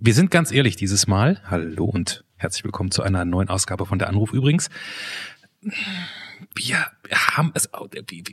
Wir 0.00 0.14
sind 0.14 0.30
ganz 0.30 0.52
ehrlich 0.52 0.76
dieses 0.76 1.08
Mal. 1.08 1.42
Hallo 1.50 1.84
und 1.84 2.22
herzlich 2.36 2.62
willkommen 2.62 2.92
zu 2.92 3.02
einer 3.02 3.24
neuen 3.24 3.48
Ausgabe 3.48 3.84
von 3.84 3.98
der 3.98 4.08
Anruf 4.08 4.32
übrigens. 4.32 4.70
Wir 6.54 6.86
haben 7.12 7.50
es, 7.54 7.68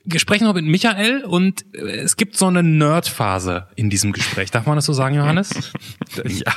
wir 0.06 0.20
sprechen 0.20 0.44
noch 0.44 0.54
mit 0.54 0.66
Michael 0.66 1.24
und 1.26 1.66
es 1.74 2.18
gibt 2.18 2.38
so 2.38 2.46
eine 2.46 2.62
Nerd-Phase 2.62 3.68
in 3.76 3.90
diesem 3.90 4.14
Gespräch. 4.14 4.52
Darf 4.52 4.68
man 4.68 4.76
das 4.76 4.86
so 4.86 4.94
sagen, 4.94 5.16
Johannes? 5.16 5.72
ja. 6.24 6.54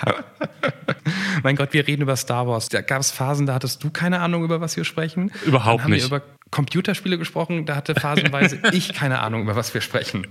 mein 1.43 1.57
Gott, 1.57 1.73
wir 1.73 1.87
reden 1.87 2.03
über 2.03 2.17
Star 2.17 2.47
Wars. 2.47 2.69
Da 2.69 2.83
gab 2.83 3.01
es 3.01 3.11
Phasen, 3.11 3.47
da 3.47 3.55
hattest 3.55 3.83
du 3.83 3.89
keine 3.89 4.21
Ahnung, 4.21 4.45
über 4.45 4.61
was 4.61 4.77
wir 4.77 4.85
sprechen. 4.85 5.33
Überhaupt 5.47 5.79
Dann 5.79 5.85
haben 5.85 5.93
nicht. 5.93 6.11
Wir 6.11 6.19
über 6.19 6.27
Computerspiele 6.51 7.17
gesprochen, 7.17 7.65
da 7.65 7.77
hatte 7.77 7.95
phasenweise 7.95 8.61
ich 8.73 8.93
keine 8.93 9.21
Ahnung, 9.21 9.41
über 9.45 9.57
was 9.57 9.73
wir 9.73 9.81
sprechen. 9.81 10.27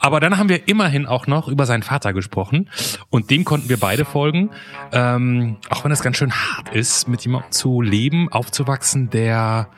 Aber 0.00 0.18
dann 0.18 0.38
haben 0.38 0.48
wir 0.48 0.66
immerhin 0.66 1.06
auch 1.06 1.26
noch 1.26 1.46
über 1.46 1.66
seinen 1.66 1.82
Vater 1.82 2.14
gesprochen 2.14 2.70
und 3.10 3.30
dem 3.30 3.44
konnten 3.44 3.68
wir 3.68 3.76
beide 3.76 4.06
folgen. 4.06 4.50
Ähm, 4.92 5.58
auch 5.68 5.84
wenn 5.84 5.92
es 5.92 6.02
ganz 6.02 6.16
schön 6.16 6.32
hart 6.32 6.74
ist, 6.74 7.06
mit 7.06 7.22
jemandem 7.22 7.52
zu 7.52 7.82
leben, 7.82 8.32
aufzuwachsen, 8.32 9.10
der, 9.10 9.68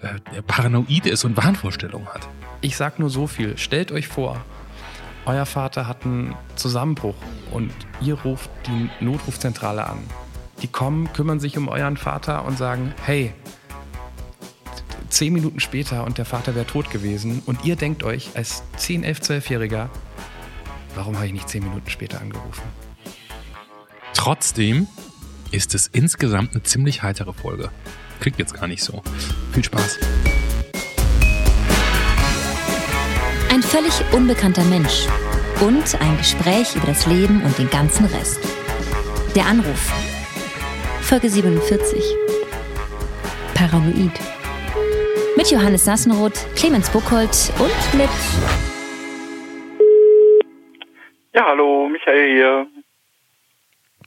äh, 0.00 0.08
der 0.34 0.42
paranoid 0.42 1.06
ist 1.06 1.24
und 1.24 1.36
Wahnvorstellungen 1.36 2.08
hat. 2.08 2.26
Ich 2.62 2.76
sag 2.76 2.98
nur 2.98 3.10
so 3.10 3.26
viel. 3.26 3.58
Stellt 3.58 3.92
euch 3.92 4.08
vor, 4.08 4.42
euer 5.26 5.44
Vater 5.44 5.86
hat 5.86 6.06
einen 6.06 6.34
Zusammenbruch 6.54 7.16
und 7.52 7.70
ihr 8.00 8.14
ruft 8.14 8.48
die 8.66 9.04
Notrufzentrale 9.04 9.86
an. 9.86 9.98
Die 10.62 10.68
kommen, 10.68 11.12
kümmern 11.12 11.38
sich 11.38 11.58
um 11.58 11.68
euren 11.68 11.98
Vater 11.98 12.46
und 12.46 12.56
sagen, 12.56 12.94
hey, 13.04 13.34
zehn 15.08 15.32
Minuten 15.32 15.60
später 15.60 16.04
und 16.04 16.18
der 16.18 16.24
Vater 16.24 16.54
wäre 16.54 16.66
tot 16.66 16.90
gewesen 16.90 17.42
und 17.46 17.64
ihr 17.64 17.76
denkt 17.76 18.02
euch 18.02 18.30
als 18.34 18.62
10, 18.76 19.04
11, 19.04 19.20
12-Jähriger, 19.20 19.88
warum 20.94 21.16
habe 21.16 21.26
ich 21.26 21.32
nicht 21.32 21.48
zehn 21.48 21.62
Minuten 21.62 21.88
später 21.90 22.20
angerufen? 22.20 22.62
Trotzdem 24.14 24.88
ist 25.50 25.74
es 25.74 25.86
insgesamt 25.86 26.52
eine 26.52 26.62
ziemlich 26.62 27.02
heitere 27.02 27.32
Folge. 27.32 27.70
Klingt 28.20 28.38
jetzt 28.38 28.54
gar 28.54 28.66
nicht 28.66 28.82
so. 28.82 29.02
Viel 29.52 29.64
Spaß. 29.64 29.98
Ein 33.52 33.62
völlig 33.62 33.92
unbekannter 34.12 34.64
Mensch 34.64 35.06
und 35.60 36.00
ein 36.00 36.18
Gespräch 36.18 36.74
über 36.74 36.86
das 36.86 37.06
Leben 37.06 37.42
und 37.42 37.56
den 37.58 37.70
ganzen 37.70 38.06
Rest. 38.06 38.38
Der 39.34 39.46
Anruf. 39.46 39.92
Folge 41.02 41.30
47. 41.30 42.02
Paranoid. 43.54 44.35
Mit 45.36 45.50
Johannes 45.50 45.84
Sassenroth, 45.84 46.46
Clemens 46.56 46.90
Buchholz 46.90 47.52
und 47.58 47.98
mit 47.98 48.08
Ja, 51.34 51.44
hallo, 51.48 51.88
Michael 51.88 52.34
hier. 52.34 52.66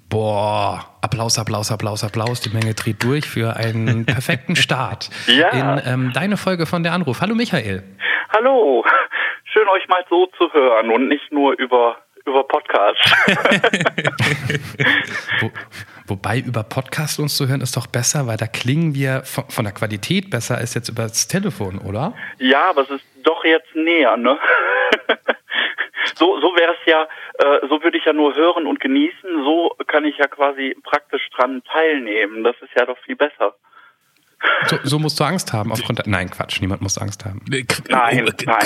Boah, 0.10 0.84
Applaus, 1.02 1.38
Applaus, 1.38 1.72
Applaus, 1.72 2.04
Applaus. 2.04 2.42
Die 2.42 2.50
Menge 2.50 2.74
dreht 2.74 3.04
durch 3.04 3.26
für 3.28 3.56
einen 3.56 4.06
perfekten 4.08 4.56
Start 4.56 5.10
Ja. 5.28 5.50
in 5.50 5.82
ähm, 5.86 6.12
deine 6.14 6.38
Folge 6.38 6.66
von 6.66 6.82
der 6.84 6.94
Anruf. 6.94 7.22
Hallo 7.22 7.36
Michael. 7.36 7.84
Hallo. 8.34 8.84
Schön 9.46 9.68
euch 9.68 9.88
mal 9.88 10.04
so 10.10 10.28
zu 10.38 10.52
hören 10.54 10.90
und 10.90 11.08
nicht 11.10 11.32
nur 11.32 11.54
über 11.60 11.98
über 12.26 12.44
Podcast. 12.44 13.00
Wo, 16.10 16.16
wobei 16.16 16.40
über 16.40 16.64
Podcast 16.64 17.20
uns 17.20 17.38
zu 17.38 17.48
hören 17.48 17.62
ist 17.62 17.78
doch 17.78 17.88
besser, 17.88 18.28
weil 18.28 18.38
da 18.38 18.48
klingen 18.48 18.96
wir 18.96 19.24
von, 19.24 19.46
von 19.50 19.66
der 19.66 19.74
Qualität 19.74 20.30
besser 20.30 20.58
als 20.58 20.74
jetzt 20.74 20.90
über 20.90 21.04
das 21.04 21.28
Telefon, 21.28 21.80
oder? 21.80 22.14
ja, 22.40 22.70
aber 22.70 22.82
es 22.82 22.90
ist 22.90 23.06
doch 23.24 23.44
jetzt 23.44 23.74
näher, 23.76 24.18
ne? 24.18 24.38
so 26.16 26.40
so 26.40 26.48
wäre 26.56 26.74
es 26.74 26.86
ja, 26.86 27.04
äh, 27.38 27.68
so 27.68 27.82
würde 27.84 27.98
ich 27.98 28.06
ja 28.06 28.14
nur 28.14 28.36
hören 28.36 28.68
und 28.68 28.80
genießen, 28.80 29.44
so 29.44 29.76
kann 29.88 30.06
ich 30.06 30.18
ja 30.18 30.28
quasi 30.28 30.76
praktisch 30.84 31.30
dran 31.36 31.62
teilnehmen. 31.72 32.44
Das 32.44 32.56
ist 32.62 32.72
ja 32.76 32.86
doch 32.86 32.98
viel 33.00 33.16
besser. 33.16 33.56
So, 34.68 34.78
so 34.84 35.00
musst 35.00 35.20
du 35.20 35.26
Angst 35.26 35.52
haben 35.52 35.72
aufgrund 35.72 36.00
der, 36.00 36.08
Nein, 36.08 36.30
Quatsch, 36.30 36.62
niemand 36.62 36.82
muss 36.82 36.98
Angst 36.98 37.26
haben. 37.26 37.42
Nein, 37.50 37.66
Nein, 37.90 38.32
nein. 38.46 38.66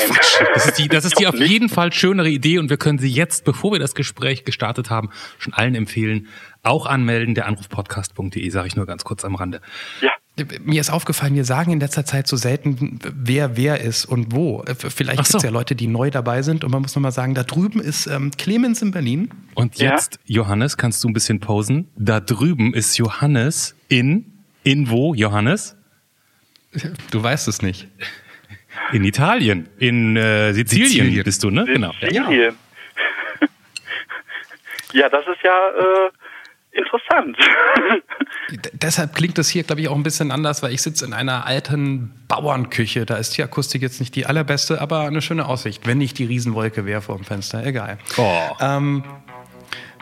Das 0.54 0.68
ist 0.68 0.78
die, 0.78 0.88
das 0.88 1.04
ist 1.04 1.20
die 1.20 1.26
auf 1.28 1.34
nicht. 1.34 1.50
jeden 1.50 1.68
Fall 1.68 1.92
schönere 1.92 2.30
Idee 2.30 2.60
und 2.60 2.70
wir 2.70 2.78
können 2.78 3.00
sie 3.00 3.10
jetzt, 3.10 3.44
bevor 3.44 3.72
wir 3.72 3.80
das 3.80 3.96
Gespräch 3.96 4.46
gestartet 4.46 4.92
haben, 4.92 5.10
schon 5.40 5.54
allen 5.54 5.74
empfehlen. 5.74 6.28
Auch 6.64 6.86
anmelden, 6.86 7.36
der 7.36 7.46
Anrufpodcast.de, 7.48 8.50
sage 8.50 8.68
ich 8.68 8.76
nur 8.76 8.86
ganz 8.86 9.04
kurz 9.04 9.26
am 9.26 9.36
Rande. 9.36 9.62
Ja. 10.02 10.12
Mir 10.64 10.82
ist 10.82 10.90
aufgefallen, 10.90 11.36
wir 11.36 11.46
sagen 11.46 11.72
in 11.72 11.80
letzter 11.80 12.06
Zeit 12.06 12.28
so 12.28 12.38
selten, 12.38 12.98
wer 13.04 13.56
wer 13.56 13.82
ist 13.82 14.06
und 14.06 14.34
wo. 14.34 14.64
Vielleicht 14.78 15.18
so. 15.26 15.34
gibt 15.34 15.36
es 15.36 15.44
ja 15.44 15.52
Leute, 15.52 15.76
die 15.76 15.86
neu 15.86 16.10
dabei 16.10 16.42
sind 16.42 16.64
und 16.64 16.72
man 16.72 16.82
muss 16.82 16.96
nochmal 16.96 17.12
sagen, 17.12 17.36
da 17.36 17.44
drüben 17.44 17.80
ist 17.80 18.08
ähm, 18.08 18.32
Clemens 18.36 18.82
in 18.82 18.90
Berlin. 18.92 19.30
Und 19.54 19.78
Ja. 19.78 19.92
jetzt, 19.92 20.20
Johannes, 20.26 20.78
kannst 20.78 21.04
du 21.04 21.10
ein 21.10 21.14
bisschen 21.14 21.40
posen? 21.40 21.88
Da 21.98 22.20
drüben 22.20 22.74
ist 22.74 22.98
Johannes 22.98 23.76
in, 23.90 24.26
in 24.64 24.90
wo, 24.90 25.14
Johannes? 25.14 25.76
Du 27.12 27.22
weißt 27.22 27.48
es 27.50 27.62
nicht. 27.62 27.88
In 28.92 29.04
Italien, 29.04 29.70
in 29.78 30.16
äh, 30.18 30.52
Sizilien, 30.54 30.88
Sizilien. 30.90 31.24
bist 31.26 31.44
du, 31.44 31.52
ne? 31.52 31.66
Genau. 31.66 31.92
Sizilien. 32.02 32.56
Ja, 34.94 35.10
das 35.10 35.26
ist 35.28 35.42
ja 35.44 35.52
äh, 35.52 36.12
interessant. 36.74 37.38
Deshalb 38.74 39.16
klingt 39.16 39.38
das 39.38 39.50
hier, 39.50 39.64
glaube 39.64 39.82
ich, 39.82 39.88
auch 39.88 39.96
ein 39.96 40.04
bisschen 40.04 40.32
anders, 40.32 40.62
weil 40.64 40.74
ich 40.74 40.82
sitze 40.82 41.06
in 41.06 41.14
einer 41.14 41.46
alten 41.46 42.12
Bauernküche. 42.28 43.06
Da 43.06 43.16
ist 43.16 43.38
die 43.38 43.44
Akustik 43.44 43.82
jetzt 43.82 44.00
nicht 44.00 44.16
die 44.16 44.26
allerbeste, 44.26 44.82
aber 44.82 45.02
eine 45.02 45.22
schöne 45.22 45.46
Aussicht, 45.48 45.88
wenn 45.88 45.98
nicht 45.98 46.18
die 46.20 46.26
Riesenwolke 46.26 46.86
wäre 46.86 47.02
vor 47.02 47.16
dem 47.16 47.26
Fenster. 47.26 47.66
Egal. 47.66 47.98
Oh. 48.18 48.50
Ähm, 48.60 49.04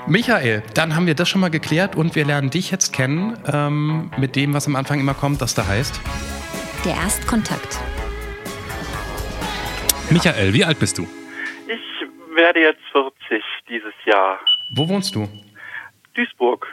Michael, 0.08 0.64
dann 0.74 0.96
haben 0.96 1.06
wir 1.06 1.14
das 1.16 1.30
schon 1.30 1.42
mal 1.42 1.50
geklärt 1.52 1.96
und 1.96 2.16
wir 2.16 2.26
lernen 2.26 2.50
dich 2.50 2.72
jetzt 2.72 2.92
kennen 2.92 3.38
ähm, 3.52 4.10
mit 4.18 4.36
dem, 4.36 4.54
was 4.54 4.66
am 4.68 4.76
Anfang 4.76 5.00
immer 5.00 5.14
kommt, 5.14 5.42
das 5.42 5.54
da 5.54 5.68
heißt. 5.68 6.00
der 6.84 6.96
Erstkontakt. 6.96 7.80
Michael, 10.10 10.54
wie 10.54 10.66
alt 10.66 10.80
bist 10.80 10.98
du? 10.98 11.08
Ich 11.68 12.36
werde 12.36 12.60
jetzt 12.62 12.82
40 12.92 13.44
dieses 13.70 13.94
Jahr. 14.06 14.40
Wo 14.76 14.90
wohnst 14.90 15.16
du? 15.16 15.28
Duisburg. 16.26 16.68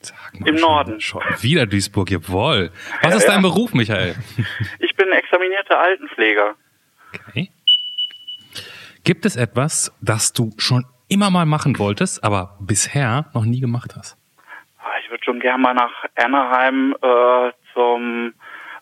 Sag 0.00 0.38
mal 0.40 0.48
Im 0.48 0.58
schon, 0.58 0.68
Norden. 0.68 1.00
Schon 1.00 1.22
wieder 1.40 1.66
Duisburg, 1.66 2.10
jawohl. 2.10 2.70
Was 3.02 3.12
Ja, 3.12 3.16
ist 3.18 3.26
dein 3.28 3.36
ja. 3.42 3.48
Beruf, 3.48 3.72
Michael? 3.74 4.14
Ich 4.78 4.94
bin 4.96 5.10
examinierter 5.12 5.78
Altenpfleger. 5.80 6.54
Okay. 7.28 7.50
Gibt 9.04 9.26
es 9.26 9.36
etwas, 9.36 9.92
das 10.00 10.32
du 10.32 10.52
schon 10.56 10.84
immer 11.08 11.30
mal 11.30 11.46
machen 11.46 11.78
wolltest, 11.78 12.22
aber 12.24 12.56
bisher 12.60 13.26
noch 13.34 13.44
nie 13.44 13.60
gemacht 13.60 13.94
hast? 13.96 14.16
Ah, 14.78 14.84
Ich 15.04 15.10
würde 15.10 15.24
schon 15.24 15.40
gern 15.40 15.60
mal 15.60 15.74
nach 15.74 15.92
Anaheim 16.16 16.94
äh, 17.02 17.52
zum 17.74 18.32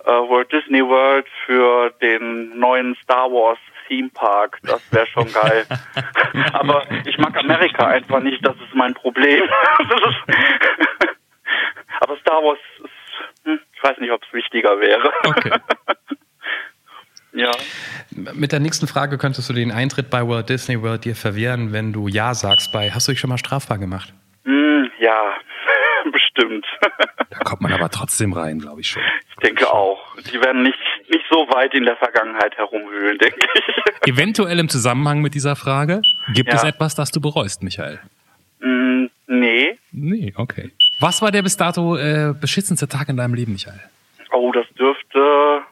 äh, 0.05 0.09
Walt 0.11 0.53
Disney 0.53 0.83
World 0.85 1.27
für 1.47 1.91
den 2.01 2.59
neuen 2.59 2.95
Star 3.03 3.31
Wars 3.31 3.59
Theme 3.89 4.11
Park. 4.11 4.59
Das 4.63 4.81
wäre 4.93 5.07
schon 5.07 5.33
geil. 5.33 5.67
Aber 6.53 6.85
ich 7.05 7.19
mag 7.19 7.37
Amerika 7.37 7.87
einfach 7.87 8.21
nicht. 8.21 8.45
Das 8.45 8.55
ist 8.57 8.75
mein 8.75 8.95
Problem. 8.95 9.43
ist 9.79 10.37
Aber 12.01 12.17
Star 12.19 12.43
Wars 12.43 12.59
ist, 12.79 13.45
hm, 13.45 13.61
ich 13.75 13.83
weiß 13.83 13.99
nicht, 13.99 14.11
ob 14.11 14.23
es 14.23 14.33
wichtiger 14.33 14.81
wäre. 14.81 15.13
Okay. 15.25 15.53
ja. 17.33 17.51
Mit 18.11 18.53
der 18.53 18.61
nächsten 18.61 18.87
Frage 18.87 19.19
könntest 19.19 19.49
du 19.49 19.53
den 19.53 19.71
Eintritt 19.71 20.11
bei 20.11 20.27
Walt 20.27 20.49
Disney 20.49 20.83
World 20.83 21.05
dir 21.05 21.17
verwehren, 21.17 21.73
wenn 21.73 21.93
du 21.93 22.09
Ja 22.09 22.35
sagst 22.35 22.73
bei 22.73 22.91
Hast 22.91 23.09
du 23.09 23.13
dich 23.13 23.21
schon 23.21 23.31
mal 23.31 23.39
strafbar 23.39 23.79
gemacht? 23.79 24.13
Hm, 24.45 24.91
ja, 24.99 25.35
bestimmt. 26.35 26.67
Da 27.31 27.39
kommt 27.45 27.63
man 27.63 27.73
aber 27.73 27.89
trotzdem 27.89 28.35
rein, 28.35 28.59
glaube 28.59 28.83
ich 28.83 28.91
schon. 28.91 29.03
Ich 29.31 29.37
denke 29.37 29.67
auch. 29.73 30.15
Die 30.31 30.39
werden 30.43 30.63
nicht, 30.63 30.79
nicht 31.09 31.25
so 31.31 31.47
weit 31.51 31.73
in 31.73 31.85
der 31.85 31.97
Vergangenheit 31.97 32.55
herumwühlen, 32.59 33.17
denke 33.19 33.39
ich. 33.55 34.07
Eventuell 34.13 34.59
im 34.59 34.69
Zusammenhang 34.69 35.23
mit 35.23 35.35
dieser 35.35 35.57
Frage, 35.57 36.03
gibt 36.35 36.51
Ja. 36.51 36.57
es 36.57 36.65
etwas, 36.65 36.95
das 36.95 37.11
du 37.11 37.21
bereust, 37.23 37.63
Michael? 37.63 37.99
Hm, 38.61 39.11
nee. 39.29 39.79
Nee, 39.93 40.35
okay. 40.37 40.71
Was 41.01 41.23
war 41.23 41.31
der 41.33 41.43
bis 41.43 41.57
dato 41.57 41.97
äh, 41.97 42.35
beschissenste 42.39 42.87
Tag 42.87 43.09
in 43.09 43.17
deinem 43.17 43.35
Leben, 43.35 43.53
Michael? 43.53 43.81
Oh, 44.31 44.53
das 44.53 44.67
dürfte. 44.79 45.63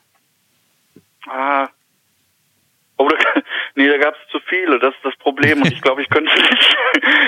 Ah. 1.28 1.68
Oh, 2.96 3.08
da, 3.08 3.16
nee, 3.74 3.86
da 3.86 3.98
gab 3.98 4.14
es 4.14 4.30
zu 4.32 4.40
viele. 4.48 4.78
Das 4.78 4.94
ist 4.94 5.04
das 5.04 5.16
Problem. 5.16 5.60
Und 5.62 5.70
ich 5.72 5.82
glaube, 5.82 6.02
ich 6.02 6.08
könnte 6.08 6.32
nicht, 6.34 6.76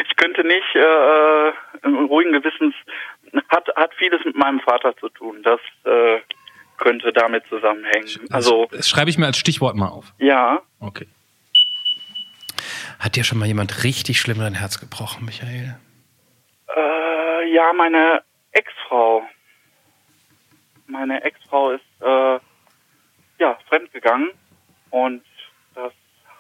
ich 0.09 0.17
könnte 0.17 0.43
nicht 0.43 0.75
äh, 0.75 1.49
im 1.87 2.07
ruhigen 2.07 2.33
Gewissens. 2.33 2.75
Hat 3.49 3.67
hat 3.77 3.95
vieles 3.95 4.25
mit 4.25 4.37
meinem 4.37 4.61
Vater 4.61 4.97
zu 4.97 5.09
tun. 5.09 5.43
Das 5.43 5.61
äh, 5.85 6.21
könnte 6.77 7.13
damit 7.13 7.45
zusammenhängen. 7.49 8.09
Also 8.31 8.67
das 8.71 8.89
schreibe 8.89 9.11
ich 9.11 9.19
mir 9.19 9.27
als 9.27 9.39
Stichwort 9.39 9.77
mal 9.77 9.89
auf. 9.89 10.13
ja, 10.19 10.61
Okay. 10.81 11.07
Hat 12.99 13.17
dir 13.17 13.25
schon 13.25 13.39
mal 13.39 13.47
jemand 13.47 13.83
richtig 13.85 14.21
schlimm 14.21 14.39
dein 14.39 14.55
Herz 14.55 14.79
gebrochen, 14.79 15.25
Michael? 15.25 15.77
äh, 16.77 17.53
ja, 17.53 17.73
meine 17.73 18.23
Ex-Frau. 18.53 19.23
Meine 20.87 21.23
Ex-Frau 21.25 21.71
ist 21.73 21.83
äh, 22.01 22.39
ja 23.39 23.59
fremdgegangen 23.69 24.31
und 24.91 25.25
das 25.75 25.93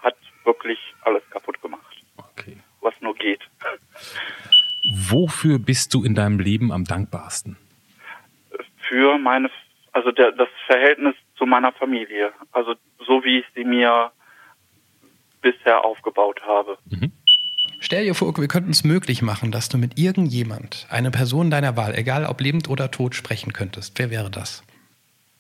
hat 0.02 0.16
wirklich 0.44 0.78
alles 1.02 1.22
kaputt 1.30 1.60
gemacht, 1.62 1.96
Okay. 2.16 2.56
was 2.80 2.94
nur 3.00 3.14
geht. 3.14 3.40
Wofür 4.84 5.58
bist 5.58 5.94
du 5.94 6.04
in 6.04 6.14
deinem 6.14 6.40
Leben 6.40 6.72
am 6.72 6.84
dankbarsten? 6.84 7.56
Für 8.88 9.18
meine, 9.18 9.50
also 9.92 10.10
der, 10.10 10.32
das 10.32 10.48
Verhältnis 10.66 11.14
zu 11.36 11.46
meiner 11.46 11.72
Familie. 11.72 12.32
Also 12.52 12.74
so 13.06 13.24
wie 13.24 13.40
ich 13.40 13.46
sie 13.54 13.64
mir 13.64 14.10
bisher 15.40 15.84
aufgebaut 15.84 16.40
habe. 16.46 16.78
Mhm. 16.90 17.12
Stell 17.80 18.04
dir 18.04 18.14
vor, 18.14 18.36
wir 18.36 18.48
könnten 18.48 18.70
es 18.70 18.84
möglich 18.84 19.22
machen, 19.22 19.50
dass 19.50 19.68
du 19.68 19.76
mit 19.76 19.98
irgendjemand, 19.98 20.86
eine 20.88 21.10
Person 21.10 21.50
deiner 21.50 21.76
Wahl, 21.76 21.94
egal 21.96 22.26
ob 22.26 22.40
lebend 22.40 22.68
oder 22.68 22.92
tot, 22.92 23.16
sprechen 23.16 23.52
könntest. 23.52 23.98
Wer 23.98 24.10
wäre 24.10 24.30
das? 24.30 24.62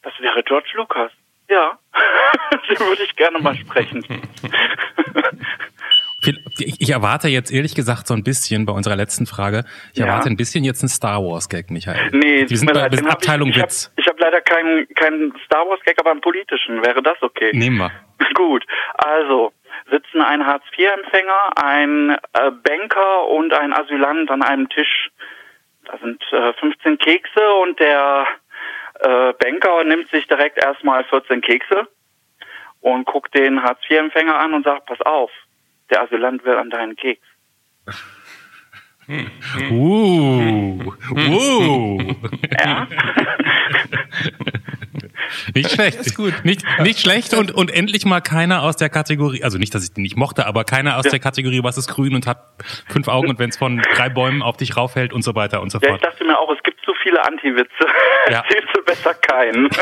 Das 0.02 0.12
wäre 0.18 0.42
George 0.42 0.70
Lucas. 0.74 1.12
Ja, 1.48 1.78
den 2.68 2.80
würde 2.80 3.04
ich 3.04 3.14
gerne 3.14 3.38
mal 3.38 3.56
sprechen. 3.56 4.04
Ich 6.58 6.90
erwarte 6.90 7.28
jetzt 7.28 7.52
ehrlich 7.52 7.74
gesagt 7.74 8.06
so 8.06 8.14
ein 8.14 8.22
bisschen 8.22 8.64
bei 8.66 8.72
unserer 8.72 8.96
letzten 8.96 9.26
Frage, 9.26 9.64
ich 9.92 9.98
ja. 9.98 10.06
erwarte 10.06 10.28
ein 10.28 10.36
bisschen 10.36 10.64
jetzt 10.64 10.82
einen 10.82 10.88
Star 10.88 11.22
Wars 11.22 11.48
Gag, 11.48 11.70
Michael. 11.70 12.10
Nee, 12.12 12.48
wir 12.48 12.56
sind 12.56 12.72
bei 12.72 12.80
leid, 12.80 13.06
Abteilung 13.06 13.48
ich, 13.48 13.56
Witz. 13.56 13.92
Ich 13.96 14.06
habe 14.06 14.16
hab 14.16 14.20
leider 14.20 14.40
keinen 14.40 14.88
keinen 14.94 15.34
Star 15.44 15.66
Wars 15.68 15.80
Gag, 15.84 15.96
aber 15.98 16.12
einen 16.12 16.20
politischen. 16.20 16.84
Wäre 16.84 17.02
das 17.02 17.20
okay? 17.22 17.50
Nehmen 17.52 17.78
wir. 17.78 17.90
Gut, 18.34 18.64
also 18.94 19.52
sitzen 19.90 20.20
ein 20.20 20.46
Hartz-IV-Empfänger, 20.46 21.56
ein 21.56 22.10
äh, 22.10 22.50
Banker 22.62 23.28
und 23.28 23.52
ein 23.52 23.72
Asylant 23.72 24.30
an 24.30 24.42
einem 24.42 24.68
Tisch. 24.68 25.10
Da 25.84 25.98
sind 25.98 26.22
äh, 26.32 26.52
15 26.54 26.98
Kekse 26.98 27.52
und 27.62 27.80
der 27.80 28.26
äh, 29.00 29.32
Banker 29.32 29.82
nimmt 29.84 30.08
sich 30.10 30.26
direkt 30.28 30.62
erstmal 30.62 31.04
14 31.04 31.40
Kekse 31.40 31.88
und 32.80 33.06
guckt 33.06 33.34
den 33.34 33.62
Hartz-IV-Empfänger 33.62 34.38
an 34.38 34.54
und 34.54 34.64
sagt, 34.64 34.86
pass 34.86 35.00
auf, 35.00 35.30
der 35.92 36.02
Asylant 36.02 36.44
will 36.44 36.56
an 36.56 36.70
deinen 36.70 36.96
Keks. 36.96 37.26
Uh, 39.70 40.92
uh. 41.16 42.14
Ja. 42.58 42.86
Nicht 45.54 45.70
schlecht. 45.70 45.98
Ist 45.98 46.16
gut. 46.16 46.44
Nicht, 46.44 46.64
nicht 46.80 47.00
schlecht 47.00 47.34
und, 47.34 47.52
und 47.52 47.70
endlich 47.70 48.04
mal 48.04 48.20
keiner 48.20 48.62
aus 48.62 48.76
der 48.76 48.88
Kategorie, 48.88 49.42
also 49.42 49.58
nicht, 49.58 49.74
dass 49.74 49.84
ich 49.84 49.92
den 49.92 50.02
nicht 50.02 50.16
mochte, 50.16 50.46
aber 50.46 50.64
keiner 50.64 50.98
aus 50.98 51.04
ja. 51.06 51.12
der 51.12 51.20
Kategorie, 51.20 51.62
was 51.62 51.78
ist 51.78 51.88
grün 51.88 52.14
und 52.14 52.26
hat 52.26 52.38
fünf 52.88 53.08
Augen 53.08 53.28
und 53.28 53.38
wenn 53.38 53.50
es 53.50 53.56
von 53.56 53.82
drei 53.94 54.08
Bäumen 54.08 54.42
auf 54.42 54.56
dich 54.56 54.76
raufhält 54.76 55.12
und 55.12 55.22
so 55.22 55.34
weiter 55.34 55.62
und 55.62 55.70
so 55.70 55.80
fort. 55.80 55.90
Ja, 55.90 55.96
ich 55.96 56.02
dachte 56.02 56.24
mir 56.24 56.38
auch, 56.38 56.50
es 56.54 56.62
gibt 56.62 56.80
zu 56.84 56.92
viele 57.02 57.24
Anti-Witze. 57.24 57.70
Ja. 58.30 58.38
Erzählst 58.38 58.68
du 58.74 58.84
besser 58.84 59.14
keinen. 59.14 59.68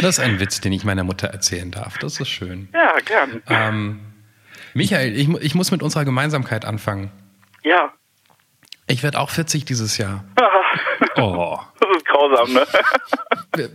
Das 0.00 0.18
ist 0.18 0.20
ein 0.20 0.40
Witz, 0.40 0.60
den 0.60 0.72
ich 0.72 0.84
meiner 0.84 1.04
Mutter 1.04 1.28
erzählen 1.28 1.70
darf. 1.70 1.98
Das 1.98 2.18
ist 2.18 2.28
schön. 2.28 2.68
Ja, 2.72 2.96
gern. 3.04 3.42
Ähm, 3.48 4.00
Michael, 4.76 5.16
ich, 5.16 5.26
ich 5.40 5.54
muss 5.54 5.70
mit 5.70 5.82
unserer 5.82 6.04
Gemeinsamkeit 6.04 6.66
anfangen. 6.66 7.10
Ja. 7.64 7.94
Ich 8.86 9.02
werde 9.02 9.18
auch 9.18 9.30
40 9.30 9.64
dieses 9.64 9.96
Jahr. 9.96 10.22
oh. 11.16 11.58
Das 11.80 11.96
ist 11.96 12.04
grausam, 12.04 12.52
ne? 12.52 12.66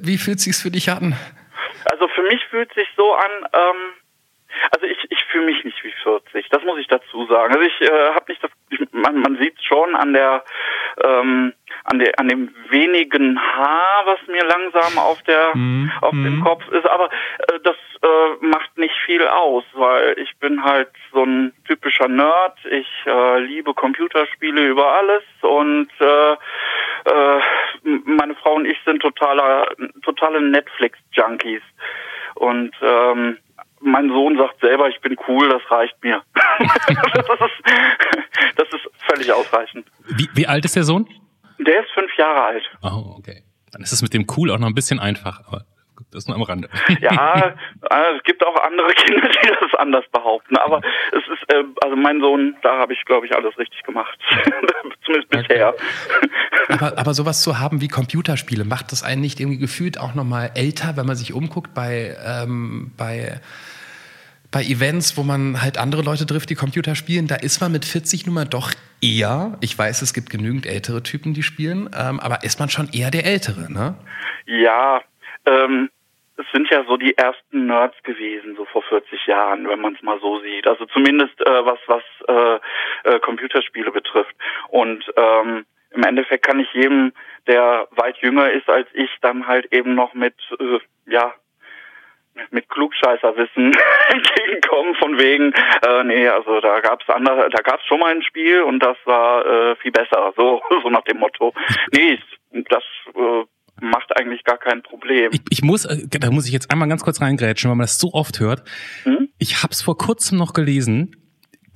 Wie 0.01 0.19
fühlt 0.19 0.39
sich's 0.39 0.62
für 0.62 0.69
dich 0.69 0.92
an? 0.92 1.15
Also 1.86 2.07
für 2.09 2.21
mich 2.21 2.39
fühlt 2.51 2.71
sich 2.75 2.88
so 2.95 3.15
an, 3.15 3.31
ähm, 3.51 3.94
also 4.69 4.86
ich, 4.86 5.00
ich 5.09 5.24
fühle 5.31 5.45
mich 5.45 5.63
nicht 5.65 5.83
wie 5.83 5.92
40, 6.03 6.48
das 6.50 6.62
muss 6.63 6.80
ich 6.80 6.88
dazu 6.88 7.25
sagen. 7.25 7.56
Also 7.56 7.65
ich 7.65 7.81
äh, 7.81 8.13
habe 8.13 8.25
nicht 8.27 8.44
das, 8.44 8.51
man, 8.92 9.21
man 9.21 9.38
sieht 9.38 9.59
schon 9.63 9.95
an 9.95 10.13
der, 10.13 10.44
ähm, 11.03 11.53
an 11.83 12.00
der, 12.00 12.18
an 12.19 12.28
dem 12.28 12.54
wenigen 12.69 13.39
Haar, 13.39 14.04
was 14.06 14.19
mir 14.28 14.44
langsam 14.45 14.98
auf 14.98 15.22
der, 15.24 15.56
mm, 15.56 15.92
auf 16.01 16.12
dem 16.12 16.38
mhm. 16.38 16.44
Kopf 16.44 16.68
ist, 16.69 16.86
aber 16.86 17.06
äh, 17.06 17.60
das 17.63 17.75
äh, 18.01 18.45
macht 18.45 18.78
nicht 18.78 18.95
viel 19.06 19.28
aus, 19.28 19.63
weil 19.74 20.18
ich 20.19 20.36
bin 20.39 20.63
halt 20.63 20.89
so 21.12 21.24
ein 21.24 21.54
typischer 21.68 22.07
Nerd. 22.07 22.57
Ich 22.69 22.88
äh, 23.06 23.39
liebe 23.39 23.74
Computerspiele 23.74 24.68
über 24.68 24.88
alles 24.88 25.24
und 25.42 25.89
äh, 26.00 26.33
äh, 26.33 27.39
meine 27.84 28.36
Frau 28.36 28.56
und 28.56 28.66
ich 28.66 28.77
sind 28.86 29.01
totaler, 29.01 29.68
totale 30.04 30.42
Netflix-Junkies. 30.42 31.62
Und 32.36 32.72
ähm, 32.81 33.38
mein 33.81 34.10
Sohn 34.10 34.38
sagt 34.38 34.60
selber, 34.62 34.89
ich 34.89 35.00
bin 35.01 35.18
cool, 35.27 35.50
das 35.50 35.62
reicht 35.69 36.01
mir. 36.04 36.22
das, 36.57 37.39
ist, 37.42 38.56
das 38.56 38.68
ist 38.69 38.89
völlig 39.07 39.31
ausreichend. 39.31 39.86
Wie, 40.07 40.30
wie 40.34 40.48
alt 40.48 40.66
ist 40.66 40.75
der 40.75 40.84
Sohn? 40.84 41.07
Der 41.66 41.81
ist 41.81 41.92
fünf 41.94 42.16
Jahre 42.18 42.44
alt. 42.44 42.63
Oh, 42.81 43.16
okay. 43.18 43.44
Dann 43.72 43.81
ist 43.81 43.92
es 43.92 44.02
mit 44.02 44.13
dem 44.13 44.25
cool 44.38 44.52
auch 44.52 44.60
noch 44.60 44.68
ein 44.68 44.75
bisschen 44.75 45.00
einfach. 45.00 45.42
Aber 45.48 45.66
das 46.12 46.28
nur 46.28 46.36
am 46.36 46.44
Rande. 46.44 46.69
Ja, 47.00 47.38
äh, 47.90 48.18
es 48.18 48.24
gibt 48.24 48.46
auch 48.46 48.56
andere 48.63 48.88
Kinder, 48.94 49.28
die 49.28 49.48
das 49.48 49.80
anders 49.80 50.06
behaupten. 50.12 50.58
Aber 50.58 50.81
es 51.12 51.24
ist, 51.28 51.54
äh, 51.54 51.63
also 51.81 51.96
mein 51.96 52.19
Sohn, 52.19 52.56
da 52.62 52.80
habe 52.80 52.94
ich, 52.94 53.04
glaube 53.06 53.25
ich, 53.25 53.36
alles 53.36 53.58
richtig 53.58 53.84
gemacht. 53.84 54.18
Zumindest 55.06 55.30
bisher. 55.30 55.74
Aber, 56.69 56.98
aber 56.98 57.13
sowas 57.13 57.42
zu 57.42 57.60
haben 57.60 57.81
wie 57.81 57.88
Computerspiele, 57.88 58.66
macht 58.66 58.92
das 58.92 59.04
einen 59.04 59.22
nicht 59.22 59.40
irgendwie 59.40 59.58
gefühlt 59.58 60.00
auch 60.00 60.13
nochmal 60.13 60.52
älter, 60.56 60.98
wenn 60.98 61.06
man 61.06 61.16
sich 61.16 61.34
umguckt 61.34 61.74
bei, 61.74 62.16
ähm, 62.25 62.92
bei 62.98 63.40
bei 64.51 64.62
Events, 64.62 65.18
wo 65.18 65.24
man 65.24 65.62
halt 65.62 65.77
andere 65.77 66.01
Leute 66.01 66.25
trifft, 66.25 66.50
die 66.50 66.56
Computer 66.56 66.95
spielen, 66.95 67.27
da 67.27 67.36
ist 67.36 67.62
man 67.62 67.71
mit 67.71 67.86
40 67.86 68.25
Nummer 68.25 68.45
doch 68.45 68.71
eher, 69.01 69.57
ich 69.62 69.77
weiß, 69.77 70.01
es 70.01 70.13
gibt 70.13 70.30
genügend 70.30 70.65
ältere 70.65 71.03
Typen, 71.03 71.33
die 71.33 71.44
spielen, 71.44 71.89
ähm, 71.98 72.19
aber 72.19 72.44
ist 72.44 72.59
man 72.59 72.69
schon 72.69 72.89
eher 72.92 73.12
der 73.12 73.25
Ältere, 73.25 73.71
ne? 73.71 73.95
Ja, 74.45 75.01
ähm, 75.45 75.89
es 76.38 76.45
sind 76.53 76.69
ja 76.69 76.83
so 76.86 76.98
die 76.98 77.18
ersten 77.18 77.68
Nerds 77.68 77.95
gewesen, 78.03 78.56
so 78.56 78.65
vor 78.65 78.83
40 78.83 79.27
Jahren, 79.27 79.68
wenn 79.68 79.80
man 79.80 79.95
es 79.95 80.01
mal 80.01 80.19
so 80.19 80.39
sieht. 80.42 80.68
Also 80.68 80.86
zumindest 80.86 81.39
äh, 81.42 81.65
was 81.65 81.80
was 81.88 82.03
äh, 82.27 83.09
äh, 83.09 83.19
Computerspiele 83.19 83.92
betrifft. 83.92 84.36
Und 84.69 85.06
ähm, 85.15 85.65
im 85.92 86.03
Endeffekt 86.03 86.45
kann 86.45 86.59
ich 86.59 86.74
jedem, 86.74 87.13
der 87.48 87.88
weit 87.92 88.18
jünger 88.18 88.50
ist 88.51 88.69
als 88.69 88.88
ich, 88.94 89.09
dann 89.21 89.45
halt 89.48 89.71
eben 89.71 89.94
noch 89.94 90.13
mit 90.13 90.36
äh, 90.59 90.80
ja 91.06 91.33
mit 92.51 92.69
Klugscheißerwissen 92.69 93.72
entgegenkommen 94.10 94.95
von 94.95 95.18
wegen, 95.19 95.54
äh, 95.86 96.04
nee, 96.04 96.28
also 96.28 96.60
da 96.62 96.80
gab's 96.80 97.07
andere, 97.10 97.50
da 97.50 97.62
gab's 97.62 97.86
schon 97.88 98.00
mal 98.00 98.13
ein 98.13 98.24
Spiel 98.24 98.62
und 98.62 98.80
das 98.80 98.98
war 99.06 99.45
äh, 99.45 99.75
viel 99.78 99.92
besser, 99.92 100.33
so 100.36 100.62
so 100.83 100.89
nach 100.89 101.04
dem 101.04 101.19
Motto. 101.19 101.54
Nee, 101.92 102.19
das 102.69 102.83
äh, 103.16 103.45
macht 103.81 104.16
eigentlich 104.18 104.44
gar 104.44 104.57
kein 104.57 104.81
Problem. 104.83 105.30
Ich, 105.33 105.42
ich 105.50 105.62
muss, 105.62 105.86
äh, 105.86 106.07
da 106.07 106.31
muss 106.31 106.48
ich 106.48 106.54
jetzt 106.54 106.72
einmal 106.72 106.88
ganz 106.88 107.04
kurz 107.04 107.22
reingrätschen, 107.22 107.69
weil 107.69 107.78
man 107.78 107.86
das 107.86 108.00
so 108.00 108.12
oft 108.13 108.39
hört. 108.39 108.63
Hm? 109.04 109.30
Ich 109.38 109.63
habe 109.63 109.72
es 109.72 109.81
vor 109.81 109.98
kurzem 109.98 110.38
noch 110.38 110.54
gelesen. 110.54 111.16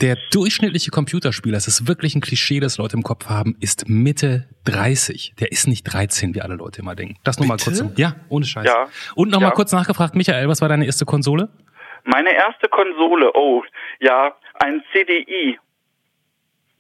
Der 0.02 0.18
durchschnittliche 0.32 0.92
Computerspieler, 0.92 1.56
das 1.56 1.68
ist 1.68 1.88
wirklich 1.88 2.16
ein 2.16 2.22
Klischee, 2.22 2.60
das 2.60 2.78
Leute 2.78 2.98
im 2.98 3.04
Kopf 3.04 3.30
haben, 3.30 3.56
ist 3.62 3.88
Mitte 3.88 4.50
30. 4.66 5.36
Der 5.40 5.54
ist 5.54 5.68
nicht 5.68 5.84
13, 5.84 6.36
wie 6.36 6.42
alle 6.42 6.56
Leute 6.56 6.82
immer 6.82 6.96
denken. 6.96 7.16
Das 7.24 7.40
nur 7.40 7.48
mal 7.48 7.58
kurz. 7.58 7.82
Ja, 7.96 8.16
ohne 8.28 8.46
Scheiß. 8.46 8.66
Ja. 8.66 8.90
Und 9.16 9.32
noch 9.32 9.40
ja. 9.40 9.48
mal 9.48 9.54
kurz 9.54 9.72
nachgefragt, 9.72 10.16
Michael, 10.16 10.50
was 10.50 10.62
war 10.62 10.68
deine 10.68 10.86
erste 10.86 11.06
Konsole? 11.06 11.48
Meine 12.04 12.36
erste 12.36 12.68
Konsole, 12.68 13.32
oh, 13.34 13.64
ja, 14.00 14.36
ein 14.56 14.84
CDI. 14.92 15.58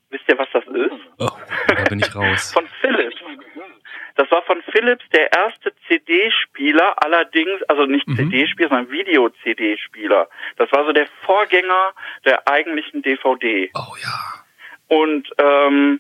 Wisst 0.09 0.25
ihr, 0.27 0.37
was 0.37 0.47
das 0.53 0.63
ist? 0.65 1.01
Oh, 1.19 1.29
da 1.67 1.83
bin 1.85 1.99
ich 1.99 2.13
raus. 2.15 2.51
Von 2.53 2.67
Philips. 2.81 3.15
Das 4.15 4.31
war 4.31 4.43
von 4.43 4.61
Philips 4.71 5.03
der 5.09 5.31
erste 5.31 5.73
CD-Spieler, 5.87 6.95
allerdings, 7.03 7.61
also 7.63 7.85
nicht 7.85 8.07
mhm. 8.07 8.15
CD-Spieler, 8.15 8.69
sondern 8.69 8.91
Video-CD-Spieler. 8.91 10.29
Das 10.57 10.71
war 10.71 10.85
so 10.85 10.93
der 10.93 11.07
Vorgänger 11.25 11.93
der 12.23 12.47
eigentlichen 12.47 13.01
DVD. 13.01 13.69
Oh 13.75 13.95
ja. 14.01 14.45
Und 14.87 15.29
ähm, 15.37 15.99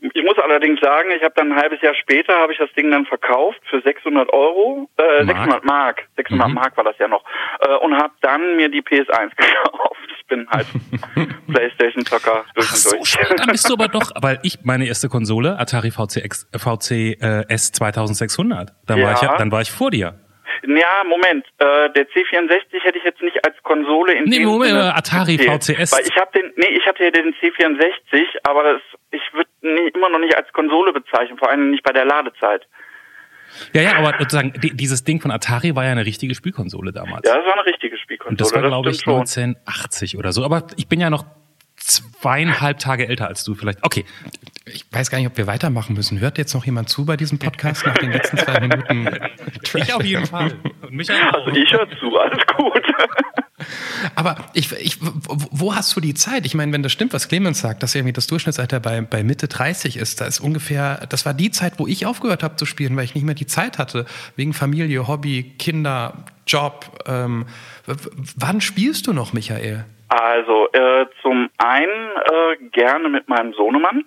ich 0.00 0.22
muss 0.22 0.38
allerdings 0.38 0.80
sagen, 0.80 1.10
ich 1.16 1.22
habe 1.22 1.34
dann 1.36 1.52
ein 1.52 1.58
halbes 1.58 1.80
Jahr 1.80 1.94
später 1.94 2.38
habe 2.38 2.52
ich 2.52 2.58
das 2.58 2.72
Ding 2.72 2.90
dann 2.90 3.06
verkauft 3.06 3.60
für 3.70 3.80
600 3.80 4.32
Euro, 4.32 4.90
äh, 4.98 5.24
Mark. 5.24 5.28
600 5.28 5.64
Mark, 5.64 6.08
600 6.16 6.48
mhm. 6.48 6.54
Mark 6.54 6.76
war 6.76 6.84
das 6.84 6.98
ja 6.98 7.08
noch, 7.08 7.24
äh, 7.60 7.74
und 7.76 7.96
habe 7.96 8.12
dann 8.20 8.56
mir 8.56 8.68
die 8.68 8.82
PS1 8.82 9.30
gekauft. 9.36 10.13
Bin 10.34 10.48
halt 10.48 10.66
PlayStation-Zocker 11.48 12.44
durch 12.54 12.68
Ach, 12.68 12.92
und 12.92 13.00
durch. 13.00 13.10
So 13.10 13.34
dann 13.36 13.48
bist 13.48 13.68
du 13.68 13.74
aber 13.74 13.88
doch, 13.88 14.10
weil 14.20 14.40
ich 14.42 14.58
meine 14.64 14.86
erste 14.86 15.08
Konsole 15.08 15.58
Atari 15.58 15.90
VCX, 15.90 16.48
VCS 16.56 17.72
2600, 17.72 18.72
dann 18.86 18.98
ja. 18.98 19.06
war 19.06 19.14
ich 19.14 19.22
ja, 19.22 19.36
dann 19.36 19.52
war 19.52 19.60
ich 19.60 19.70
vor 19.70 19.90
dir. 19.90 20.18
Ja, 20.66 21.04
Moment. 21.06 21.44
Äh, 21.58 21.90
der 21.90 22.08
C64 22.08 22.82
hätte 22.82 22.98
ich 22.98 23.04
jetzt 23.04 23.22
nicht 23.22 23.44
als 23.44 23.54
Konsole 23.62 24.14
in 24.14 24.24
Nee, 24.24 24.44
Moment, 24.44 24.70
Sinne 24.70 24.94
Atari 24.96 25.38
VCS. 25.38 25.92
Weil 25.92 26.06
ich 26.06 26.16
habe 26.16 26.30
den, 26.34 26.52
nee, 26.56 26.76
ich 26.76 26.86
hatte 26.86 27.04
ja 27.04 27.10
den 27.10 27.34
C64, 27.34 28.24
aber 28.44 28.62
das, 28.64 28.82
ich 29.10 29.22
würde 29.32 29.50
immer 29.94 30.08
noch 30.08 30.18
nicht 30.18 30.36
als 30.36 30.50
Konsole 30.52 30.92
bezeichnen, 30.92 31.38
vor 31.38 31.50
allem 31.50 31.70
nicht 31.70 31.82
bei 31.82 31.92
der 31.92 32.04
Ladezeit. 32.04 32.66
Ja, 33.72 33.82
ja, 33.82 33.96
aber 33.96 34.14
sozusagen 34.18 34.52
dieses 34.60 35.04
Ding 35.04 35.20
von 35.20 35.30
Atari 35.30 35.74
war 35.74 35.84
ja 35.84 35.92
eine 35.92 36.06
richtige 36.06 36.34
Spielkonsole 36.34 36.92
damals. 36.92 37.26
Ja, 37.28 37.36
das 37.36 37.46
war 37.46 37.54
eine 37.54 37.66
richtige 37.66 37.96
Spielkonsole. 37.96 38.30
Und 38.30 38.40
das 38.40 38.54
war, 38.54 38.62
glaube 38.62 38.90
ich, 38.90 39.06
1980 39.06 40.16
oder 40.18 40.32
so. 40.32 40.44
Aber 40.44 40.66
ich 40.76 40.88
bin 40.88 41.00
ja 41.00 41.10
noch 41.10 41.24
zweieinhalb 41.84 42.78
Tage 42.78 43.08
älter 43.08 43.28
als 43.28 43.44
du 43.44 43.54
vielleicht. 43.54 43.82
Okay. 43.82 44.04
Ich 44.66 44.86
weiß 44.90 45.10
gar 45.10 45.18
nicht, 45.18 45.26
ob 45.26 45.36
wir 45.36 45.46
weitermachen 45.46 45.94
müssen. 45.94 46.20
Hört 46.20 46.38
jetzt 46.38 46.54
noch 46.54 46.64
jemand 46.64 46.88
zu 46.88 47.04
bei 47.04 47.18
diesem 47.18 47.38
Podcast 47.38 47.84
nach 47.84 47.98
den 47.98 48.10
letzten 48.12 48.38
zwei 48.38 48.60
Minuten? 48.60 49.08
ich 49.74 49.92
auf 49.92 50.02
jeden 50.02 50.24
Fall. 50.24 50.54
Und 50.80 50.92
Michael 50.92 51.28
auch. 51.28 51.34
Also 51.34 51.50
ich 51.50 51.70
höre 51.70 51.86
zu, 51.98 52.18
alles 52.18 52.46
gut. 52.56 52.82
Aber 54.14 54.36
ich, 54.54 54.72
ich, 54.72 54.98
wo 55.00 55.74
hast 55.74 55.94
du 55.94 56.00
die 56.00 56.14
Zeit? 56.14 56.46
Ich 56.46 56.54
meine, 56.54 56.72
wenn 56.72 56.82
das 56.82 56.92
stimmt, 56.92 57.12
was 57.12 57.28
Clemens 57.28 57.60
sagt, 57.60 57.82
dass 57.82 57.94
irgendwie 57.94 58.12
das 58.12 58.26
Durchschnittsalter 58.26 58.80
bei, 58.80 59.00
bei 59.02 59.22
Mitte 59.22 59.48
30 59.48 59.96
ist, 59.96 60.20
da 60.20 60.26
ist 60.26 60.40
ungefähr, 60.40 61.06
das 61.08 61.26
war 61.26 61.34
die 61.34 61.50
Zeit, 61.50 61.74
wo 61.78 61.86
ich 61.86 62.06
aufgehört 62.06 62.42
habe 62.42 62.56
zu 62.56 62.66
spielen, 62.66 62.96
weil 62.96 63.04
ich 63.04 63.14
nicht 63.14 63.24
mehr 63.24 63.34
die 63.34 63.46
Zeit 63.46 63.78
hatte, 63.78 64.06
wegen 64.36 64.54
Familie, 64.54 65.06
Hobby, 65.06 65.54
Kinder, 65.58 66.24
Job. 66.46 67.04
Ähm, 67.06 67.46
wann 68.36 68.60
spielst 68.60 69.06
du 69.06 69.12
noch, 69.12 69.32
Michael? 69.32 69.84
Also 70.20 70.68
äh, 70.72 71.06
zum 71.22 71.50
einen 71.58 72.10
äh, 72.16 72.56
gerne 72.70 73.08
mit 73.08 73.28
meinem 73.28 73.52
Sohnemann 73.54 74.04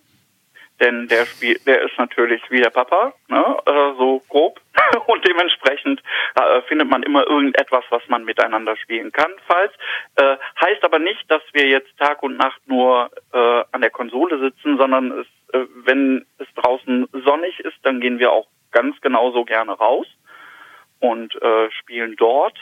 denn 0.80 1.08
der 1.08 1.26
spielt, 1.26 1.66
der 1.66 1.82
ist 1.82 1.98
natürlich 1.98 2.42
wie 2.50 2.62
der 2.62 2.70
Papa, 2.70 3.14
ne, 3.28 3.58
äh, 3.66 3.98
so 3.98 4.22
grob 4.30 4.60
und 5.08 5.28
dementsprechend 5.28 6.02
äh, 6.36 6.62
findet 6.64 6.90
man 6.90 7.04
immer 7.04 7.26
irgendetwas, 7.28 7.84
was 7.90 8.04
man 8.08 8.26
miteinander 8.26 8.76
spielen 8.78 9.12
kann. 9.12 9.32
Falls 9.48 9.74
äh, 10.16 10.38
heißt 10.62 10.84
aber 10.84 11.00
nicht, 11.00 11.30
dass 11.30 11.42
wir 11.54 11.68
jetzt 11.68 11.98
Tag 11.98 12.22
und 12.22 12.38
Nacht 12.38 12.62
nur 12.68 13.10
äh, 13.34 13.64
an 13.72 13.82
der 13.82 13.90
Konsole 13.90 14.40
sitzen, 14.40 14.78
sondern 14.78 15.12
es, 15.12 15.28
äh, 15.54 15.66
wenn 15.84 16.26
es 16.38 16.48
draußen 16.56 17.08
sonnig 17.26 17.60
ist, 17.62 17.78
dann 17.84 18.00
gehen 18.00 18.20
wir 18.20 18.32
auch 18.32 18.48
ganz 18.72 19.00
genauso 19.02 19.46
gerne 19.46 19.72
raus 19.72 20.06
und 21.00 21.42
äh, 21.42 21.72
spielen 21.72 22.16
dort. 22.18 22.58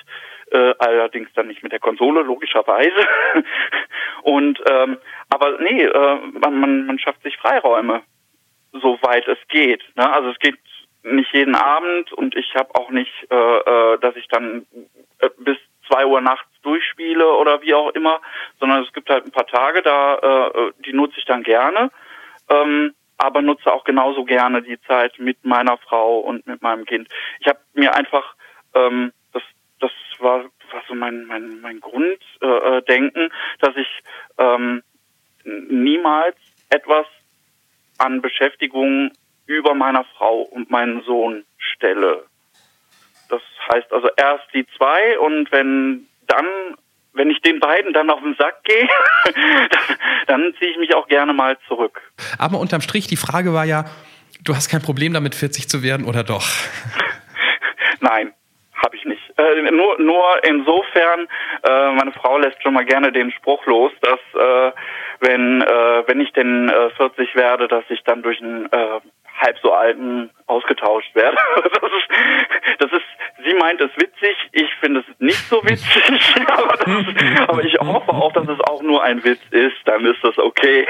Äh, 0.52 0.76
allerdings 0.78 1.30
dann 1.34 1.48
nicht 1.48 1.64
mit 1.64 1.72
der 1.72 1.80
Konsole, 1.80 2.22
logischerweise. 2.22 3.08
und 4.22 4.62
ähm, 4.70 4.98
aber 5.30 5.58
nee, 5.60 5.84
äh, 5.84 6.16
man, 6.40 6.60
man, 6.60 6.86
man 6.86 7.00
schafft 7.00 7.24
sich 7.24 7.36
Freiräume, 7.38 8.04
soweit 8.72 9.28
es 9.28 9.40
geht. 9.48 9.84
Ne? 9.96 10.12
Also 10.12 10.30
es 10.30 10.40
geht 10.40 10.60
nicht 11.04 11.34
jeden 11.34 11.56
Abend 11.56 12.12
und 12.14 12.36
ich 12.36 12.54
habe 12.56 12.74
auch 12.76 12.90
nicht, 12.90 13.12
äh, 13.30 13.36
äh, 13.36 13.98
dass 14.00 14.16
ich 14.16 14.28
dann 14.28 14.66
äh, 15.20 15.30
bis 15.40 15.58
zwei 15.88 16.06
Uhr 16.06 16.22
nachts 16.22 16.50
durchspiele 16.64 17.28
oder 17.28 17.62
wie 17.62 17.74
auch 17.74 17.90
immer, 17.92 18.20
sondern 18.60 18.84
es 18.84 18.92
gibt 18.94 19.10
halt 19.10 19.26
ein 19.26 19.32
paar 19.32 19.48
Tage, 19.48 19.82
da 19.82 20.16
äh, 20.18 20.72
die 20.86 20.94
nutze 20.94 21.20
ich 21.20 21.26
dann 21.26 21.44
gerne, 21.44 21.92
ähm, 22.50 22.94
aber 23.18 23.42
nutze 23.42 23.72
auch 23.72 23.84
genauso 23.84 24.26
gerne 24.26 24.62
die 24.62 24.82
Zeit 24.82 25.18
mit 25.20 25.44
meiner 25.46 25.78
Frau 25.78 26.20
und 26.20 26.46
mit 26.48 26.62
meinem 26.62 26.86
Kind. 26.86 27.08
Ich 27.40 27.48
habe 27.48 27.60
mir 27.74 27.96
einfach 27.96 28.36
ähm, 28.74 29.14
das 29.80 29.92
war 30.20 30.46
war 30.72 30.84
so 30.88 30.96
mein 30.96 31.26
mein 31.26 31.62
mein 31.62 31.80
Grunddenken, 31.80 33.26
äh, 33.26 33.30
dass 33.60 33.76
ich 33.76 33.88
ähm, 34.38 34.84
niemals 35.44 36.36
etwas 36.70 37.06
an 37.98 38.22
Beschäftigung 38.22 39.12
über 39.46 39.74
meiner 39.74 40.04
Frau 40.18 40.42
und 40.42 40.72
meinen 40.72 41.04
Sohn 41.04 41.46
stelle. 41.58 42.26
Das 43.30 43.42
heißt 43.72 43.92
also 43.92 44.10
erst 44.18 44.46
die 44.54 44.66
zwei 44.78 45.20
und 45.20 45.52
wenn 45.52 46.08
dann, 46.28 46.46
wenn 47.14 47.30
ich 47.30 47.42
den 47.42 47.60
beiden 47.60 47.94
dann 47.94 48.10
auf 48.10 48.22
den 48.22 48.36
Sack 48.36 48.64
gehe, 48.64 48.88
dann, 49.26 49.98
dann 50.28 50.54
ziehe 50.60 50.72
ich 50.72 50.78
mich 50.78 50.94
auch 50.96 51.08
gerne 51.08 51.34
mal 51.34 51.58
zurück. 51.68 52.02
Aber 52.38 52.60
unterm 52.60 52.82
Strich, 52.82 53.08
die 53.08 53.16
Frage 53.16 53.54
war 53.54 53.66
ja, 53.66 53.86
du 54.44 54.56
hast 54.56 54.70
kein 54.70 54.82
Problem 54.82 55.14
damit, 55.14 55.36
40 55.36 55.70
zu 55.70 55.84
werden 55.84 56.06
oder 56.06 56.24
doch? 56.24 56.48
Nein, 58.00 58.34
habe 58.74 58.96
ich 58.96 59.06
nicht. 59.06 59.15
Äh, 59.38 59.72
nur, 59.72 60.00
nur 60.00 60.44
insofern, 60.44 61.28
äh, 61.64 61.92
meine 61.92 62.14
Frau 62.14 62.38
lässt 62.38 62.62
schon 62.64 62.74
mal 62.74 62.86
gerne 62.86 63.12
den 63.12 63.32
Spruch 63.32 63.66
los, 63.66 63.92
dass 64.02 64.20
äh, 64.34 64.72
wenn, 65.20 65.62
äh, 65.62 66.04
wenn 66.08 66.22
ich 66.22 66.32
denn 66.34 66.70
äh, 66.70 66.90
40 66.92 67.36
werde, 67.36 67.68
dass 67.68 67.84
ich 67.90 68.04
dann 68.04 68.22
durch 68.22 68.42
einen 68.42 68.72
äh, 68.72 69.00
halb 69.42 69.58
so 69.62 69.74
alten 69.74 70.30
ausgetauscht 70.48 71.14
werde. 71.16 71.38
das, 71.56 71.92
ist, 71.92 72.80
das 72.80 72.92
ist, 72.94 73.46
sie 73.46 73.54
meint 73.56 73.82
es 73.82 73.92
witzig, 73.98 74.36
ich 74.54 74.74
finde 74.76 75.02
es 75.02 75.20
nicht 75.20 75.50
so 75.50 75.62
witzig, 75.64 76.04
aber, 76.48 76.74
ist, 76.76 77.50
aber 77.50 77.64
ich 77.64 77.78
hoffe 77.80 78.12
auch, 78.12 78.32
dass 78.32 78.48
es 78.48 78.60
auch 78.62 78.82
nur 78.82 79.04
ein 79.04 79.24
Witz 79.24 79.42
ist, 79.52 79.76
dann 79.86 80.06
ist 80.06 80.24
das 80.24 80.38
okay. 80.38 80.88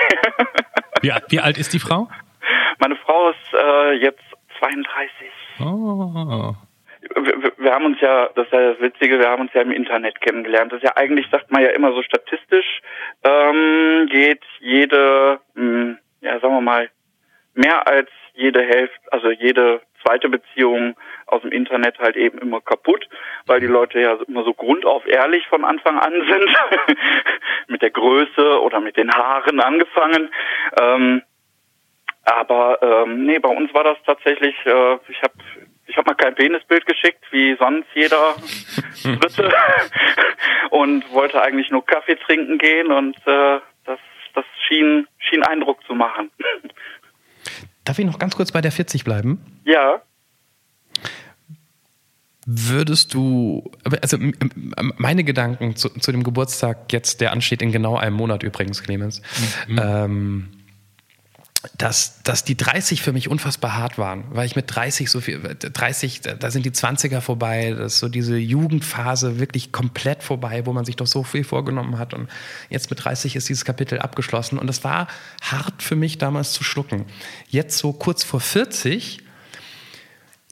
wie, 1.02 1.12
wie 1.30 1.40
alt 1.40 1.58
ist 1.58 1.74
die 1.74 1.80
Frau? 1.80 2.08
Meine 2.78 2.96
Frau 2.98 3.30
ist 3.30 3.54
äh, 3.54 3.94
jetzt 3.94 4.22
32. 4.60 5.32
Oh 5.62 6.54
wir, 7.15 7.53
wir 7.57 7.72
haben 7.74 7.86
uns 7.86 8.01
ja, 8.01 8.29
das 8.36 8.45
ist 8.45 8.53
ja 8.53 8.72
das 8.74 8.81
Witzige, 8.81 9.19
wir 9.19 9.29
haben 9.29 9.41
uns 9.41 9.53
ja 9.53 9.62
im 9.62 9.72
Internet 9.72 10.19
kennengelernt. 10.22 10.72
Das 10.72 10.77
ist 10.77 10.86
ja 10.86 10.95
eigentlich, 10.95 11.27
sagt 11.31 11.51
man 11.51 11.62
ja 11.62 11.69
immer 11.69 11.93
so 11.93 12.01
statistisch, 12.03 12.81
ähm, 13.24 14.07
geht 14.10 14.43
jede, 14.60 15.39
mh, 15.53 15.62
hm, 15.62 15.98
ja 16.22 16.39
sagen 16.39 16.53
wir 16.55 16.62
mal, 16.62 16.89
mehr 17.53 17.88
als 17.88 18.10
jede 18.34 18.62
Hälfte, 18.62 19.00
also 19.12 19.31
jede 19.31 19.81
zweite 20.05 20.29
Beziehung 20.29 20.95
aus 21.25 21.41
dem 21.41 21.51
Internet 21.51 21.98
halt 22.00 22.15
eben 22.15 22.38
immer 22.39 22.62
kaputt, 22.62 23.07
weil 23.45 23.60
die 23.60 23.67
Leute 23.67 24.00
ja 24.00 24.17
immer 24.27 24.43
so 24.43 24.53
grundauf 24.53 25.05
ehrlich 25.07 25.48
von 25.48 25.63
Anfang 25.63 25.98
an 25.98 26.13
sind, 26.13 26.98
mit 27.67 27.81
der 27.81 27.91
Größe 27.91 28.62
oder 28.62 28.79
mit 28.79 28.98
den 28.98 29.12
Haaren 29.12 29.60
angefangen. 29.60 30.29
Ähm, 30.79 31.22
aber 32.24 32.79
ähm, 32.81 33.25
nee, 33.25 33.39
bei 33.39 33.50
uns 33.50 33.74
war 33.74 33.84
das 33.84 33.98
tatsächlich, 34.05 34.55
äh, 34.65 34.98
ich 35.07 35.22
habe 35.22 35.34
ich 35.88 35.98
habe 35.98 36.10
mal 36.10 36.15
kein 36.15 36.36
Penisbild 36.36 36.86
geschickt, 36.86 37.24
wie 37.32 37.56
sonst 37.58 37.88
jeder 37.94 38.36
Dritte. 39.04 39.54
und 40.72 41.10
wollte 41.12 41.42
eigentlich 41.42 41.70
nur 41.72 41.86
Kaffee 41.86 42.15
trinken 42.15 42.58
gehen 42.58 42.92
und 42.92 43.15
äh, 43.25 43.60
das, 43.86 44.00
das 44.34 44.46
schien, 44.68 45.08
schien 45.18 45.44
Eindruck 45.44 45.84
zu 45.86 45.94
machen. 45.94 46.32
Darf 47.84 48.00
ich 48.00 48.06
noch 48.06 48.20
ganz 48.20 48.36
kurz 48.36 48.51
bei 48.51 48.62
der 48.62 48.72
40 48.72 49.04
bleiben? 49.04 49.62
Ja. 49.63 50.01
Würdest 52.48 53.13
du, 53.13 53.72
also 54.01 54.18
meine 54.98 55.24
Gedanken 55.24 55.75
zu, 55.75 55.89
zu, 55.89 56.12
dem 56.12 56.24
Geburtstag 56.24 56.92
jetzt, 56.94 57.22
der 57.22 57.32
ansteht 57.32 57.62
in 57.63 57.72
genau 57.72 57.98
einem 57.98 58.15
Monat 58.15 58.44
übrigens, 58.44 58.84
Clemens, 58.84 59.22
mhm. 59.68 59.80
ähm, 59.82 60.50
dass, 61.77 62.22
dass 62.24 62.43
die 62.43 62.55
30 62.55 63.01
für 63.01 63.13
mich 63.13 63.29
unfassbar 63.29 63.75
hart 63.75 63.98
waren, 63.98 64.25
weil 64.29 64.45
ich 64.45 64.55
mit 64.55 64.74
30 64.74 65.10
so 65.10 65.22
viel, 65.22 65.39
30, 65.41 66.22
da 66.22 66.51
sind 66.51 66.65
die 66.65 66.72
20er 66.72 67.22
vorbei, 67.22 67.75
das 67.77 67.93
ist 67.93 68.00
so 68.00 68.10
diese 68.10 68.38
Jugendphase 68.38 69.39
wirklich 69.39 69.72
komplett 69.72 70.24
vorbei, 70.24 70.65
wo 70.65 70.74
man 70.74 70.86
sich 70.86 70.95
doch 70.95 71.07
so 71.07 71.24
viel 71.24 71.43
vorgenommen 71.43 71.98
hat 71.98 72.13
und 72.13 72.29
jetzt 72.69 72.89
mit 72.89 73.03
30 73.03 73.36
ist 73.36 73.50
dieses 73.50 73.65
Kapitel 73.65 74.00
abgeschlossen 74.00 74.57
und 74.57 74.69
es 74.69 74.84
war 74.84 75.07
hart 75.41 75.81
für 75.81 75.95
mich 75.95 76.17
damals 76.17 76.53
zu 76.53 76.63
schlucken. 76.63 77.05
Jetzt 77.50 77.77
so 77.77 77.93
kurz 77.93 78.24
vor 78.24 78.39
40 78.39 79.25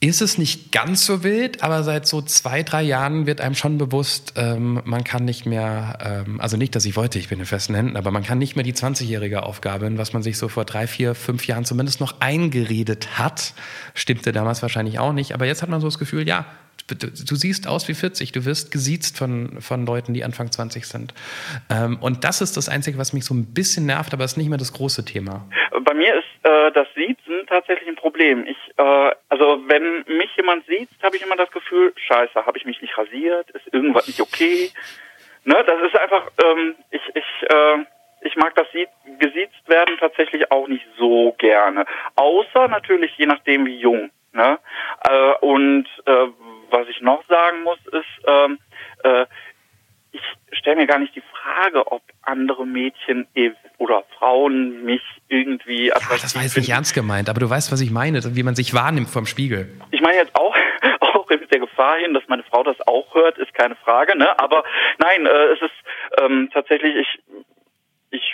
ist 0.03 0.21
es 0.21 0.37
nicht 0.37 0.73
ganz 0.73 1.05
so 1.05 1.23
wild, 1.23 1.63
aber 1.63 1.81
seit 1.83 2.05
so 2.05 2.21
zwei, 2.21 2.61
drei 2.61 2.83
Jahren 2.83 3.25
wird 3.25 3.39
einem 3.39 3.55
schon 3.55 3.77
bewusst, 3.77 4.33
ähm, 4.35 4.81
man 4.83 5.05
kann 5.05 5.23
nicht 5.23 5.45
mehr, 5.45 6.25
ähm, 6.27 6.41
also 6.41 6.57
nicht, 6.57 6.75
dass 6.75 6.83
ich 6.83 6.97
wollte, 6.97 7.19
ich 7.19 7.29
bin 7.29 7.39
in 7.39 7.45
festen 7.45 7.73
Händen, 7.73 7.95
aber 7.95 8.11
man 8.11 8.21
kann 8.21 8.37
nicht 8.37 8.57
mehr 8.57 8.65
die 8.65 8.73
20-jährige 8.73 9.43
Aufgabe, 9.43 9.97
was 9.97 10.11
man 10.11 10.21
sich 10.21 10.37
so 10.37 10.49
vor 10.49 10.65
drei, 10.65 10.87
vier, 10.87 11.15
fünf 11.15 11.47
Jahren 11.47 11.63
zumindest 11.63 12.01
noch 12.01 12.19
eingeredet 12.19 13.17
hat, 13.17 13.53
stimmte 13.93 14.33
damals 14.33 14.61
wahrscheinlich 14.61 14.99
auch 14.99 15.13
nicht, 15.13 15.33
aber 15.33 15.45
jetzt 15.45 15.61
hat 15.61 15.69
man 15.69 15.79
so 15.79 15.87
das 15.87 15.99
Gefühl, 15.99 16.27
ja, 16.27 16.45
Du, 16.87 17.35
siehst 17.35 17.65
aus 17.67 17.87
wie 17.87 17.93
40, 17.93 18.33
du 18.33 18.45
wirst 18.45 18.71
gesiezt 18.71 19.17
von, 19.17 19.61
von 19.61 19.85
Leuten, 19.85 20.13
die 20.13 20.23
Anfang 20.23 20.51
20 20.51 20.85
sind. 20.85 21.13
Ähm, 21.71 21.97
und 22.01 22.25
das 22.25 22.41
ist 22.41 22.57
das 22.57 22.67
Einzige, 22.67 22.97
was 22.97 23.13
mich 23.13 23.23
so 23.23 23.33
ein 23.33 23.53
bisschen 23.53 23.85
nervt, 23.85 24.13
aber 24.13 24.25
es 24.25 24.33
ist 24.33 24.37
nicht 24.37 24.49
mehr 24.49 24.57
das 24.57 24.73
große 24.73 25.05
Thema. 25.05 25.47
Bei 25.81 25.93
mir 25.93 26.13
ist 26.13 26.25
äh, 26.43 26.71
das 26.73 26.87
Siezen 26.93 27.47
tatsächlich 27.47 27.87
ein 27.87 27.95
Problem. 27.95 28.45
Ich, 28.45 28.57
äh, 28.77 29.11
also 29.29 29.63
wenn 29.67 30.03
mich 30.17 30.29
jemand 30.35 30.65
sieht, 30.67 30.89
habe 31.01 31.15
ich 31.15 31.23
immer 31.23 31.37
das 31.37 31.51
Gefühl, 31.51 31.93
scheiße, 31.95 32.45
habe 32.45 32.57
ich 32.57 32.65
mich 32.65 32.81
nicht 32.81 32.97
rasiert, 32.97 33.49
ist 33.51 33.73
irgendwas 33.73 34.07
nicht 34.07 34.19
okay. 34.19 34.69
Ne, 35.45 35.63
das 35.65 35.81
ist 35.87 35.97
einfach, 35.97 36.31
ähm, 36.43 36.75
ich, 36.91 37.01
ich, 37.15 37.49
äh, 37.49 37.85
ich 38.21 38.35
mag 38.35 38.55
das 38.55 38.67
gesiezt 39.19 39.67
werden 39.67 39.97
tatsächlich 39.99 40.51
auch 40.51 40.67
nicht 40.67 40.85
so 40.97 41.35
gerne. 41.37 41.85
Außer 42.15 42.67
natürlich 42.67 43.11
je 43.17 43.25
nachdem 43.25 43.65
wie 43.65 43.77
jung. 43.77 44.11
Ne? 44.33 44.57
Äh, 45.07 45.33
und 45.41 45.85
äh, 46.05 46.27
was 46.73 46.87
ich 46.89 46.99
noch 47.01 47.23
sagen 47.27 47.63
muss, 47.63 47.79
ist, 47.91 48.25
ähm, 48.27 48.59
äh, 49.03 49.25
ich 50.11 50.21
stelle 50.59 50.75
mir 50.75 50.87
gar 50.87 50.99
nicht 50.99 51.15
die 51.15 51.23
Frage, 51.31 51.91
ob 51.91 52.03
andere 52.21 52.65
Mädchen 52.67 53.27
oder 53.77 54.03
Frauen 54.17 54.83
mich 54.83 55.01
irgendwie 55.27 55.87
ja, 55.87 55.95
Das 55.95 56.35
war 56.35 56.43
jetzt 56.43 56.55
nicht 56.55 56.69
ernst 56.69 56.93
gemeint, 56.93 57.29
aber 57.29 57.39
du 57.39 57.49
weißt, 57.49 57.71
was 57.71 57.81
ich 57.81 57.91
meine, 57.91 58.21
wie 58.35 58.43
man 58.43 58.55
sich 58.55 58.73
wahrnimmt 58.73 59.09
vom 59.09 59.25
Spiegel. 59.25 59.69
Ich 59.91 60.01
meine 60.01 60.17
jetzt 60.17 60.35
auch, 60.35 60.55
auch 60.99 61.27
mit 61.29 61.51
der 61.51 61.59
Gefahr 61.59 61.97
hin, 61.97 62.13
dass 62.13 62.23
meine 62.27 62.43
Frau 62.43 62.63
das 62.63 62.79
auch 62.87 63.13
hört, 63.15 63.37
ist 63.37 63.53
keine 63.53 63.75
Frage, 63.75 64.17
ne? 64.17 64.37
Aber 64.39 64.63
nein, 64.99 65.25
äh, 65.25 65.45
es 65.53 65.61
ist 65.61 66.21
ähm, 66.21 66.49
tatsächlich, 66.53 66.95
ich, 66.95 67.19
ich 68.11 68.33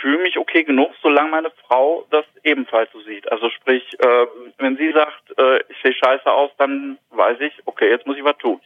fühle 0.00 0.18
mich 0.18 0.38
okay 0.38 0.64
genug, 0.64 0.92
solange 1.02 1.30
meine 1.30 1.50
Frau 1.66 2.06
das 2.10 2.24
ebenfalls 2.42 2.90
so 2.92 3.00
sieht. 3.02 3.30
Also 3.30 3.50
sprich, 3.50 3.84
äh, 4.00 4.26
wenn 4.58 4.76
sie 4.76 4.92
sagt, 4.92 5.38
äh, 5.38 5.58
ich 5.68 5.76
sehe 5.82 5.92
scheiße 5.92 6.30
aus, 6.30 6.50
dann 6.58 6.98
weiß 7.10 7.40
ich, 7.40 7.52
okay, 7.66 7.90
jetzt 7.90 8.06
muss 8.06 8.16
ich 8.16 8.24
was 8.24 8.38
tun. 8.38 8.60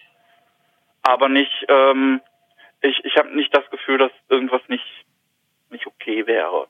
Aber 1.02 1.28
nicht, 1.28 1.64
ähm, 1.68 2.20
ich, 2.80 3.04
ich 3.04 3.16
habe 3.16 3.34
nicht 3.34 3.54
das 3.54 3.68
Gefühl, 3.70 3.98
dass 3.98 4.12
irgendwas 4.28 4.62
nicht, 4.68 4.84
nicht 5.70 5.86
okay 5.86 6.26
wäre. 6.26 6.66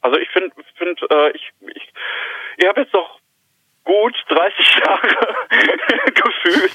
Also 0.00 0.18
ich 0.18 0.28
finde, 0.30 0.54
find, 0.76 1.00
äh, 1.10 1.30
ich, 1.30 1.52
ich, 1.74 1.92
ich 2.58 2.68
habe 2.68 2.82
jetzt 2.82 2.94
doch 2.94 3.20
gut 3.84 4.14
30 4.28 4.76
Jahre 4.86 5.08
gefühlt, 6.14 6.72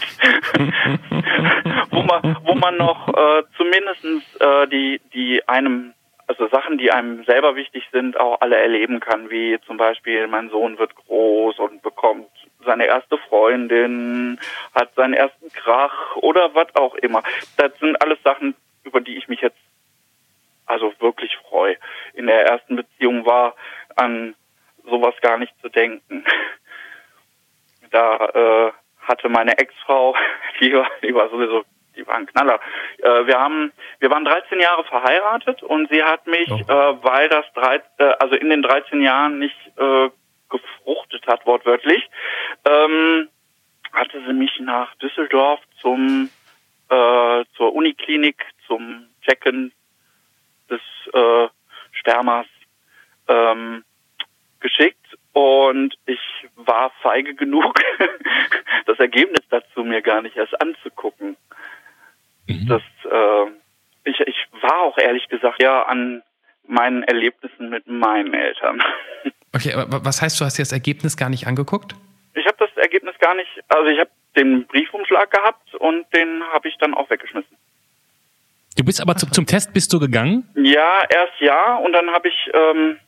wo 1.91 2.01
man, 2.01 2.37
wo 2.43 2.55
man 2.55 2.77
noch 2.77 3.07
äh, 3.09 3.43
zumindestens 3.57 4.23
äh, 4.37 4.67
die, 4.67 5.01
die 5.13 5.47
einem, 5.47 5.93
also 6.29 6.47
Sachen, 6.47 6.77
die 6.77 6.91
einem 6.91 7.23
selber 7.23 7.55
wichtig 7.55 7.83
sind, 7.91 8.19
auch 8.19 8.39
alle 8.39 8.55
erleben 8.55 8.99
kann, 8.99 9.31
wie 9.31 9.59
zum 9.65 9.77
Beispiel 9.77 10.27
mein 10.27 10.51
Sohn 10.51 10.77
wird 10.77 10.95
groß 10.95 11.57
und 11.57 11.81
bekommt 11.81 12.29
seine 12.63 12.85
erste 12.85 13.17
Freundin, 13.17 14.39
hat 14.75 14.93
seinen 14.93 15.15
ersten 15.15 15.51
Krach 15.51 16.15
oder 16.17 16.53
was 16.53 16.67
auch 16.75 16.93
immer. 16.93 17.23
Das 17.57 17.71
sind 17.79 17.99
alles 17.99 18.21
Sachen, 18.23 18.53
über 18.83 19.01
die 19.01 19.17
ich 19.17 19.27
mich 19.27 19.41
jetzt 19.41 19.57
also 20.67 20.93
wirklich 20.99 21.35
freue. 21.49 21.77
In 22.13 22.27
der 22.27 22.45
ersten 22.45 22.75
Beziehung 22.75 23.25
war 23.25 23.55
an 23.95 24.35
sowas 24.87 25.15
gar 25.21 25.39
nicht 25.39 25.59
zu 25.61 25.69
denken. 25.69 26.23
Da 27.89 28.17
äh, 28.67 28.71
hatte 29.01 29.29
meine 29.29 29.57
Ex-Frau, 29.57 30.15
die 30.59 30.73
war, 30.73 30.87
die 31.01 31.15
war 31.15 31.27
sowieso, 31.29 31.65
die 31.99 32.07
war 32.07 32.15
ein 32.15 32.25
Knaller. 32.25 32.59
Äh, 32.97 33.27
wir 33.27 33.39
haben, 33.39 33.71
wir 33.99 34.09
waren 34.09 34.25
13 34.25 34.59
Jahre 34.59 34.83
verheiratet 34.85 35.61
und 35.63 35.89
sie 35.91 36.03
hat 36.03 36.25
mich, 36.27 36.49
oh. 36.49 36.55
äh, 36.55 37.03
weil 37.03 37.29
das 37.29 37.45
drei, 37.53 37.81
äh, 37.97 38.13
also 38.19 38.35
in 38.35 38.49
den 38.49 38.61
13 38.61 39.01
Jahren 39.01 39.39
nicht 39.39 39.57
äh, 39.77 40.09
gefruchtet 40.49 41.27
hat, 41.27 41.45
wortwörtlich, 41.45 42.09
ähm, 42.65 43.29
hatte 43.93 44.21
sie 44.25 44.33
mich 44.33 44.59
nach 44.59 44.95
Düsseldorf 44.95 45.59
zum 45.81 46.29
äh, 46.89 47.45
zur 47.55 47.73
Uniklinik 47.73 48.43
zum 48.65 49.05
Checken 49.21 49.71
des 50.69 50.81
äh, 51.13 51.47
Spermas 51.91 52.47
ähm, 53.27 53.83
geschickt 54.59 55.17
und 55.33 55.95
ich 56.05 56.19
war 56.55 56.91
feige 57.01 57.35
genug, 57.35 57.79
das 58.85 58.99
Ergebnis 58.99 59.45
dazu 59.49 59.83
mir 59.83 60.01
gar 60.01 60.21
nicht 60.21 60.35
erst 60.35 60.59
anzugucken. 60.59 61.37
Mhm. 62.49 62.67
Das, 62.67 62.81
äh, 63.05 64.09
ich, 64.09 64.19
ich 64.19 64.47
war 64.61 64.81
auch 64.81 64.97
ehrlich 64.97 65.27
gesagt 65.29 65.61
ja 65.61 65.83
an 65.83 66.23
meinen 66.67 67.03
Erlebnissen 67.03 67.69
mit 67.69 67.87
meinen 67.87 68.33
Eltern. 68.33 68.81
Okay, 69.51 69.73
aber 69.73 70.05
was 70.05 70.21
heißt, 70.21 70.39
du 70.39 70.45
hast 70.45 70.59
dir 70.59 70.61
das 70.61 70.71
Ergebnis 70.71 71.17
gar 71.17 71.27
nicht 71.27 71.47
angeguckt? 71.47 71.95
Ich 72.35 72.45
habe 72.45 72.57
das 72.59 72.69
Ergebnis 72.77 73.15
gar 73.17 73.33
nicht, 73.33 73.49
also 73.67 73.87
ich 73.87 73.99
habe 73.99 74.11
den 74.35 74.67
Briefumschlag 74.67 75.31
gehabt 75.31 75.73
und 75.73 76.05
den 76.13 76.43
habe 76.53 76.67
ich 76.67 76.77
dann 76.77 76.93
auch 76.93 77.09
weggeschmissen. 77.09 77.57
Du 78.77 78.85
bist 78.85 79.01
aber 79.01 79.15
zum, 79.15 79.31
zum 79.31 79.47
Test 79.47 79.73
bist 79.73 79.91
du 79.91 79.99
gegangen? 79.99 80.47
Ja, 80.53 81.01
erst 81.09 81.39
ja 81.39 81.77
und 81.77 81.93
dann 81.93 82.11
habe 82.11 82.27
ich 82.27 82.51
ähm, 82.53 82.99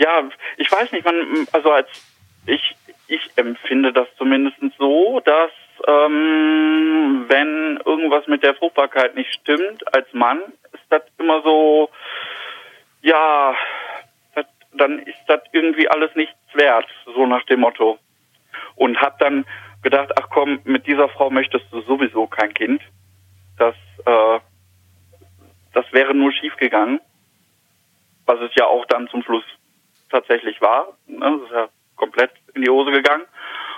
ja, 0.00 0.28
ich 0.56 0.72
weiß 0.72 0.92
nicht, 0.92 1.04
man, 1.04 1.46
also 1.52 1.70
als 1.70 1.88
ich, 2.46 2.74
ich 3.06 3.30
empfinde 3.36 3.92
das 3.92 4.08
zumindest 4.16 4.56
so, 4.78 5.20
dass 5.20 5.50
ähm, 5.86 7.26
wenn 7.28 7.80
irgendwas 7.84 8.26
mit 8.26 8.42
der 8.42 8.54
Fruchtbarkeit 8.54 9.14
nicht 9.14 9.32
stimmt 9.32 9.94
als 9.94 10.12
Mann, 10.12 10.40
ist 10.72 10.84
das 10.88 11.02
immer 11.18 11.42
so, 11.42 11.90
ja, 13.02 13.54
das, 14.34 14.46
dann 14.72 14.98
ist 15.00 15.18
das 15.26 15.40
irgendwie 15.52 15.88
alles 15.88 16.14
nichts 16.14 16.36
wert, 16.54 16.86
so 17.04 17.26
nach 17.26 17.44
dem 17.44 17.60
Motto. 17.60 17.98
Und 18.76 19.00
hab 19.00 19.18
dann 19.18 19.44
gedacht, 19.82 20.10
ach 20.20 20.28
komm, 20.30 20.60
mit 20.64 20.86
dieser 20.86 21.08
Frau 21.08 21.30
möchtest 21.30 21.66
du 21.72 21.80
sowieso 21.82 22.26
kein 22.26 22.52
Kind. 22.54 22.82
Das, 23.58 23.74
äh, 24.04 24.40
das 25.72 25.84
wäre 25.92 26.14
nur 26.14 26.32
schief 26.32 26.56
gegangen, 26.56 27.00
was 28.26 28.40
es 28.40 28.54
ja 28.54 28.66
auch 28.66 28.84
dann 28.86 29.08
zum 29.08 29.22
Schluss 29.22 29.44
tatsächlich 30.10 30.60
war. 30.60 30.96
Ne? 31.06 31.20
Das 31.20 31.42
ist 31.42 31.52
ja 31.52 31.68
komplett 31.96 32.32
in 32.54 32.62
die 32.62 32.70
Hose 32.70 32.90
gegangen. 32.90 33.24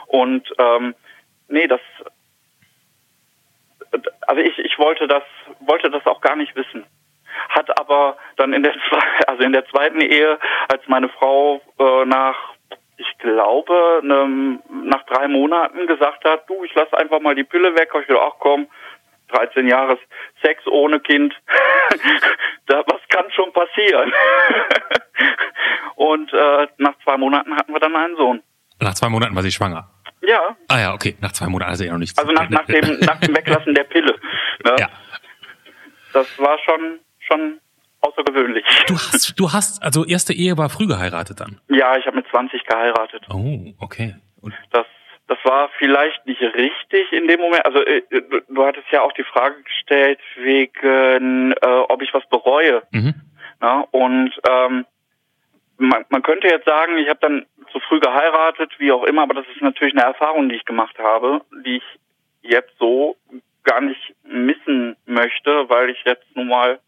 Und 0.07 0.49
ähm, 0.59 0.95
nee, 1.53 1.69
das 1.69 1.81
also 4.27 4.41
ich, 4.41 4.59
ich 4.59 4.79
wollte 4.79 5.07
das, 5.07 5.23
wollte 5.61 5.91
das 5.91 6.07
auch 6.07 6.21
gar 6.21 6.37
nicht 6.37 6.55
wissen. 6.57 6.85
Hat 7.49 7.79
aber 7.79 8.17
dann 8.37 8.53
in 8.53 8.63
der 8.63 8.75
also 9.27 9.43
in 9.43 9.53
der 9.53 9.67
zweiten 9.67 10.01
Ehe, 10.01 10.39
als 10.69 10.83
meine 10.87 11.09
Frau 11.09 11.61
äh, 11.79 12.05
nach 12.05 12.37
ich 12.99 13.19
glaube, 13.19 14.01
ne, 14.05 14.61
nach 14.85 15.05
drei 15.07 15.27
Monaten 15.27 15.87
gesagt 15.87 16.25
hat, 16.25 16.49
du, 16.49 16.63
ich 16.63 16.75
lasse 16.75 16.97
einfach 16.97 17.21
mal 17.21 17.35
die 17.35 17.43
Pille 17.43 17.75
weg, 17.75 17.91
ich 18.01 18.07
gedacht, 18.07 18.33
ach 18.35 18.39
komm, 18.39 18.69
13 19.29 19.67
Jahre 19.67 19.99
Sex 20.43 20.65
ohne 20.67 21.01
Kind, 21.01 21.35
da, 22.67 22.85
was 22.87 23.01
kann 23.09 23.31
schon 23.33 23.53
passieren? 23.53 24.13
Und 25.97 26.33
äh, 26.33 26.69
nach 26.79 26.95
zwei 27.03 27.17
Monaten 27.17 27.57
hatten 27.57 27.73
wir 27.73 27.81
dann 27.81 27.97
einen 27.97 28.17
Sohn. 28.17 28.43
Nach 28.81 28.95
zwei 28.95 29.09
Monaten 29.09 29.35
war 29.35 29.43
sie 29.43 29.51
schwanger? 29.51 29.92
Ja. 30.23 30.57
Ah 30.69 30.79
ja, 30.79 30.95
okay. 30.95 31.17
Nach 31.21 31.33
zwei 31.33 31.47
Monaten 31.47 31.71
also 31.71 31.85
ja 31.85 31.93
noch 31.93 31.99
nichts. 31.99 32.19
Also 32.19 32.33
nach, 32.33 32.49
nach, 32.49 32.67
dem, 32.67 32.99
nach 33.01 33.19
dem 33.21 33.35
Weglassen 33.37 33.75
der 33.75 33.85
Pille. 33.85 34.15
Ne? 34.65 34.77
Ja. 34.79 34.89
Das 36.13 36.27
war 36.39 36.59
schon, 36.65 37.01
schon 37.21 37.61
außergewöhnlich. 38.01 38.65
Du 38.87 38.95
hast, 38.95 39.39
du 39.39 39.53
hast, 39.53 39.83
also 39.83 40.05
erste 40.05 40.33
Ehe 40.33 40.57
war 40.59 40.69
früh 40.69 40.87
geheiratet 40.87 41.41
dann? 41.41 41.61
Ja, 41.69 41.97
ich 41.97 42.07
habe 42.07 42.17
mit 42.17 42.29
20 42.29 42.65
geheiratet. 42.65 43.25
Oh, 43.31 43.73
okay. 43.79 44.15
Und 44.41 44.55
das, 44.71 44.87
das 45.29 45.39
war 45.45 45.71
vielleicht 45.79 46.27
nicht 46.27 46.43
richtig 46.43 47.13
in 47.13 47.27
dem 47.27 47.41
Moment. 47.41 47.65
Also 47.65 47.81
äh, 47.81 48.03
du, 48.11 48.41
du 48.49 48.65
hattest 48.65 48.87
ja 48.91 49.03
auch 49.03 49.13
die 49.13 49.25
Frage 49.25 49.57
gestellt 49.63 50.21
wegen, 50.37 51.53
äh, 51.53 51.67
ob 51.89 52.03
ich 52.03 52.13
was 52.13 52.29
bereue. 52.29 52.83
Mhm. 52.91 53.15
Ja, 53.61 53.85
und 53.93 54.33
ähm, 54.49 54.85
man, 55.83 56.05
man 56.11 56.23
könnte 56.23 56.47
jetzt 56.47 56.65
sagen, 56.65 56.97
ich 56.99 57.09
habe 57.09 57.19
dann 57.21 57.47
zu 57.73 57.81
früh 57.81 58.01
geheiratet, 58.01 58.73
wie 58.79 58.93
auch 58.93 59.05
immer, 59.05 59.23
aber 59.23 59.35
das 59.35 59.47
ist 59.55 59.63
natürlich 59.63 59.95
eine 59.95 60.05
Erfahrung, 60.05 60.49
die 60.49 60.57
ich 60.57 60.65
gemacht 60.65 60.97
habe, 60.99 61.43
die 61.65 61.77
ich 61.77 61.85
jetzt 62.43 62.73
so 62.79 63.17
gar 63.65 63.81
nicht 63.81 64.15
missen 64.25 64.97
möchte, 65.07 65.69
weil 65.69 65.91
ich 65.91 65.99
jetzt 66.05 66.25
nun 66.35 66.49
mal 66.49 66.81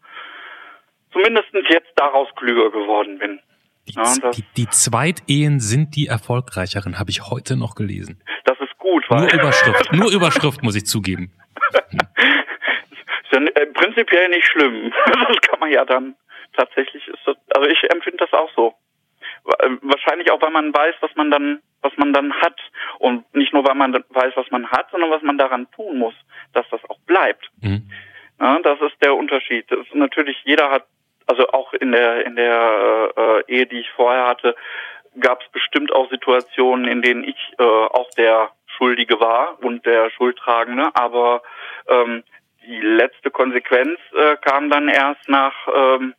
zumindest 1.11 1.47
jetzt 1.69 1.91
daraus 1.95 2.27
klüger 2.35 2.71
geworden 2.71 3.19
bin. 3.19 3.39
Die, 3.87 3.93
ja, 3.93 4.31
die, 4.31 4.43
die 4.57 4.67
Zweitehen 4.69 5.59
sind 5.59 5.95
die 5.95 6.07
erfolgreicheren, 6.07 6.97
habe 6.99 7.11
ich 7.11 7.29
heute 7.29 7.55
noch 7.55 7.75
gelesen. 7.75 8.21
Das 8.45 8.59
ist 8.59 8.77
gut, 8.77 9.05
weil 9.09 9.21
nur 9.21 9.33
Überschrift, 9.33 9.93
nur 9.93 10.11
Überschrift 10.11 10.63
muss 10.63 10.75
ich 10.75 10.85
zugeben. 10.85 11.31
ist 11.73 13.31
ja 13.31 13.39
äh, 13.39 13.65
prinzipiell 13.67 14.29
nicht 14.29 14.47
schlimm. 14.47 14.91
Das 15.05 15.41
kann 15.41 15.59
man 15.59 15.71
ja 15.71 15.85
dann 15.85 16.15
tatsächlich 16.55 17.07
ist 17.07 17.19
das, 17.25 17.35
also 17.55 17.69
ich 17.69 17.77
empfinde 17.91 18.17
das 18.17 18.33
auch 18.33 18.49
so. 18.55 18.73
Äh, 19.65 19.77
wahrscheinlich 19.81 20.31
auch, 20.31 20.41
weil 20.41 20.51
man 20.51 20.73
weiß, 20.73 20.95
was 21.01 21.15
man 21.15 21.31
dann, 21.31 21.61
was 21.81 21.93
man 21.97 22.13
dann 22.13 22.33
hat. 22.33 22.59
Und 22.99 23.33
nicht 23.35 23.53
nur, 23.53 23.65
weil 23.65 23.75
man 23.75 23.93
weiß, 23.93 24.33
was 24.35 24.49
man 24.51 24.69
hat, 24.69 24.89
sondern 24.91 25.11
was 25.11 25.21
man 25.21 25.37
daran 25.37 25.67
tun 25.71 25.97
muss, 25.97 26.15
dass 26.53 26.65
das 26.69 26.81
auch 26.89 26.99
bleibt. 27.05 27.49
Mhm. 27.61 27.89
Ja, 28.39 28.59
das 28.59 28.79
ist 28.81 29.01
der 29.01 29.15
Unterschied. 29.15 29.65
Das 29.69 29.79
ist 29.79 29.95
natürlich, 29.95 30.37
jeder 30.43 30.69
hat, 30.69 30.85
also 31.27 31.47
auch 31.49 31.73
in 31.73 31.91
der, 31.91 32.25
in 32.25 32.35
der 32.35 33.11
äh, 33.15 33.51
Ehe, 33.51 33.65
die 33.65 33.79
ich 33.79 33.89
vorher 33.91 34.27
hatte, 34.27 34.55
gab 35.19 35.41
es 35.41 35.49
bestimmt 35.49 35.93
auch 35.93 36.09
Situationen, 36.09 36.87
in 36.87 37.01
denen 37.01 37.23
ich 37.23 37.53
äh, 37.57 37.63
auch 37.63 38.09
der 38.17 38.51
Schuldige 38.77 39.19
war 39.19 39.57
und 39.63 39.85
der 39.85 40.09
Schuldtragende, 40.11 40.89
aber 40.93 41.41
ähm, 41.87 42.23
die 42.65 42.81
letzte 42.81 43.31
Konsequenz 43.31 43.99
äh, 44.13 44.35
kam 44.41 44.69
dann 44.69 44.89
erst 44.89 45.29
nach 45.29 45.53
ähm, 45.73 46.13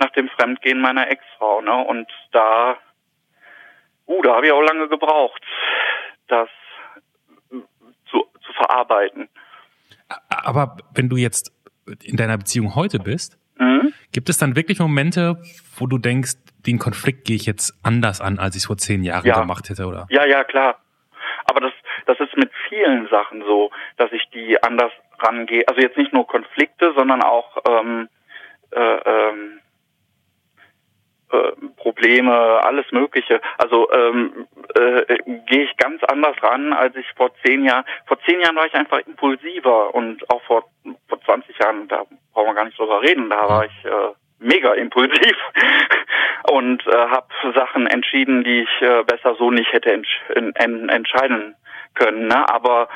nach 0.00 0.10
dem 0.10 0.28
Fremdgehen 0.30 0.80
meiner 0.80 1.10
Ex-Frau. 1.10 1.60
Ne? 1.60 1.76
Und 1.84 2.08
da, 2.32 2.76
uh, 4.06 4.22
da 4.22 4.36
habe 4.36 4.46
ich 4.46 4.52
auch 4.52 4.62
lange 4.62 4.88
gebraucht, 4.88 5.42
das 6.28 6.48
zu, 8.10 8.26
zu 8.40 8.52
verarbeiten. 8.54 9.28
Aber 10.28 10.76
wenn 10.94 11.08
du 11.08 11.16
jetzt 11.16 11.52
in 12.02 12.16
deiner 12.16 12.38
Beziehung 12.38 12.74
heute 12.74 12.98
bist, 12.98 13.38
mhm. 13.58 13.92
gibt 14.12 14.28
es 14.28 14.38
dann 14.38 14.56
wirklich 14.56 14.80
Momente, 14.80 15.42
wo 15.76 15.86
du 15.86 15.98
denkst, 15.98 16.32
den 16.66 16.78
Konflikt 16.78 17.24
gehe 17.26 17.36
ich 17.36 17.46
jetzt 17.46 17.78
anders 17.82 18.20
an, 18.20 18.38
als 18.38 18.56
ich 18.56 18.62
es 18.62 18.66
vor 18.66 18.76
zehn 18.76 19.02
Jahren 19.02 19.26
ja. 19.26 19.40
gemacht 19.40 19.68
hätte, 19.70 19.86
oder? 19.86 20.06
Ja, 20.10 20.26
ja, 20.26 20.44
klar. 20.44 20.80
Aber 21.44 21.60
das, 21.60 21.72
das 22.06 22.20
ist 22.20 22.36
mit 22.36 22.50
vielen 22.68 23.08
Sachen 23.08 23.42
so, 23.42 23.70
dass 23.96 24.12
ich 24.12 24.22
die 24.32 24.62
anders 24.62 24.92
rangehe. 25.18 25.66
Also 25.66 25.80
jetzt 25.80 25.96
nicht 25.96 26.12
nur 26.12 26.26
Konflikte, 26.26 26.92
sondern 26.96 27.22
auch 27.22 27.56
ähm, 27.68 28.08
äh, 28.70 28.80
ähm, 28.80 29.56
äh, 29.56 29.59
Probleme, 31.76 32.32
alles 32.32 32.90
Mögliche. 32.92 33.40
Also 33.58 33.90
ähm, 33.92 34.46
äh, 34.74 35.16
gehe 35.46 35.64
ich 35.64 35.76
ganz 35.76 36.02
anders 36.04 36.36
ran, 36.42 36.72
als 36.72 36.96
ich 36.96 37.06
vor 37.16 37.30
zehn 37.44 37.64
Jahren. 37.64 37.84
Vor 38.06 38.18
zehn 38.26 38.40
Jahren 38.40 38.56
war 38.56 38.66
ich 38.66 38.74
einfach 38.74 38.98
impulsiver 39.06 39.94
und 39.94 40.28
auch 40.30 40.42
vor 40.42 40.64
vor 41.08 41.20
20 41.22 41.58
Jahren, 41.58 41.88
da 41.88 42.04
brauchen 42.32 42.48
wir 42.48 42.54
gar 42.54 42.64
nicht 42.64 42.78
drüber 42.78 43.02
reden, 43.02 43.28
da 43.30 43.48
war 43.48 43.64
ich 43.64 43.84
äh, 43.84 44.12
mega 44.38 44.72
impulsiv 44.72 45.36
und 46.50 46.86
äh, 46.86 46.90
habe 46.90 47.28
Sachen 47.54 47.86
entschieden, 47.86 48.44
die 48.44 48.62
ich 48.62 48.82
äh, 48.82 49.04
besser 49.04 49.34
so 49.36 49.50
nicht 49.50 49.72
hätte 49.72 49.92
entsch 49.92 50.20
en 50.34 50.88
entscheiden 50.88 51.54
können. 51.94 52.28
Ne? 52.28 52.48
Aber 52.48 52.88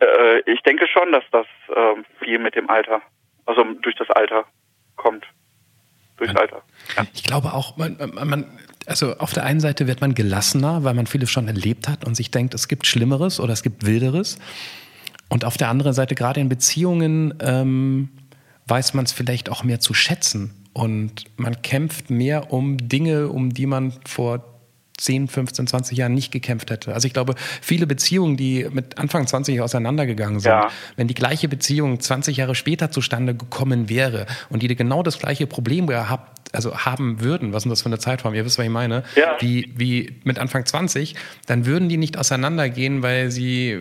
äh, 0.00 0.40
ich 0.50 0.60
denke 0.62 0.86
schon, 0.88 1.12
dass 1.12 1.24
das 1.30 1.46
äh, 1.74 1.94
viel 2.18 2.38
mit 2.38 2.54
dem 2.54 2.68
Alter, 2.68 3.02
also 3.46 3.64
durch 3.64 3.94
das 3.96 4.10
Alter 4.10 4.44
kommt 4.96 5.24
durchs 6.18 6.36
Alter. 6.36 6.62
Ja. 6.96 7.06
Ich 7.14 7.22
glaube 7.22 7.52
auch, 7.54 7.76
man, 7.76 7.96
man, 8.12 8.44
also 8.86 9.16
auf 9.18 9.32
der 9.32 9.44
einen 9.44 9.60
Seite 9.60 9.86
wird 9.86 10.00
man 10.00 10.14
gelassener, 10.14 10.84
weil 10.84 10.94
man 10.94 11.06
vieles 11.06 11.30
schon 11.30 11.46
erlebt 11.46 11.88
hat 11.88 12.04
und 12.04 12.14
sich 12.14 12.30
denkt, 12.30 12.54
es 12.54 12.68
gibt 12.68 12.86
Schlimmeres 12.86 13.40
oder 13.40 13.52
es 13.52 13.62
gibt 13.62 13.86
Wilderes. 13.86 14.38
Und 15.28 15.44
auf 15.44 15.56
der 15.56 15.68
anderen 15.68 15.92
Seite, 15.92 16.14
gerade 16.14 16.40
in 16.40 16.48
Beziehungen, 16.48 17.34
ähm, 17.40 18.08
weiß 18.66 18.94
man 18.94 19.04
es 19.04 19.12
vielleicht 19.12 19.50
auch 19.50 19.64
mehr 19.64 19.80
zu 19.80 19.94
schätzen. 19.94 20.54
Und 20.72 21.24
man 21.36 21.60
kämpft 21.62 22.10
mehr 22.10 22.52
um 22.52 22.76
Dinge, 22.78 23.28
um 23.28 23.52
die 23.52 23.66
man 23.66 23.92
vor 24.06 24.57
10, 24.98 25.28
15, 25.28 25.66
20 25.68 25.96
Jahren 25.96 26.14
nicht 26.14 26.32
gekämpft 26.32 26.70
hätte. 26.70 26.92
Also 26.92 27.06
ich 27.06 27.14
glaube, 27.14 27.34
viele 27.62 27.86
Beziehungen, 27.86 28.36
die 28.36 28.66
mit 28.70 28.98
Anfang 28.98 29.26
20 29.26 29.60
auseinandergegangen 29.60 30.40
sind, 30.40 30.50
ja. 30.50 30.68
wenn 30.96 31.08
die 31.08 31.14
gleiche 31.14 31.48
Beziehung 31.48 32.00
20 32.00 32.36
Jahre 32.36 32.54
später 32.54 32.90
zustande 32.90 33.34
gekommen 33.34 33.88
wäre 33.88 34.26
und 34.50 34.62
die 34.62 34.68
genau 34.74 35.02
das 35.02 35.18
gleiche 35.18 35.46
Problem 35.46 35.86
gehabt, 35.86 36.54
also 36.54 36.76
haben 36.78 37.20
würden, 37.20 37.52
was 37.52 37.64
ist 37.64 37.70
das 37.70 37.82
für 37.82 37.86
eine 37.86 37.98
Zeitform, 37.98 38.34
ihr 38.34 38.44
wisst, 38.44 38.58
was 38.58 38.64
ich 38.64 38.70
meine, 38.70 39.04
ja. 39.14 39.36
wie, 39.38 39.72
wie 39.76 40.20
mit 40.24 40.38
Anfang 40.38 40.66
20, 40.66 41.14
dann 41.46 41.64
würden 41.64 41.88
die 41.88 41.96
nicht 41.96 42.18
auseinandergehen, 42.18 43.02
weil 43.02 43.30
sie 43.30 43.80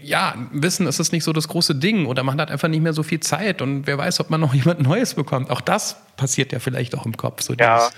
ja, 0.00 0.34
wissen, 0.52 0.86
es 0.86 1.00
ist 1.00 1.12
nicht 1.12 1.24
so 1.24 1.32
das 1.32 1.48
große 1.48 1.74
Ding 1.74 2.06
oder 2.06 2.22
man 2.22 2.40
hat 2.40 2.50
einfach 2.50 2.68
nicht 2.68 2.82
mehr 2.82 2.92
so 2.92 3.02
viel 3.02 3.20
Zeit 3.20 3.62
und 3.62 3.86
wer 3.86 3.98
weiß, 3.98 4.20
ob 4.20 4.30
man 4.30 4.40
noch 4.40 4.54
jemand 4.54 4.82
Neues 4.82 5.14
bekommt. 5.14 5.50
Auch 5.50 5.60
das 5.60 5.96
passiert 6.16 6.52
ja 6.52 6.58
vielleicht 6.58 6.94
auch 6.94 7.06
im 7.06 7.16
Kopf. 7.16 7.42
So 7.42 7.54
ja, 7.54 7.88
ich 7.88 7.94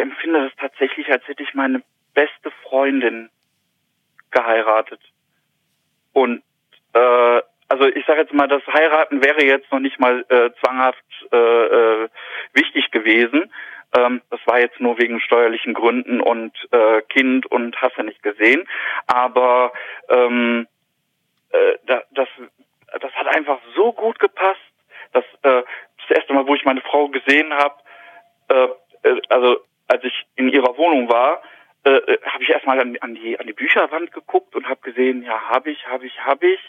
empfinde 0.00 0.44
das 0.44 0.52
tatsächlich, 0.58 1.10
als 1.10 1.26
hätte 1.28 1.42
ich 1.42 1.54
meine 1.54 1.82
beste 2.14 2.50
Freundin 2.62 3.30
geheiratet. 4.30 5.00
Und 6.12 6.42
äh, 6.92 7.42
also 7.68 7.86
ich 7.86 8.04
sage 8.06 8.22
jetzt 8.22 8.32
mal, 8.32 8.48
das 8.48 8.66
Heiraten 8.66 9.22
wäre 9.24 9.44
jetzt 9.44 9.70
noch 9.70 9.78
nicht 9.78 10.00
mal 10.00 10.24
äh, 10.28 10.50
zwanghaft 10.60 11.04
äh, 11.32 11.36
äh, 11.36 12.08
wichtig 12.52 12.90
gewesen. 12.90 13.52
Ähm, 13.96 14.22
das 14.30 14.40
war 14.46 14.58
jetzt 14.58 14.80
nur 14.80 14.98
wegen 14.98 15.20
steuerlichen 15.20 15.74
Gründen 15.74 16.20
und 16.20 16.52
äh, 16.72 17.02
Kind 17.02 17.46
und 17.46 17.80
hast 17.80 17.96
ja 17.96 18.02
nicht 18.02 18.22
gesehen. 18.22 18.68
Aber 19.06 19.72
ähm, 20.08 20.66
äh, 21.52 21.74
das, 22.10 22.28
das 23.00 23.12
hat 23.12 23.28
einfach 23.28 23.58
so 23.76 23.92
gut 23.92 24.18
gepasst, 24.18 24.60
dass 25.12 25.24
äh, 25.42 25.62
das 26.08 26.18
erste 26.18 26.32
Mal, 26.32 26.46
wo 26.46 26.54
ich 26.54 26.64
meine 26.64 26.80
Frau 26.80 27.08
gesehen 27.08 27.52
habe, 27.52 27.74
äh, 28.48 28.68
äh, 29.08 29.20
also 29.28 29.60
als 29.90 30.04
ich 30.04 30.26
in 30.36 30.48
ihrer 30.48 30.76
Wohnung 30.76 31.08
war, 31.08 31.42
äh, 31.84 31.90
äh 31.90 32.18
habe 32.24 32.42
ich 32.42 32.50
erstmal 32.50 32.80
an, 32.80 32.96
an, 33.00 33.14
die 33.14 33.38
an 33.38 33.46
die 33.46 33.52
Bücherwand 33.52 34.12
geguckt 34.12 34.54
und 34.54 34.68
habe 34.68 34.80
gesehen, 34.82 35.22
ja, 35.22 35.40
habe 35.48 35.70
ich, 35.70 35.86
habe 35.88 36.06
ich, 36.06 36.24
habe 36.24 36.46
ich. 36.46 36.60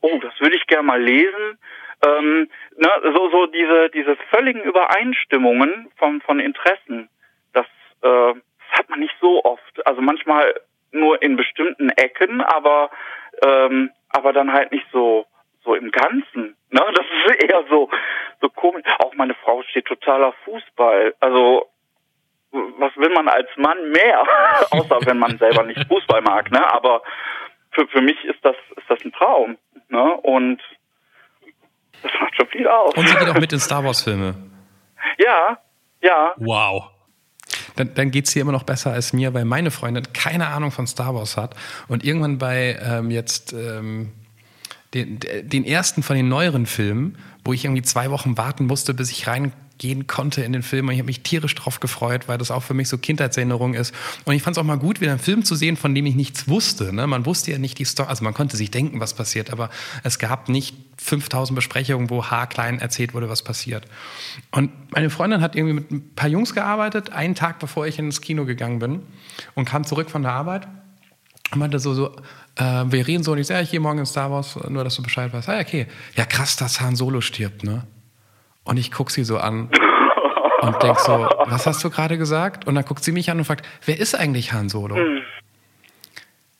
Oh, 0.00 0.18
das 0.20 0.38
würde 0.40 0.56
ich 0.56 0.66
gerne 0.66 0.84
mal 0.84 1.00
lesen. 1.00 1.58
Ähm, 2.06 2.48
ne, 2.76 2.90
so 3.02 3.30
so 3.30 3.46
diese 3.46 3.90
diese 3.90 4.16
völligen 4.30 4.62
Übereinstimmungen 4.62 5.90
von 5.96 6.20
von 6.22 6.40
Interessen, 6.40 7.08
das, 7.52 7.66
äh, 8.02 8.34
das 8.34 8.78
hat 8.78 8.90
man 8.90 9.00
nicht 9.00 9.14
so 9.20 9.42
oft. 9.44 9.86
Also 9.86 10.02
manchmal 10.02 10.54
nur 10.92 11.22
in 11.22 11.36
bestimmten 11.36 11.90
Ecken, 11.90 12.40
aber 12.42 12.90
ähm, 13.42 13.90
aber 14.10 14.32
dann 14.32 14.52
halt 14.52 14.72
nicht 14.72 14.86
so 14.92 15.26
so 15.64 15.74
im 15.74 15.90
Ganzen. 15.90 16.56
Ne? 16.70 16.82
Das 16.94 17.06
ist 17.06 17.44
eher 17.44 17.64
so 17.68 17.90
so 18.40 18.48
komisch. 18.48 18.84
Auch 18.98 19.14
meine 19.14 19.34
Frau 19.34 19.62
steht 19.62 19.86
totaler 19.86 20.32
Fußball. 20.44 21.14
Also 21.20 21.66
was 22.78 22.96
will 22.96 23.10
man 23.10 23.28
als 23.28 23.48
Mann 23.56 23.90
mehr? 23.90 24.22
Außer 24.70 24.98
wenn 25.04 25.18
man 25.18 25.38
selber 25.38 25.62
nicht 25.64 25.86
Fußball 25.86 26.22
mag, 26.22 26.50
ne? 26.50 26.72
Aber 26.72 27.02
für, 27.72 27.86
für 27.88 28.00
mich 28.00 28.22
ist 28.24 28.42
das 28.42 28.56
ist 28.76 28.88
das 28.88 28.98
ein 29.04 29.12
Traum, 29.12 29.56
ne? 29.88 30.14
Und 30.22 30.60
das 32.02 32.12
macht 32.20 32.36
schon 32.36 32.48
viel 32.48 32.66
aus. 32.68 32.94
Und 32.94 33.08
sie 33.08 33.16
geht 33.16 33.28
auch 33.28 33.40
mit 33.40 33.52
in 33.52 33.60
Star 33.60 33.84
Wars 33.84 34.02
Filme. 34.02 34.34
Ja, 35.18 35.58
ja. 36.00 36.34
Wow 36.36 36.90
dann, 37.76 37.94
dann 37.94 38.10
geht 38.10 38.26
es 38.26 38.32
dir 38.32 38.42
immer 38.42 38.52
noch 38.52 38.64
besser 38.64 38.92
als 38.92 39.12
mir, 39.12 39.34
weil 39.34 39.44
meine 39.44 39.70
Freundin 39.70 40.12
keine 40.12 40.48
Ahnung 40.48 40.72
von 40.72 40.86
Star 40.86 41.14
Wars 41.14 41.36
hat 41.36 41.54
und 41.88 42.04
irgendwann 42.04 42.38
bei 42.38 42.78
ähm, 42.82 43.10
jetzt 43.10 43.52
ähm, 43.52 44.12
den, 44.94 45.20
den 45.42 45.64
ersten 45.64 46.02
von 46.02 46.16
den 46.16 46.28
neueren 46.28 46.66
Filmen, 46.66 47.18
wo 47.44 47.52
ich 47.52 47.64
irgendwie 47.64 47.82
zwei 47.82 48.10
Wochen 48.10 48.38
warten 48.38 48.66
musste, 48.66 48.94
bis 48.94 49.10
ich 49.10 49.26
rein 49.26 49.52
gehen 49.78 50.06
konnte 50.06 50.42
in 50.42 50.52
den 50.52 50.62
Film. 50.62 50.88
Und 50.88 50.94
ich 50.94 50.98
habe 50.98 51.06
mich 51.06 51.20
tierisch 51.20 51.54
drauf 51.54 51.80
gefreut, 51.80 52.28
weil 52.28 52.38
das 52.38 52.50
auch 52.50 52.62
für 52.62 52.74
mich 52.74 52.88
so 52.88 52.98
Kindheitserinnerung 52.98 53.74
ist. 53.74 53.94
Und 54.24 54.34
ich 54.34 54.42
fand 54.42 54.56
es 54.56 54.60
auch 54.60 54.66
mal 54.66 54.78
gut, 54.78 55.00
wieder 55.00 55.12
einen 55.12 55.20
Film 55.20 55.44
zu 55.44 55.54
sehen, 55.54 55.76
von 55.76 55.94
dem 55.94 56.06
ich 56.06 56.14
nichts 56.14 56.48
wusste. 56.48 56.94
Ne? 56.94 57.06
Man 57.06 57.26
wusste 57.26 57.50
ja 57.50 57.58
nicht 57.58 57.78
die 57.78 57.84
Story, 57.84 58.08
also 58.08 58.24
man 58.24 58.34
konnte 58.34 58.56
sich 58.56 58.70
denken, 58.70 59.00
was 59.00 59.14
passiert, 59.14 59.50
aber 59.52 59.70
es 60.02 60.18
gab 60.18 60.48
nicht 60.48 60.74
5000 60.98 61.54
Besprechungen, 61.54 62.10
wo 62.10 62.24
haarklein 62.24 62.78
erzählt 62.78 63.14
wurde, 63.14 63.28
was 63.28 63.42
passiert. 63.42 63.86
Und 64.50 64.70
meine 64.92 65.10
Freundin 65.10 65.40
hat 65.40 65.54
irgendwie 65.54 65.74
mit 65.74 65.90
ein 65.90 66.14
paar 66.14 66.28
Jungs 66.28 66.54
gearbeitet, 66.54 67.10
einen 67.10 67.34
Tag 67.34 67.58
bevor 67.58 67.86
ich 67.86 67.98
ins 67.98 68.20
Kino 68.20 68.44
gegangen 68.44 68.78
bin 68.78 69.02
und 69.54 69.66
kam 69.66 69.84
zurück 69.84 70.10
von 70.10 70.22
der 70.22 70.32
Arbeit 70.32 70.66
und 71.52 71.58
meinte 71.58 71.78
so, 71.78 71.94
so 71.94 72.16
äh, 72.56 72.84
wir 72.86 73.06
reden 73.06 73.22
so 73.22 73.32
und 73.32 73.38
ich 73.38 73.46
sage, 73.46 73.58
ja, 73.58 73.64
ich 73.64 73.70
gehe 73.70 73.80
morgen 73.80 73.98
in 73.98 74.06
Star 74.06 74.30
Wars, 74.30 74.58
nur 74.68 74.84
dass 74.84 74.96
du 74.96 75.02
Bescheid 75.02 75.32
weißt. 75.32 75.48
Ah, 75.48 75.60
okay. 75.60 75.86
Ja, 76.16 76.24
krass, 76.24 76.56
dass 76.56 76.80
Han 76.80 76.96
Solo 76.96 77.20
stirbt, 77.20 77.62
ne? 77.62 77.86
Und 78.66 78.78
ich 78.78 78.90
gucke 78.90 79.12
sie 79.12 79.24
so 79.24 79.38
an 79.38 79.70
und 80.60 80.82
denke 80.82 81.00
so, 81.00 81.28
was 81.46 81.66
hast 81.66 81.82
du 81.84 81.90
gerade 81.90 82.18
gesagt? 82.18 82.66
Und 82.66 82.74
dann 82.74 82.84
guckt 82.84 83.02
sie 83.04 83.12
mich 83.12 83.30
an 83.30 83.38
und 83.38 83.44
fragt, 83.44 83.66
wer 83.84 83.98
ist 83.98 84.14
eigentlich 84.14 84.52
Han 84.52 84.68
Solo? 84.68 84.96
Hm. 84.96 85.22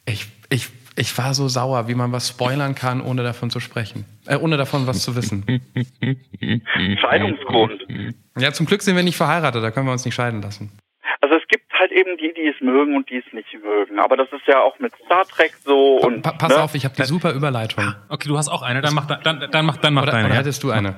Ich, 0.07 0.27
ich, 0.49 0.69
ich 0.95 1.19
war 1.19 1.35
so 1.35 1.49
sauer, 1.49 1.89
wie 1.89 1.97
man 1.97 2.13
was 2.13 2.29
spoilern 2.29 2.77
kann, 2.77 3.01
ohne 3.01 3.25
davon 3.25 3.51
zu 3.51 3.59
sprechen. 3.59 4.05
Äh, 4.27 4.37
ohne 4.37 4.57
davon 4.57 4.87
was 4.87 5.03
zu 5.03 5.17
wissen. 5.17 5.45
Scheidungsgrund. 7.01 7.85
Ja, 8.39 8.53
zum 8.53 8.67
Glück 8.67 8.83
sind 8.83 8.95
wir 8.95 9.03
nicht 9.03 9.17
verheiratet, 9.17 9.65
da 9.65 9.73
können 9.73 9.87
wir 9.87 9.93
uns 9.93 10.05
nicht 10.05 10.15
scheiden 10.15 10.43
lassen. 10.43 10.71
Also 11.21 11.35
es 11.35 11.49
gibt 11.49 11.73
halt 11.73 11.91
eben 11.91 12.17
die, 12.19 12.33
die 12.35 12.47
es 12.47 12.61
mögen 12.61 12.95
und 12.95 13.11
die 13.11 13.17
es 13.17 13.33
nicht 13.33 13.53
mögen. 13.61 13.99
Aber 13.99 14.17
das 14.17 14.29
ist 14.31 14.47
ja 14.47 14.61
auch 14.61 14.79
mit 14.79 14.93
Star 15.07 15.25
Trek 15.25 15.55
so. 15.65 15.99
Pa 16.01 16.07
und, 16.07 16.23
pass 16.23 16.51
ne? 16.51 16.63
auf, 16.63 16.75
ich 16.77 16.85
habe 16.85 16.95
die 16.95 17.03
super 17.03 17.33
Überleitung. 17.33 17.95
Okay, 18.09 18.29
du 18.29 18.39
hast 18.39 18.49
auch 18.49 18.63
eine, 18.63 18.81
dann 18.81 18.95
mach, 18.95 19.07
dann, 19.07 19.49
dann 19.51 19.67
mach, 19.67 19.79
dann 19.79 19.95
mach 19.95 20.05
oder, 20.05 20.13
deine. 20.13 20.27
Oder 20.27 20.35
ja? 20.35 20.41
hättest 20.41 20.63
du 20.63 20.71
eine? 20.71 20.95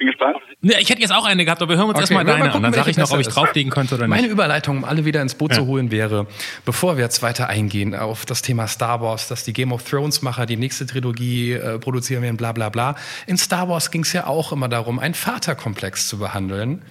Bin 0.00 0.08
gespannt. 0.08 0.38
Ne, 0.62 0.74
ich 0.80 0.90
hätte 0.90 1.00
jetzt 1.00 1.12
auch 1.12 1.24
eine 1.24 1.44
gehabt, 1.44 1.62
aber 1.62 1.70
wir 1.70 1.76
hören 1.76 1.88
uns 1.88 1.96
okay, 1.96 2.02
erstmal 2.02 2.24
deine 2.24 2.52
an. 2.52 2.62
Dann 2.62 2.72
sage 2.72 2.90
ich 2.90 2.96
noch, 2.96 3.10
ob 3.12 3.20
ich 3.20 3.28
drauflegen 3.28 3.70
könnte 3.70 3.94
oder 3.94 4.08
nicht. 4.08 4.16
Meine 4.16 4.26
Überleitung, 4.26 4.78
um 4.78 4.84
alle 4.84 5.04
wieder 5.04 5.22
ins 5.22 5.34
Boot 5.34 5.52
ja. 5.52 5.58
zu 5.58 5.66
holen, 5.66 5.90
wäre, 5.90 6.26
bevor 6.64 6.96
wir 6.96 7.04
jetzt 7.04 7.22
weiter 7.22 7.48
eingehen 7.48 7.94
auf 7.94 8.24
das 8.26 8.42
Thema 8.42 8.66
Star 8.66 9.00
Wars, 9.00 9.28
dass 9.28 9.44
die 9.44 9.52
Game 9.52 9.72
of 9.72 9.84
Thrones-Macher 9.84 10.46
die 10.46 10.56
nächste 10.56 10.86
Trilogie 10.86 11.52
äh, 11.52 11.78
produzieren 11.78 12.22
werden, 12.22 12.36
bla 12.36 12.52
bla 12.52 12.70
bla. 12.70 12.96
In 13.26 13.36
Star 13.36 13.68
Wars 13.68 13.90
ging 13.90 14.02
es 14.02 14.12
ja 14.12 14.26
auch 14.26 14.52
immer 14.52 14.68
darum, 14.68 14.98
einen 14.98 15.14
Vaterkomplex 15.14 16.08
zu 16.08 16.18
behandeln. 16.18 16.82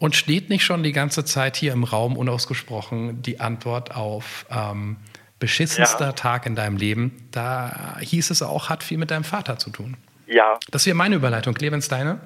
Und 0.00 0.14
steht 0.14 0.48
nicht 0.48 0.64
schon 0.64 0.84
die 0.84 0.92
ganze 0.92 1.24
Zeit 1.24 1.56
hier 1.56 1.72
im 1.72 1.82
Raum 1.82 2.16
unausgesprochen 2.16 3.20
die 3.22 3.40
Antwort 3.40 3.96
auf 3.96 4.46
ähm, 4.48 4.96
beschissenster 5.40 6.06
ja. 6.06 6.12
Tag 6.12 6.46
in 6.46 6.54
deinem 6.54 6.76
Leben? 6.76 7.28
Da 7.32 7.96
hieß 7.98 8.30
es 8.30 8.42
auch, 8.42 8.68
hat 8.68 8.84
viel 8.84 8.98
mit 8.98 9.10
deinem 9.10 9.24
Vater 9.24 9.58
zu 9.58 9.70
tun. 9.70 9.96
Ja. 10.28 10.56
Das 10.70 10.86
wäre 10.86 10.94
meine 10.94 11.16
Überleitung. 11.16 11.52
Clemens, 11.54 11.88
deine? 11.88 12.20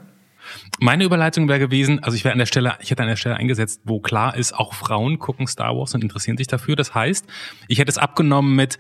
Meine 0.81 1.05
Überleitung 1.05 1.49
wäre 1.49 1.59
gewesen, 1.59 2.03
also 2.03 2.17
ich 2.17 2.25
wäre 2.25 2.33
an 2.33 2.39
der 2.39 2.47
Stelle, 2.47 2.75
ich 2.81 2.91
hätte 2.91 3.03
an 3.03 3.09
der 3.09 3.17
Stelle 3.17 3.37
eingesetzt, 3.37 3.83
wo 3.85 4.01
klar 4.01 4.37
ist, 4.37 4.53
auch 4.53 4.75
Frauen 4.75 5.19
gucken 5.19 5.47
Star 5.47 5.77
Wars 5.77 5.95
und 5.95 6.03
interessieren 6.03 6.37
sich 6.37 6.47
dafür. 6.47 6.77
Das 6.77 6.95
heißt, 6.95 7.27
ich 7.69 7.79
hätte 7.79 7.91
es 7.91 7.99
abgenommen 7.99 8.55
mit, 8.57 8.79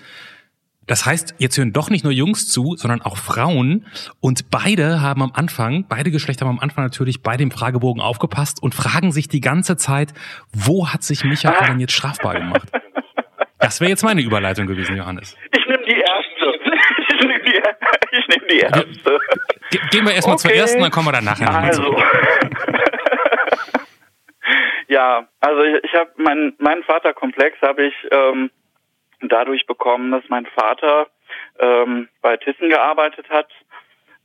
das 0.86 1.06
heißt, 1.06 1.36
jetzt 1.38 1.56
hören 1.58 1.72
doch 1.72 1.90
nicht 1.90 2.02
nur 2.02 2.12
Jungs 2.12 2.48
zu, 2.48 2.74
sondern 2.76 3.02
auch 3.02 3.16
Frauen. 3.16 3.86
Und 4.20 4.50
beide 4.50 5.00
haben 5.00 5.22
am 5.22 5.32
Anfang, 5.32 5.86
beide 5.88 6.10
Geschlechter 6.10 6.46
haben 6.46 6.58
am 6.58 6.60
Anfang 6.60 6.84
natürlich 6.84 7.22
bei 7.22 7.36
dem 7.36 7.50
Fragebogen 7.50 8.02
aufgepasst 8.02 8.62
und 8.62 8.74
fragen 8.74 9.12
sich 9.12 9.28
die 9.28 9.40
ganze 9.40 9.76
Zeit, 9.76 10.12
wo 10.52 10.88
hat 10.88 11.04
sich 11.04 11.24
Michael 11.24 11.68
denn 11.68 11.80
jetzt 11.80 11.92
strafbar 11.92 12.34
gemacht? 12.34 12.68
Das 13.58 13.80
wäre 13.80 13.90
jetzt 13.90 14.02
meine 14.02 14.22
Überleitung 14.22 14.66
gewesen, 14.66 14.96
Johannes. 14.96 15.36
Ich 15.52 15.66
nehme 15.66 15.84
die 15.86 16.00
erste. 16.00 16.32
Ich 17.08 17.28
nehme 17.28 17.40
die, 17.44 17.52
ich 18.11 18.11
nehm 18.36 18.48
die 18.48 18.60
erste. 18.60 19.18
Ge 19.70 19.80
gehen 19.90 20.06
wir 20.06 20.14
erstmal 20.14 20.36
okay. 20.36 20.48
zur 20.48 20.52
ersten, 20.52 20.80
dann 20.80 20.90
kommen 20.90 21.12
wir 21.12 21.20
nochmal 21.20 21.64
also. 21.64 21.82
ja, 24.88 25.26
also 25.40 25.62
ich, 25.62 25.84
ich 25.84 25.94
habe 25.94 26.10
meinen 26.16 26.54
mein 26.58 26.82
Vaterkomplex 26.82 27.60
habe 27.62 27.86
ich 27.86 27.94
ähm, 28.10 28.50
dadurch 29.20 29.66
bekommen, 29.66 30.10
dass 30.10 30.22
mein 30.28 30.46
Vater 30.46 31.06
ähm, 31.58 32.08
bei 32.20 32.36
Thyssen 32.36 32.68
gearbeitet 32.68 33.28
hat. 33.30 33.48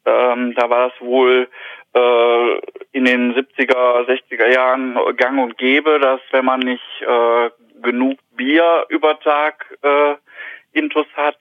Ähm, 0.06 0.54
da 0.56 0.70
war 0.70 0.88
es 0.88 1.02
wohl 1.02 1.50
äh, 1.94 2.58
in 2.92 3.06
den 3.06 3.34
70er, 3.34 4.08
60er 4.08 4.54
Jahren 4.54 4.98
gang 5.18 5.40
und 5.40 5.58
gäbe, 5.58 6.00
dass 6.00 6.22
wenn 6.32 6.46
man 6.46 6.62
nicht 6.62 7.02
äh, 7.02 7.50
genug 7.82 8.20
Bier 8.36 8.86
über 8.90 9.20
Tag 9.20 9.66
äh, 9.82 10.16
Intus 10.72 11.08
hat, 11.16 11.38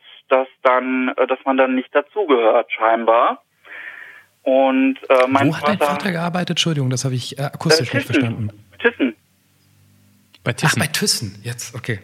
dann, 0.66 1.08
äh, 1.16 1.26
dass 1.26 1.38
man 1.44 1.56
dann 1.56 1.74
nicht 1.74 1.94
dazugehört 1.94 2.70
scheinbar. 2.72 3.42
Und 4.42 4.98
äh, 5.08 5.26
mein 5.26 5.48
Wo 5.48 5.52
Vater, 5.52 5.72
hat 5.72 5.80
dein 5.80 5.88
Vater 5.88 6.12
gearbeitet? 6.12 6.50
Entschuldigung, 6.50 6.90
das 6.90 7.04
habe 7.04 7.14
ich 7.14 7.38
äh, 7.38 7.42
akustisch 7.42 7.92
äh, 7.92 7.96
nicht 7.96 8.06
verstanden. 8.06 8.50
Thyssen. 8.78 9.16
Bei 10.44 10.52
Thyssen. 10.52 10.80
Ach, 10.80 10.86
bei 10.86 10.92
Thyssen, 10.92 11.40
jetzt, 11.42 11.74
okay. 11.74 11.98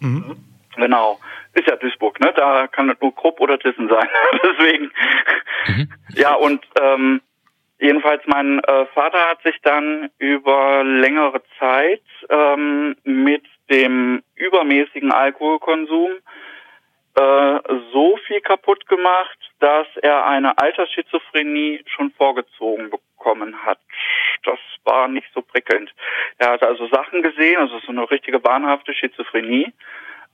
Mhm. 0.00 0.36
Genau. 0.76 1.18
Ist 1.54 1.66
ja 1.66 1.76
Duisburg, 1.76 2.20
ne? 2.20 2.32
Da 2.36 2.68
kann 2.68 2.88
es 2.88 2.96
nur 3.00 3.14
Krupp 3.14 3.40
oder 3.40 3.58
Thyssen 3.58 3.88
sein. 3.88 4.08
Deswegen. 4.42 4.90
Mhm. 5.66 5.92
Ja, 6.14 6.34
und 6.34 6.64
ähm, 6.80 7.20
jedenfalls 7.78 8.22
mein 8.26 8.60
äh, 8.60 8.86
Vater 8.94 9.18
hat 9.28 9.42
sich 9.42 9.56
dann 9.62 10.08
über 10.18 10.82
längere 10.84 11.42
Zeit 11.58 12.02
ähm, 12.30 12.96
mit 13.04 13.44
dem 13.70 14.22
übermäßigen 14.36 15.12
Alkoholkonsum 15.12 16.12
äh, 17.18 17.60
so 17.92 18.16
viel 18.26 18.40
kaputt 18.40 18.86
gemacht, 18.86 19.38
dass 19.58 19.88
er 20.02 20.26
eine 20.26 20.56
Altersschizophrenie 20.58 21.82
schon 21.86 22.12
vorgezogen 22.12 22.90
bekommen 22.90 23.64
hat. 23.64 23.80
Das 24.44 24.58
war 24.84 25.08
nicht 25.08 25.26
so 25.34 25.42
prickelnd. 25.42 25.92
Er 26.38 26.52
hat 26.52 26.62
also 26.62 26.86
Sachen 26.88 27.22
gesehen, 27.22 27.58
also 27.58 27.80
so 27.80 27.88
eine 27.88 28.08
richtige 28.08 28.42
wahnhafte 28.44 28.94
Schizophrenie. 28.94 29.72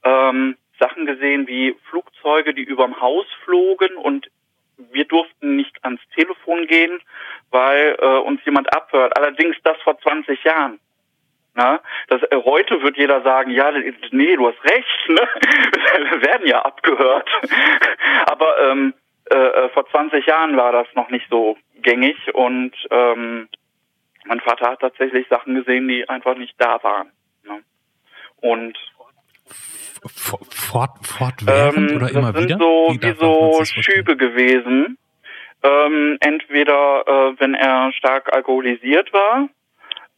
Ähm, 0.04 0.56
Sachen 0.78 1.06
gesehen 1.06 1.46
wie 1.46 1.74
Flugzeuge, 1.88 2.52
die 2.52 2.64
überm 2.64 3.00
Haus 3.00 3.26
flogen 3.44 3.96
und 3.96 4.30
wir 4.76 5.04
durften 5.04 5.56
nicht 5.56 5.82
ans 5.84 6.02
Telefon 6.14 6.66
gehen, 6.66 7.00
weil 7.50 7.96
äh, 7.98 8.18
uns 8.18 8.44
jemand 8.44 8.74
abhört. 8.76 9.16
Allerdings 9.16 9.56
das 9.62 9.78
vor 9.82 9.98
20 10.00 10.42
Jahren. 10.44 10.80
Na, 11.54 11.80
das, 12.08 12.20
äh, 12.30 12.42
heute 12.44 12.82
wird 12.82 12.96
jeder 12.96 13.22
sagen, 13.22 13.50
ja, 13.50 13.70
nee, 14.10 14.36
du 14.36 14.48
hast 14.48 14.62
recht, 14.64 15.08
ne? 15.08 15.28
wir 16.10 16.22
werden 16.26 16.46
ja 16.46 16.62
abgehört. 16.62 17.28
Aber 18.26 18.58
ähm, 18.70 18.94
äh, 19.30 19.36
äh 19.36 19.68
vor 19.70 19.88
20 19.88 20.26
Jahren 20.26 20.56
war 20.56 20.72
das 20.72 20.88
noch 20.94 21.10
nicht 21.10 21.26
so 21.30 21.56
gängig 21.80 22.16
und 22.34 22.72
ähm, 22.90 23.48
mein 24.24 24.40
Vater 24.40 24.70
hat 24.70 24.80
tatsächlich 24.80 25.28
Sachen 25.28 25.54
gesehen, 25.54 25.86
die 25.86 26.08
einfach 26.08 26.36
nicht 26.36 26.54
da 26.58 26.82
waren. 26.82 27.12
Ne? 27.44 27.62
Und 28.40 28.76
Fort, 30.06 31.06
fortwährend 31.06 31.90
ähm, 31.90 31.96
oder 31.96 32.10
immer 32.10 32.32
das 32.32 32.42
sind 32.42 32.48
wieder? 32.48 32.58
So, 32.58 32.88
wie, 32.90 33.02
wie 33.02 33.14
so 33.18 33.64
Schübe 33.64 34.16
gewesen. 34.16 34.98
Ähm, 35.62 36.18
entweder 36.20 37.04
äh, 37.06 37.40
wenn 37.40 37.54
er 37.54 37.92
stark 37.92 38.34
alkoholisiert 38.34 39.12
war, 39.14 39.48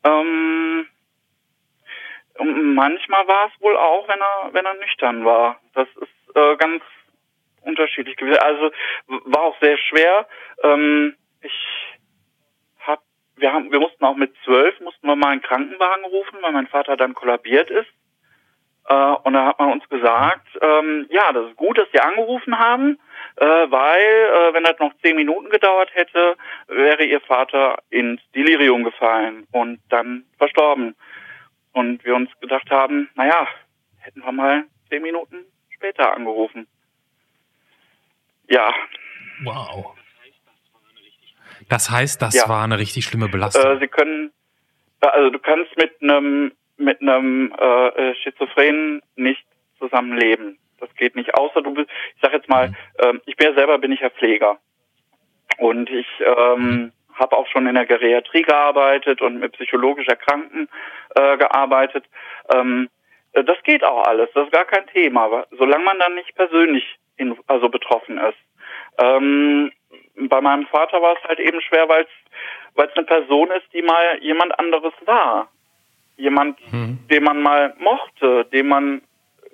ähm, 0.03 0.86
manchmal 2.77 3.27
war 3.27 3.51
es 3.53 3.61
wohl 3.61 3.77
auch, 3.77 4.07
wenn 4.07 4.21
er 4.21 4.53
wenn 4.53 4.67
er 4.67 4.75
nüchtern 4.75 5.25
war. 5.25 5.61
Das 5.75 5.89
ist 5.97 6.37
äh, 6.37 6.57
ganz 6.57 6.83
unterschiedlich 7.63 8.17
gewesen. 8.17 8.39
Also 8.39 8.71
war 9.07 9.43
auch 9.43 9.61
sehr 9.61 9.77
schwer. 9.79 10.29
Ähm, 10.63 11.17
ich 11.43 11.99
hab, 12.81 13.01
wir 13.37 13.53
haben, 13.53 13.73
wir 13.73 13.81
mussten 13.81 14.05
auch 14.05 14.17
mit 14.17 14.33
zwölf 14.45 14.79
mussten 14.81 15.07
wir 15.07 15.17
mal 15.17 15.31
einen 15.31 15.43
Krankenwagen 15.43 16.05
rufen, 16.05 16.39
weil 16.43 16.53
mein 16.53 16.69
Vater 16.69 16.97
dann 16.97 17.15
kollabiert 17.15 17.71
ist. 17.71 17.89
Äh, 18.89 18.95
und 18.95 19.33
da 19.33 19.47
hat 19.47 19.59
man 19.59 19.73
uns 19.73 19.89
gesagt, 19.89 20.47
ähm, 20.61 21.07
ja, 21.11 21.33
das 21.33 21.51
ist 21.51 21.57
gut, 21.57 21.77
dass 21.77 21.91
Sie 21.93 22.01
angerufen 22.01 22.59
haben, 22.59 22.99
äh, 23.37 23.45
weil 23.45 24.01
äh, 24.01 24.55
wenn 24.55 24.63
das 24.63 24.79
noch 24.79 24.93
zehn 25.03 25.17
Minuten 25.17 25.51
gedauert 25.51 25.91
hätte, 25.95 26.37
wäre 26.69 27.05
Ihr 27.05 27.21
Vater 27.21 27.79
ins 27.91 28.21
Delirium 28.33 28.85
gefallen 28.85 29.47
und 29.51 29.81
dann 29.89 30.25
verstorben. 30.39 30.95
Und 31.77 32.03
wir 32.07 32.15
uns 32.15 32.31
gedacht 32.41 32.71
haben, 32.71 33.11
naja, 33.17 33.47
hätten 33.99 34.21
wir 34.25 34.33
mal 34.33 34.65
zehn 34.89 35.03
Minuten 35.03 35.45
später 35.69 36.15
angerufen. 36.15 36.67
Ja. 38.49 38.73
Wow. 39.45 39.95
Das 41.69 41.91
heißt, 41.91 42.23
das 42.23 42.35
ja. 42.35 42.49
war 42.49 42.65
eine 42.65 42.79
richtig 42.79 43.05
schlimme 43.05 43.29
Belastung. 43.29 43.63
Äh, 43.63 43.79
Sie 43.79 43.89
können, 43.89 44.33
also 45.01 45.29
du 45.29 45.39
kannst 45.39 45.77
mit 45.77 46.03
einem 46.03 46.53
mit 46.79 47.03
einem 47.03 47.53
äh, 47.53 48.15
Schizophrenen 48.23 49.03
nicht 49.17 49.45
zusammenleben. 49.79 50.59
Das 50.81 50.89
geht 50.95 51.15
nicht. 51.15 51.35
Außer 51.35 51.61
du 51.61 51.75
bist, 51.75 51.91
ich 52.15 52.23
sag 52.23 52.33
jetzt 52.33 52.49
mal, 52.49 52.69
mhm. 52.69 52.77
ähm, 53.01 53.21
ich 53.27 53.37
bin 53.37 53.49
ja 53.49 53.55
selber 53.55 53.77
bin 53.77 53.93
ich 53.93 54.01
ja 54.01 54.09
Pfleger 54.09 54.59
und 55.59 55.91
ich 55.91 56.07
ähm, 56.21 56.59
mhm. 56.59 56.93
Habe 57.17 57.37
auch 57.37 57.47
schon 57.49 57.67
in 57.67 57.75
der 57.75 57.87
Geriatrie 57.87 58.43
gearbeitet 58.43 59.21
und 59.21 59.39
mit 59.39 59.53
psychologisch 59.53 60.07
Erkrankten 60.09 60.69
äh, 61.15 61.37
gearbeitet. 61.37 62.05
Ähm, 62.55 62.89
äh, 63.33 63.45
das 63.45 63.57
geht 63.65 63.85
auch 63.85 64.07
alles, 64.07 64.29
das 64.35 64.45
ist 64.47 64.53
gar 64.53 64.65
kein 64.65 64.87
Thema, 64.89 65.25
aber 65.25 65.47
solange 65.51 65.85
man 65.85 65.99
dann 65.99 66.15
nicht 66.15 66.35
persönlich 66.35 66.99
in, 67.17 67.37
also 67.47 67.69
betroffen 67.69 68.19
ist. 68.19 68.39
Ähm, 68.99 69.73
bei 70.29 70.41
meinem 70.41 70.67
Vater 70.67 71.03
war 71.03 71.15
es 71.17 71.29
halt 71.29 71.41
eben 71.41 71.61
schwer, 71.61 71.89
weil 71.89 72.03
es 72.03 72.27
weil 72.77 72.89
es 72.89 72.97
eine 72.97 73.07
Person 73.07 73.51
ist, 73.51 73.67
die 73.73 73.83
mal 73.83 74.19
jemand 74.21 74.59
anderes 74.59 74.93
war. 75.05 75.49
Jemand, 76.17 76.61
mhm. 76.73 76.99
den 77.11 77.25
man 77.25 77.43
mal 77.43 77.75
mochte, 77.79 78.45
den 78.47 78.69
man 78.69 79.03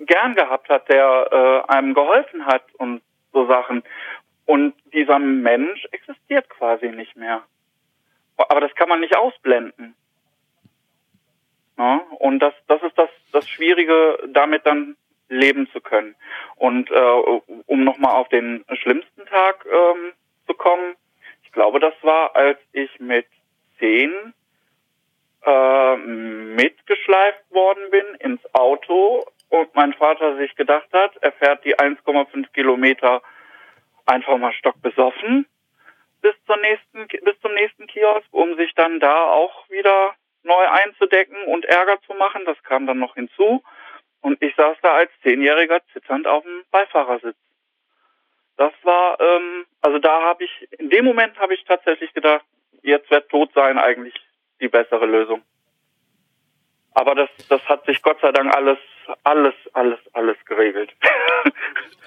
gern 0.01 0.35
gehabt 0.35 0.69
hat, 0.69 0.89
der 0.89 1.65
äh, 1.69 1.73
einem 1.73 1.95
geholfen 1.95 2.45
hat 2.45 2.65
und 2.79 3.01
so 3.33 3.47
Sachen. 3.47 3.83
Und 4.45 4.75
dieser 4.93 5.19
Mensch 5.19 5.87
existiert 5.93 6.49
quasi 6.51 6.89
nicht 6.89 7.17
mehr. 7.17 7.43
Aber 8.49 8.61
das 8.61 8.75
kann 8.75 8.89
man 8.89 9.01
nicht 9.01 9.17
ausblenden. 9.17 9.95
Ja? 11.79 12.01
Und 12.19 12.41
das, 12.41 12.55
das 12.69 12.83
ist 12.83 12.97
das, 12.97 13.11
das 13.33 13.49
Schwierige, 13.49 14.19
damit 14.29 14.67
dann 14.67 14.97
leben 15.29 15.69
zu 15.73 15.81
können. 15.81 16.15
Und 16.57 16.91
äh, 16.91 16.95
um 17.67 17.85
nochmal 17.85 18.13
auf 18.13 18.29
den 18.29 18.65
schlimmsten 18.75 19.25
Tag 19.27 19.67
ähm, 19.67 20.13
zu 20.47 20.55
kommen, 20.55 20.95
ich 21.43 21.53
glaube, 21.53 21.81
das 21.81 21.95
war, 22.03 22.37
als 22.37 22.59
ich 22.73 22.91
mit 23.01 23.27
zehn 23.79 24.35
äh, 25.45 25.97
mitgeschleift 25.97 27.51
worden 27.51 27.91
bin 27.91 28.05
ins 28.21 28.55
Auto 28.55 29.25
und 29.49 29.75
mein 29.75 29.93
Vater 29.95 30.37
sich 30.37 30.55
gedacht 30.55 30.89
hat, 30.93 31.17
er 31.21 31.33
fährt 31.33 31.65
die 31.65 31.77
1,5 31.77 32.53
Kilometer 32.53 33.23
einfach 34.07 34.39
mal 34.39 34.53
stockbesoffen 34.53 35.47
bis 36.23 36.35
zur 36.47 36.57
nächsten 36.57 37.07
bis 37.25 37.39
zum 37.41 37.53
nächsten 37.55 37.87
Kiosk, 37.87 38.27
um 38.31 38.57
sich 38.57 38.73
dann 38.75 39.01
da 39.01 39.27
auch 39.27 39.69
wieder 39.69 40.15
neu 40.45 40.69
einzudecken 40.69 41.45
und 41.45 41.65
Ärger 41.65 42.01
zu 42.07 42.15
machen. 42.15 42.45
Das 42.47 42.61
kam 42.63 42.87
dann 42.87 42.99
noch 42.99 43.15
hinzu. 43.15 43.63
Und 44.21 44.41
ich 44.41 44.55
saß 44.55 44.77
da 44.83 44.95
als 44.95 45.11
Zehnjähriger 45.23 45.81
zitternd 45.93 46.27
auf 46.27 46.45
dem 46.45 46.63
Beifahrersitz. 46.71 47.37
Das 48.57 48.73
war, 48.83 49.21
ähm, 49.21 49.67
also 49.81 49.99
da 49.99 50.23
habe 50.23 50.45
ich, 50.45 50.69
in 50.79 50.91
dem 50.91 51.05
Moment 51.05 51.39
habe 51.39 51.55
ich 51.55 51.65
tatsächlich 51.65 52.13
gedacht, 52.15 52.45
jetzt 52.83 53.11
wird 53.11 53.29
tot 53.29 53.51
sein 53.55 53.79
eigentlich 53.79 54.15
die 54.61 54.69
bessere 54.69 55.07
Lösung. 55.07 55.43
Aber 56.95 57.15
das, 57.15 57.31
das 57.49 57.63
hat 57.69 57.85
sich 57.87 58.03
Gott 58.03 58.21
sei 58.21 58.31
Dank 58.33 58.55
alles, 58.55 58.79
alles, 59.25 59.55
alles, 59.73 59.99
alles 60.13 60.37
geregelt. 60.45 60.93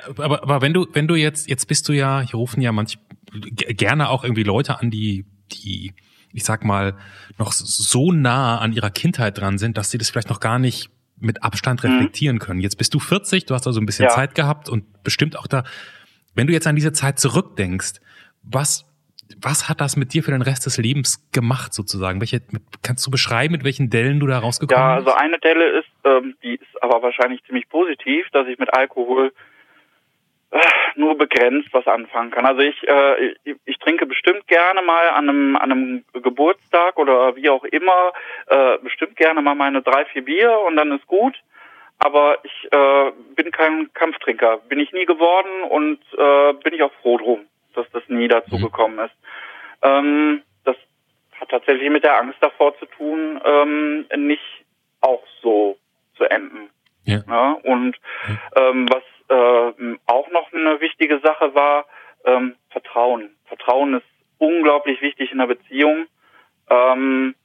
aber, 0.17 0.43
aber 0.43 0.61
wenn 0.61 0.73
du, 0.73 0.85
wenn 0.93 1.07
du 1.07 1.15
jetzt, 1.15 1.49
jetzt 1.49 1.65
bist 1.65 1.89
du 1.89 1.93
ja, 1.93 2.21
hier 2.21 2.35
rufen 2.35 2.61
ja 2.61 2.71
manch 2.71 2.97
gerne 3.41 4.09
auch 4.09 4.23
irgendwie 4.23 4.43
Leute 4.43 4.79
an, 4.79 4.89
die, 4.91 5.25
die, 5.51 5.93
ich 6.33 6.43
sag 6.43 6.63
mal, 6.63 6.95
noch 7.37 7.51
so 7.51 8.11
nah 8.11 8.59
an 8.59 8.73
ihrer 8.73 8.89
Kindheit 8.89 9.37
dran 9.37 9.57
sind, 9.57 9.77
dass 9.77 9.91
sie 9.91 9.97
das 9.97 10.09
vielleicht 10.09 10.29
noch 10.29 10.39
gar 10.39 10.59
nicht 10.59 10.89
mit 11.19 11.43
Abstand 11.43 11.83
mhm. 11.83 11.91
reflektieren 11.91 12.39
können. 12.39 12.59
Jetzt 12.59 12.77
bist 12.77 12.93
du 12.93 12.99
40, 12.99 13.45
du 13.45 13.53
hast 13.53 13.67
also 13.67 13.79
ein 13.79 13.85
bisschen 13.85 14.05
ja. 14.05 14.11
Zeit 14.11 14.35
gehabt 14.35 14.69
und 14.69 15.03
bestimmt 15.03 15.37
auch 15.37 15.47
da, 15.47 15.63
wenn 16.33 16.47
du 16.47 16.53
jetzt 16.53 16.67
an 16.67 16.75
diese 16.75 16.91
Zeit 16.91 17.19
zurückdenkst, 17.19 18.01
was 18.43 18.85
was 19.41 19.69
hat 19.69 19.81
das 19.81 19.97
mit 19.97 20.13
dir 20.13 20.23
für 20.23 20.31
den 20.31 20.41
Rest 20.41 20.65
des 20.65 20.77
Lebens 20.77 21.31
gemacht 21.31 21.73
sozusagen? 21.73 22.19
Welche 22.19 22.41
kannst 22.83 23.05
du 23.07 23.11
beschreiben, 23.11 23.53
mit 23.53 23.63
welchen 23.63 23.89
Dellen 23.89 24.19
du 24.19 24.27
da 24.27 24.39
rausgekommen 24.39 24.97
bist? 24.97 25.07
Ja, 25.07 25.13
also 25.13 25.23
eine 25.23 25.39
Delle 25.39 25.79
ist, 25.79 25.89
ähm, 26.03 26.35
die 26.43 26.55
ist 26.55 26.83
aber 26.83 27.01
wahrscheinlich 27.01 27.43
ziemlich 27.45 27.67
positiv, 27.69 28.27
dass 28.31 28.47
ich 28.47 28.59
mit 28.59 28.73
Alkohol 28.73 29.33
nur 30.95 31.17
begrenzt 31.17 31.69
was 31.71 31.87
anfangen 31.87 32.31
kann. 32.31 32.45
Also 32.45 32.61
ich, 32.61 32.87
äh, 32.87 33.33
ich, 33.43 33.55
ich 33.65 33.77
trinke 33.79 34.05
bestimmt 34.05 34.47
gerne 34.47 34.81
mal 34.81 35.09
an 35.09 35.29
einem, 35.29 35.55
an 35.55 35.71
einem 35.71 36.05
Geburtstag 36.13 36.97
oder 36.97 37.35
wie 37.35 37.49
auch 37.49 37.63
immer, 37.65 38.13
äh, 38.47 38.77
bestimmt 38.79 39.15
gerne 39.15 39.41
mal 39.41 39.55
meine 39.55 39.81
drei, 39.81 40.05
vier 40.05 40.23
Bier 40.23 40.59
und 40.67 40.75
dann 40.75 40.91
ist 40.91 41.07
gut. 41.07 41.35
Aber 41.97 42.39
ich 42.43 42.71
äh, 42.71 43.11
bin 43.35 43.51
kein 43.51 43.91
Kampftrinker, 43.93 44.57
bin 44.69 44.79
ich 44.79 44.91
nie 44.91 45.05
geworden 45.05 45.63
und 45.69 45.99
äh, 46.17 46.53
bin 46.61 46.73
ich 46.73 46.83
auch 46.83 46.91
froh 47.01 47.17
drum 47.17 47.47
dass 47.75 47.89
das 47.91 48.03
nie 48.07 48.27
dazu 48.27 48.57
mhm. 48.57 48.63
gekommen 48.63 48.99
ist. 48.99 49.15
Ähm, 49.81 50.41
das 50.63 50.75
hat 51.39 51.49
tatsächlich 51.49 51.89
mit 51.89 52.03
der 52.03 52.17
Angst 52.17 52.37
davor 52.41 52.77
zu 52.79 52.85
tun, 52.85 53.39
ähm, 53.43 54.05
nicht 54.15 54.65
auch 55.01 55.23
so 55.41 55.77
zu 56.17 56.23
enden. 56.25 56.69
Ja. 57.05 57.23
ja 57.27 57.51
und 57.63 57.97
ähm, 58.55 58.87
was 58.89 59.03
äh, 59.29 59.97
auch 60.05 60.29
noch 60.31 60.51
eine 60.53 60.79
wichtige 60.81 61.19
Sache 61.19 61.55
war, 61.55 61.85
ähm, 62.25 62.55
Vertrauen. 62.69 63.35
Vertrauen 63.45 63.95
ist 63.95 64.05
unglaublich 64.37 65.01
wichtig 65.01 65.31
in 65.31 65.39
einer 65.39 65.47
Beziehung, 65.47 66.07
ähm, 66.69 67.35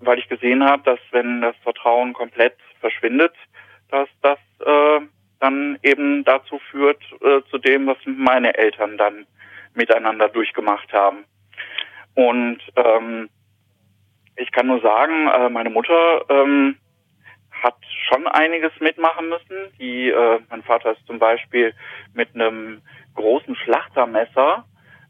weil 0.00 0.18
ich 0.18 0.28
gesehen 0.28 0.64
habe, 0.64 0.82
dass 0.84 1.00
wenn 1.10 1.40
das 1.40 1.56
Vertrauen 1.62 2.12
komplett 2.12 2.56
verschwindet, 2.80 3.34
dass 3.90 4.08
das 4.22 4.38
äh, 4.64 5.00
dann 5.40 5.78
eben 5.82 6.24
dazu 6.24 6.58
führt, 6.70 7.02
äh, 7.20 7.42
zu 7.50 7.58
dem, 7.58 7.86
was 7.86 7.98
meine 8.04 8.56
Eltern 8.56 8.96
dann 8.98 9.26
miteinander 9.74 10.28
durchgemacht 10.28 10.92
haben. 10.92 11.24
Und 12.14 12.58
ähm, 12.76 13.28
ich 14.36 14.50
kann 14.52 14.66
nur 14.66 14.80
sagen, 14.80 15.28
äh, 15.28 15.48
meine 15.48 15.70
Mutter 15.70 16.24
ähm, 16.28 16.76
hat 17.62 17.76
schon 18.08 18.26
einiges 18.26 18.72
mitmachen 18.80 19.28
müssen. 19.28 19.72
Die, 19.78 20.08
äh, 20.08 20.40
mein 20.50 20.62
Vater 20.62 20.92
ist 20.92 21.06
zum 21.06 21.18
Beispiel 21.18 21.74
mit 22.14 22.34
einem 22.34 22.82
großen 23.14 23.56
Schlachtermesser. 23.56 24.64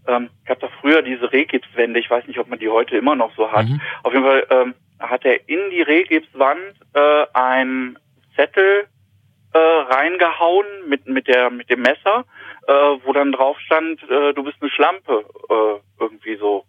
Ähm, 0.07 0.31
ich 0.45 0.51
habe 0.51 0.61
da 0.61 0.69
früher 0.81 1.03
diese 1.03 1.33
Rehgipswände, 1.33 2.01
ich 2.01 2.11
weiß 2.11 2.27
nicht, 2.27 2.39
ob 2.39 2.49
man 2.49 2.59
die 2.59 2.69
heute 2.69 2.97
immer 2.97 3.15
noch 3.15 3.35
so 3.37 3.51
hat. 3.51 3.67
Mhm. 3.67 3.81
Auf 4.03 4.13
jeden 4.13 4.25
Fall 4.25 4.47
ähm, 4.51 4.75
hat 4.99 5.25
er 5.25 5.49
in 5.49 5.71
die 5.71 5.83
Rehgipswand 5.83 6.75
äh, 6.95 7.27
einen 7.35 7.99
Zettel 8.35 8.89
äh, 9.53 9.59
reingehauen 9.59 10.67
mit 10.89 11.07
mit 11.07 11.27
der 11.29 11.51
mit 11.51 11.71
dem 11.71 11.83
Messer, 11.83 12.25
äh, 12.67 12.73
wo 12.73 13.13
dann 13.13 13.33
drauf 13.33 13.59
stand, 13.61 14.03
äh, 14.11 14.33
du 14.35 14.43
bist 14.43 14.57
eine 14.61 14.71
Schlampe, 14.71 15.25
äh, 15.49 16.03
irgendwie 16.03 16.37
so. 16.37 16.65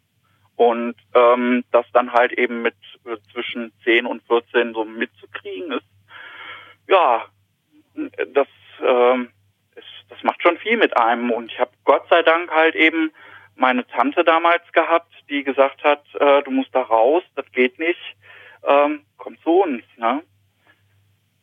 Und 0.60 0.95
ähm, 1.13 1.63
das 1.72 1.86
dann 1.93 2.12
halt 2.12 2.34
eben 2.34 2.62
mit 2.62 2.76
äh, 3.06 3.15
zwischen 3.32 3.72
10 3.86 4.06
und 4.06 4.22
14 4.24 4.74
so 4.74 4.84
mitzukriegen 4.84 5.72
ist, 5.72 5.86
ja, 6.89 7.24
das, 8.34 8.48
ähm, 8.86 9.30
ist, 9.78 9.88
das 10.10 10.22
macht 10.24 10.41
schon 10.41 10.58
viel 10.58 10.76
mit 10.76 10.98
einem. 10.98 11.32
Und 11.32 11.50
ich 11.50 11.60
habe 11.62 11.72
Gott 11.86 12.04
sei 12.10 12.24
Dank 12.24 12.52
halt 12.52 12.76
eben 12.76 13.13
meine 13.56 13.88
Tante 13.88 14.26
damals 14.26 14.69
gehabt, 14.74 15.13
die 15.30 15.45
gesagt 15.45 15.82
hat, 15.86 16.04
äh, 16.15 16.43
du 16.43 16.52
musst 16.52 16.76
da 16.76 16.82
raus, 16.82 17.24
das 17.36 17.50
geht 17.54 17.80
nicht, 17.80 18.17
ähm, 18.67 19.06
komm 19.15 19.41
zu 19.41 19.62
uns. 19.62 19.84
Ne? 19.95 20.22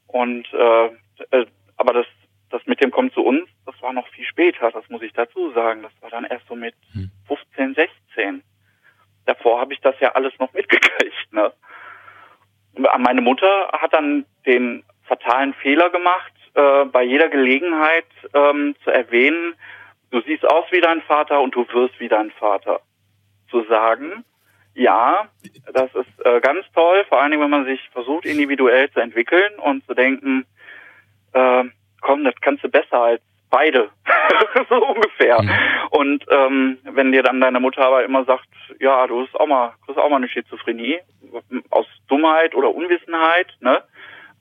Und 0.08 0.46
äh, 0.52 0.86
äh, 1.30 1.46
aber 1.78 1.94
das, 1.94 2.06
das 2.50 2.66
mit 2.66 2.82
dem 2.82 2.90
kommt 2.90 3.14
zu 3.14 3.22
uns, 3.22 3.48
das 3.64 3.80
war 3.80 3.94
noch 3.94 4.08
viel 4.08 4.26
später, 4.26 4.70
das 4.72 4.86
muss 4.90 5.00
ich 5.00 5.14
dazu 5.14 5.52
sagen. 5.52 5.82
Das 5.82 5.92
war 6.02 6.10
dann 6.10 6.26
erst 6.26 6.46
so 6.48 6.54
mit 6.54 6.74
15, 7.28 7.76
16. 7.76 8.42
Davor 9.26 9.60
habe 9.60 9.74
ich 9.74 9.80
das 9.80 9.94
ja 10.00 10.12
alles 10.12 10.32
noch 10.38 10.52
mitgekriegt. 10.52 11.32
Ne? 11.32 11.52
Meine 12.98 13.20
Mutter 13.20 13.68
hat 13.72 13.92
dann 13.92 14.24
den 14.46 14.84
fatalen 15.04 15.54
Fehler 15.54 15.90
gemacht, 15.90 16.32
äh, 16.54 16.84
bei 16.86 17.02
jeder 17.02 17.28
Gelegenheit 17.28 18.06
ähm, 18.34 18.74
zu 18.82 18.90
erwähnen, 18.90 19.54
du 20.10 20.20
siehst 20.22 20.44
aus 20.46 20.64
wie 20.70 20.80
dein 20.80 21.02
Vater 21.02 21.40
und 21.40 21.54
du 21.54 21.66
wirst 21.72 21.98
wie 22.00 22.08
dein 22.08 22.30
Vater. 22.30 22.80
Zu 23.50 23.64
sagen, 23.64 24.24
ja, 24.74 25.28
das 25.72 25.94
ist 25.94 26.26
äh, 26.26 26.40
ganz 26.40 26.64
toll, 26.74 27.04
vor 27.08 27.20
allen 27.20 27.30
Dingen, 27.30 27.42
wenn 27.42 27.50
man 27.50 27.64
sich 27.64 27.80
versucht, 27.90 28.26
individuell 28.26 28.90
zu 28.90 29.00
entwickeln 29.00 29.58
und 29.58 29.84
zu 29.86 29.94
denken, 29.94 30.46
äh, 31.32 31.64
komm, 32.00 32.24
das 32.24 32.34
kannst 32.40 32.64
du 32.64 32.68
besser 32.68 33.00
als 33.00 33.22
beide, 33.50 33.90
so 34.68 34.86
ungefähr. 34.86 35.42
Mhm. 35.42 35.50
Und 35.90 36.24
ähm, 36.30 36.78
wenn 36.84 37.12
dir 37.12 37.22
dann 37.22 37.40
deine 37.40 37.60
Mutter 37.60 37.82
aber 37.82 38.04
immer 38.04 38.24
sagt, 38.24 38.48
ja, 38.80 39.06
du 39.06 39.22
hast 39.22 39.34
auch 39.34 39.46
mal, 39.46 39.74
du 39.86 39.94
hast 39.94 40.02
auch 40.02 40.10
mal 40.10 40.16
eine 40.16 40.28
Schizophrenie, 40.28 40.98
aus 41.70 41.86
Dummheit 42.08 42.54
oder 42.54 42.74
Unwissenheit, 42.74 43.48
ne? 43.60 43.82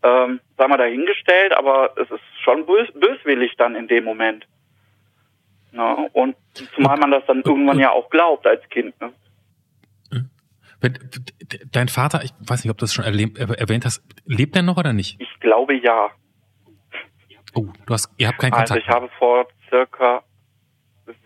Ähm, 0.03 0.39
sei 0.57 0.67
mal 0.67 0.77
dahingestellt, 0.77 1.53
aber 1.53 1.95
es 1.97 2.09
ist 2.11 2.21
schon 2.43 2.65
bös 2.65 2.87
böswillig 2.93 3.55
dann 3.57 3.75
in 3.75 3.87
dem 3.87 4.03
Moment. 4.03 4.45
Ne? 5.71 6.09
Und 6.13 6.35
zumal 6.75 6.97
man 6.97 7.11
das 7.11 7.25
dann 7.25 7.41
irgendwann 7.41 7.79
ja 7.79 7.91
auch 7.91 8.09
glaubt 8.09 8.45
als 8.45 8.67
Kind. 8.69 8.99
Ne? 9.01 9.11
Dein 11.71 11.87
Vater, 11.87 12.23
ich 12.23 12.31
weiß 12.39 12.63
nicht, 12.63 12.71
ob 12.71 12.77
du 12.77 12.83
das 12.83 12.93
schon 12.93 13.03
erwähnt 13.03 13.85
hast, 13.85 14.03
lebt 14.25 14.55
er 14.55 14.61
noch 14.61 14.77
oder 14.77 14.93
nicht? 14.93 15.19
Ich 15.19 15.39
glaube 15.39 15.75
ja. 15.75 16.11
Oh, 17.55 17.67
du 17.85 17.93
hast, 17.93 18.09
ihr 18.17 18.27
habt 18.27 18.39
keinen 18.39 18.51
Kontakt. 18.51 18.71
Also 18.71 18.81
ich 18.81 18.89
habe 18.89 19.09
vor 19.17 19.47
circa 19.69 20.23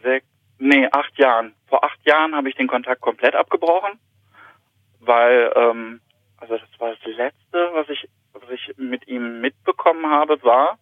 sechs, 0.04 0.26
nee, 0.60 0.88
acht 0.92 1.18
Jahren. 1.18 1.56
Vor 1.68 1.84
acht 1.84 2.00
Jahren 2.06 2.36
habe 2.36 2.50
ich 2.50 2.56
den 2.56 2.68
Kontakt 2.68 3.02
komplett 3.02 3.36
abgebrochen, 3.36 4.00
weil, 5.00 5.52
ähm, 5.56 6.02
also 6.38 6.58
das 6.58 6.70
war 6.80 6.92
das 6.92 7.16
Letzte, 7.16 7.70
was 7.74 7.90
ich, 7.90 8.08
was 8.34 8.50
ich 8.52 8.78
mit 8.78 9.08
ihm 9.08 9.42
mitbekommen 9.42 10.06
habe, 10.06 10.42
war, 10.44 10.78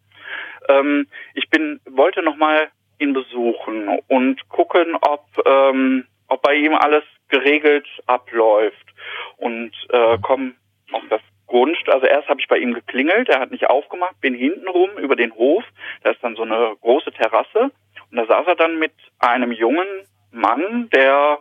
ähm, 0.67 1.07
ich 1.33 1.49
bin, 1.49 1.79
wollte 1.89 2.21
nochmal 2.21 2.69
ihn 2.99 3.13
besuchen 3.13 3.99
und 4.07 4.49
gucken, 4.49 4.95
ob, 5.01 5.25
ähm, 5.45 6.05
ob 6.27 6.41
bei 6.41 6.55
ihm 6.55 6.73
alles 6.73 7.03
geregelt 7.29 7.87
abläuft 8.05 8.93
und 9.37 9.71
äh, 9.89 10.17
komm 10.21 10.55
auf 10.91 11.03
das 11.09 11.21
Grundstück, 11.47 11.93
also 11.93 12.05
erst 12.05 12.27
habe 12.27 12.39
ich 12.39 12.47
bei 12.47 12.57
ihm 12.57 12.73
geklingelt, 12.73 13.29
er 13.29 13.39
hat 13.39 13.51
nicht 13.51 13.69
aufgemacht, 13.69 14.19
bin 14.21 14.33
hinten 14.33 14.67
rum 14.67 14.91
über 14.97 15.15
den 15.15 15.33
Hof, 15.33 15.63
da 16.03 16.11
ist 16.11 16.23
dann 16.23 16.35
so 16.35 16.43
eine 16.43 16.75
große 16.81 17.11
Terrasse 17.11 17.71
und 18.11 18.17
da 18.17 18.25
saß 18.25 18.47
er 18.47 18.55
dann 18.55 18.77
mit 18.77 18.93
einem 19.19 19.51
jungen 19.51 19.87
Mann, 20.31 20.89
der, 20.89 21.39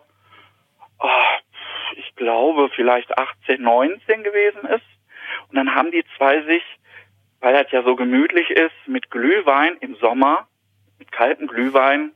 oh, 1.00 1.08
ich 1.96 2.14
glaube, 2.14 2.70
vielleicht 2.74 3.16
18, 3.16 3.60
19 3.60 4.22
gewesen 4.22 4.64
ist. 4.66 4.84
Und 5.48 5.56
dann 5.56 5.74
haben 5.74 5.90
die 5.90 6.04
zwei 6.16 6.42
sich, 6.42 6.62
weil 7.40 7.52
das 7.52 7.70
ja 7.72 7.82
so 7.82 7.96
gemütlich 7.96 8.50
ist, 8.50 8.74
mit 8.86 9.10
Glühwein 9.10 9.76
im 9.80 9.96
Sommer, 9.96 10.48
mit 10.98 11.12
kaltem 11.12 11.46
Glühwein, 11.46 12.12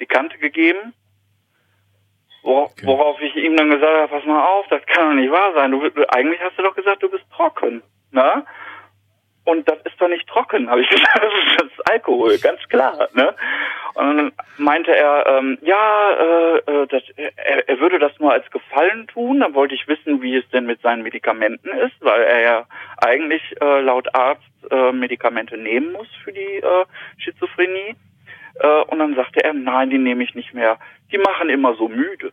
die 0.00 0.06
Kante 0.06 0.38
gegeben 0.38 0.94
Wor 2.48 2.70
okay. 2.70 2.86
Worauf 2.86 3.20
ich 3.20 3.36
ihm 3.36 3.58
dann 3.58 3.68
gesagt 3.68 3.94
habe, 3.94 4.08
pass 4.08 4.24
mal 4.24 4.42
auf, 4.42 4.66
das 4.68 4.80
kann 4.86 5.10
doch 5.10 5.20
nicht 5.20 5.30
wahr 5.30 5.52
sein. 5.54 5.70
Du, 5.70 5.82
eigentlich 6.08 6.40
hast 6.40 6.58
du 6.58 6.62
doch 6.62 6.74
gesagt, 6.74 7.02
du 7.02 7.10
bist 7.10 7.24
trocken. 7.30 7.82
Ne? 8.10 8.42
Und 9.44 9.68
das 9.68 9.78
ist 9.84 10.00
doch 10.00 10.08
nicht 10.08 10.26
trocken, 10.26 10.70
habe 10.70 10.80
ich 10.80 10.88
gesagt. 10.90 11.26
Das 11.58 11.66
ist 11.66 11.90
Alkohol, 11.90 12.38
ganz 12.38 12.66
klar. 12.70 13.08
Ne? 13.12 13.34
Und 13.94 14.16
dann 14.16 14.32
meinte 14.56 14.96
er, 14.96 15.26
ähm, 15.26 15.58
ja, 15.60 16.10
äh, 16.12 16.56
äh, 16.58 16.86
das, 16.86 17.02
er, 17.16 17.68
er 17.68 17.80
würde 17.80 17.98
das 17.98 18.18
nur 18.18 18.32
als 18.32 18.50
Gefallen 18.50 19.06
tun. 19.08 19.40
Dann 19.40 19.52
wollte 19.52 19.74
ich 19.74 19.86
wissen, 19.86 20.22
wie 20.22 20.36
es 20.36 20.48
denn 20.48 20.64
mit 20.64 20.80
seinen 20.80 21.02
Medikamenten 21.02 21.68
ist, 21.68 21.96
weil 22.00 22.22
er 22.22 22.40
ja 22.40 22.66
eigentlich 22.96 23.42
äh, 23.60 23.80
laut 23.80 24.14
Arzt 24.14 24.42
äh, 24.70 24.92
Medikamente 24.92 25.58
nehmen 25.58 25.92
muss 25.92 26.08
für 26.24 26.32
die 26.32 26.62
äh, 26.62 26.84
Schizophrenie. 27.18 27.94
Äh, 28.60 28.82
und 28.84 28.98
dann 28.98 29.14
sagte 29.14 29.42
er, 29.42 29.52
nein, 29.54 29.90
die 29.90 29.98
nehme 29.98 30.24
ich 30.24 30.34
nicht 30.34 30.54
mehr. 30.54 30.78
Die 31.12 31.18
machen 31.18 31.48
immer 31.48 31.74
so 31.74 31.88
müde. 31.88 32.32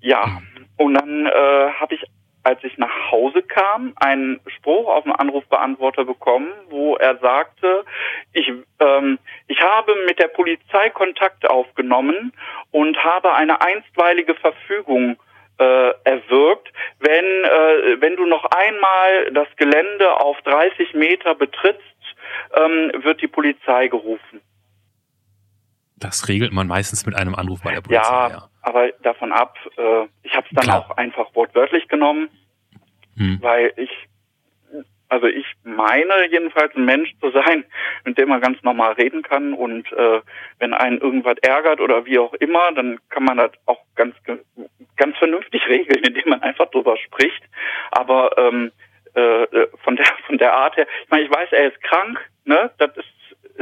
Ja, 0.00 0.40
und 0.78 0.94
dann 0.94 1.26
äh, 1.26 1.72
habe 1.78 1.94
ich, 1.94 2.02
als 2.42 2.64
ich 2.64 2.78
nach 2.78 3.10
Hause 3.10 3.42
kam, 3.42 3.92
einen 3.96 4.40
Spruch 4.46 4.88
auf 4.88 5.04
dem 5.04 5.12
Anrufbeantworter 5.12 6.04
bekommen, 6.04 6.48
wo 6.70 6.96
er 6.96 7.18
sagte, 7.18 7.84
ich, 8.32 8.50
ähm, 8.80 9.18
ich 9.46 9.60
habe 9.60 9.94
mit 10.06 10.18
der 10.18 10.28
Polizei 10.28 10.88
Kontakt 10.90 11.48
aufgenommen 11.50 12.32
und 12.70 12.96
habe 13.04 13.34
eine 13.34 13.60
einstweilige 13.60 14.34
Verfügung 14.36 15.18
äh, 15.58 15.92
erwirkt, 16.04 16.72
wenn, 17.00 17.24
äh, 17.44 18.00
wenn 18.00 18.16
du 18.16 18.24
noch 18.24 18.46
einmal 18.46 19.30
das 19.32 19.48
Gelände 19.56 20.18
auf 20.18 20.40
30 20.42 20.94
Meter 20.94 21.34
betrittst, 21.34 21.84
ähm, 22.54 22.90
wird 23.02 23.20
die 23.20 23.28
Polizei 23.28 23.88
gerufen. 23.88 24.40
Das 26.00 26.28
regelt 26.28 26.52
man 26.52 26.66
meistens 26.66 27.04
mit 27.04 27.14
einem 27.14 27.34
Anruf 27.34 27.62
bei 27.62 27.72
der 27.72 27.82
Polizei. 27.82 28.02
Ja, 28.02 28.28
ja. 28.28 28.48
aber 28.62 28.90
davon 29.02 29.32
ab, 29.32 29.56
äh, 29.76 30.06
ich 30.22 30.34
habe 30.34 30.46
es 30.48 30.54
dann 30.54 30.64
Klar. 30.64 30.78
auch 30.78 30.96
einfach 30.96 31.34
wortwörtlich 31.34 31.88
genommen, 31.88 32.30
hm. 33.16 33.38
weil 33.42 33.72
ich, 33.76 33.90
also 35.10 35.26
ich 35.26 35.44
meine 35.62 36.30
jedenfalls 36.30 36.74
ein 36.74 36.86
Mensch 36.86 37.12
zu 37.20 37.30
sein, 37.30 37.64
mit 38.04 38.16
dem 38.16 38.30
man 38.30 38.40
ganz 38.40 38.62
normal 38.62 38.92
reden 38.94 39.22
kann 39.22 39.52
und 39.52 39.92
äh, 39.92 40.22
wenn 40.58 40.72
einen 40.72 40.98
irgendwas 40.98 41.36
ärgert 41.42 41.80
oder 41.80 42.06
wie 42.06 42.18
auch 42.18 42.32
immer, 42.34 42.72
dann 42.72 42.98
kann 43.10 43.24
man 43.24 43.36
das 43.36 43.52
auch 43.66 43.80
ganz 43.94 44.16
ganz 44.96 45.16
vernünftig 45.18 45.62
regeln, 45.68 46.02
indem 46.02 46.30
man 46.30 46.40
einfach 46.40 46.70
drüber 46.70 46.96
spricht. 46.96 47.42
Aber 47.90 48.38
ähm, 48.38 48.72
äh, 49.12 49.46
von 49.84 49.96
der 49.96 50.06
von 50.26 50.38
der 50.38 50.54
Art 50.54 50.76
her, 50.78 50.86
ich 51.04 51.10
meine, 51.10 51.24
ich 51.24 51.30
weiß, 51.30 51.52
er 51.52 51.68
ist 51.68 51.82
krank, 51.82 52.18
ne? 52.44 52.70
Das 52.78 52.96
ist 52.96 53.09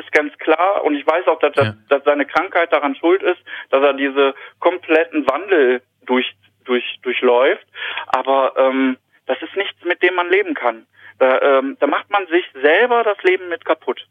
ist 0.08 0.12
ganz 0.12 0.36
klar 0.38 0.84
und 0.84 0.94
ich 0.94 1.06
weiß 1.06 1.26
auch, 1.26 1.38
dass, 1.40 1.54
ja. 1.56 1.74
dass, 1.88 2.04
seine 2.04 2.26
Krankheit 2.26 2.72
daran 2.72 2.96
schuld 2.96 3.22
ist, 3.22 3.40
dass 3.70 3.82
er 3.82 3.92
diese 3.92 4.34
kompletten 4.58 5.28
Wandel 5.28 5.82
durch, 6.06 6.34
durch, 6.64 6.98
durchläuft. 7.02 7.66
Aber 8.06 8.54
ähm, 8.56 8.96
das 9.26 9.40
ist 9.42 9.56
nichts, 9.56 9.82
mit 9.84 10.02
dem 10.02 10.14
man 10.14 10.30
leben 10.30 10.54
kann. 10.54 10.86
Da, 11.18 11.40
ähm, 11.40 11.76
da 11.80 11.86
macht 11.86 12.10
man 12.10 12.26
sich 12.28 12.44
selber 12.62 13.02
das 13.04 13.20
Leben 13.22 13.48
mit 13.48 13.64
kaputt. 13.64 14.06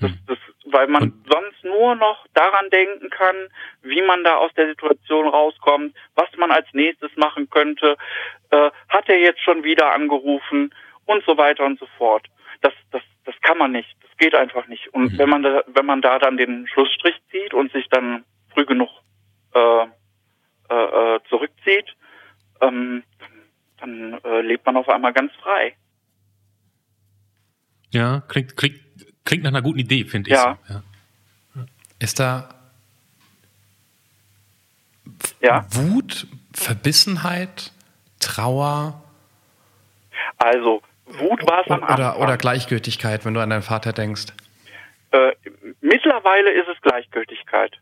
Das, 0.00 0.10
hm. 0.10 0.18
das, 0.26 0.38
weil 0.66 0.86
man 0.86 1.02
und? 1.04 1.32
sonst 1.32 1.64
nur 1.64 1.96
noch 1.96 2.26
daran 2.34 2.70
denken 2.70 3.10
kann, 3.10 3.36
wie 3.82 4.02
man 4.02 4.22
da 4.22 4.36
aus 4.36 4.52
der 4.54 4.68
Situation 4.68 5.26
rauskommt, 5.26 5.96
was 6.14 6.28
man 6.36 6.52
als 6.52 6.66
nächstes 6.72 7.10
machen 7.16 7.50
könnte. 7.50 7.96
Äh, 8.50 8.70
hat 8.88 9.08
er 9.08 9.18
jetzt 9.18 9.40
schon 9.40 9.64
wieder 9.64 9.92
angerufen 9.92 10.72
und 11.06 11.24
so 11.24 11.36
weiter 11.36 11.64
und 11.64 11.78
so 11.78 11.86
fort. 11.96 12.26
Das, 12.60 12.72
das, 12.92 13.02
das 13.28 13.40
kann 13.42 13.58
man 13.58 13.72
nicht 13.72 13.98
geht 14.18 14.34
einfach 14.34 14.66
nicht. 14.66 14.88
Und 14.88 15.12
mhm. 15.12 15.18
wenn 15.18 15.28
man 15.30 15.42
da, 15.42 15.62
wenn 15.68 15.86
man 15.86 16.02
da 16.02 16.18
dann 16.18 16.36
den 16.36 16.66
Schlussstrich 16.66 17.14
zieht 17.30 17.54
und 17.54 17.72
sich 17.72 17.88
dann 17.88 18.24
früh 18.52 18.66
genug 18.66 18.90
äh, 19.54 19.84
äh, 20.68 21.14
äh, 21.14 21.20
zurückzieht, 21.28 21.96
ähm, 22.60 23.02
dann 23.78 24.20
äh, 24.24 24.40
lebt 24.42 24.66
man 24.66 24.76
auf 24.76 24.88
einmal 24.88 25.12
ganz 25.12 25.32
frei. 25.40 25.74
Ja, 27.90 28.22
klingt, 28.28 28.56
klingt, 28.56 28.80
klingt 29.24 29.44
nach 29.44 29.50
einer 29.50 29.62
guten 29.62 29.78
Idee, 29.78 30.04
finde 30.04 30.30
ich. 30.30 30.36
Ja. 30.36 30.58
So. 30.66 30.74
ja. 30.74 30.82
Ist 32.00 32.20
da 32.20 32.54
ja. 35.40 35.66
Wut, 35.70 36.26
Verbissenheit, 36.52 37.72
Trauer? 38.20 39.02
Also, 40.36 40.82
Wut 41.08 41.46
war 41.48 41.62
es 41.62 41.70
am 41.70 41.82
Anfang. 41.82 41.96
Oder, 41.96 42.18
oder 42.18 42.36
Gleichgültigkeit, 42.36 43.24
wenn 43.24 43.34
du 43.34 43.40
an 43.40 43.50
deinen 43.50 43.62
Vater 43.62 43.92
denkst. 43.92 44.26
Äh, 45.10 45.32
mittlerweile 45.80 46.50
ist 46.50 46.68
es 46.68 46.80
Gleichgültigkeit. 46.82 47.78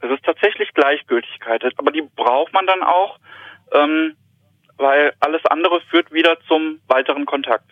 Es 0.00 0.10
ist 0.10 0.24
tatsächlich 0.24 0.72
Gleichgültigkeit, 0.74 1.64
aber 1.76 1.90
die 1.90 2.02
braucht 2.14 2.52
man 2.52 2.66
dann 2.66 2.82
auch, 2.82 3.18
ähm, 3.72 4.16
weil 4.76 5.12
alles 5.20 5.44
andere 5.46 5.80
führt 5.90 6.12
wieder 6.12 6.38
zum 6.46 6.80
weiteren 6.86 7.26
Kontakt. 7.26 7.70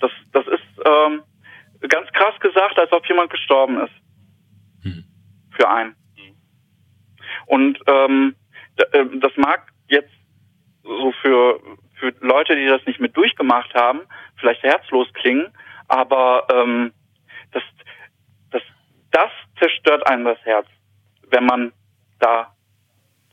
Das, 0.00 0.10
das 0.32 0.46
ist 0.46 0.84
ähm, 0.84 1.22
ganz 1.88 2.10
krass 2.12 2.38
gesagt, 2.40 2.78
als 2.78 2.90
ob 2.92 3.06
jemand 3.06 3.30
gestorben 3.30 3.80
ist. 3.80 3.94
Hm. 4.82 5.04
Für 5.52 5.68
einen. 5.68 5.94
Und 7.46 7.78
ähm, 7.86 8.34
äh, 8.76 9.04
das 9.20 9.32
mag 9.36 9.72
jetzt 9.88 10.12
so 10.86 11.12
für, 11.22 11.60
für 11.94 12.14
Leute, 12.20 12.56
die 12.56 12.66
das 12.66 12.84
nicht 12.86 13.00
mit 13.00 13.16
durchgemacht 13.16 13.74
haben, 13.74 14.00
vielleicht 14.36 14.62
herzlos 14.62 15.08
klingen, 15.14 15.52
aber 15.88 16.46
ähm, 16.52 16.92
das, 17.52 17.62
das, 18.50 18.62
das 19.10 19.30
zerstört 19.58 20.06
einem 20.08 20.24
das 20.24 20.38
Herz, 20.44 20.66
wenn 21.28 21.44
man 21.44 21.72
da 22.18 22.54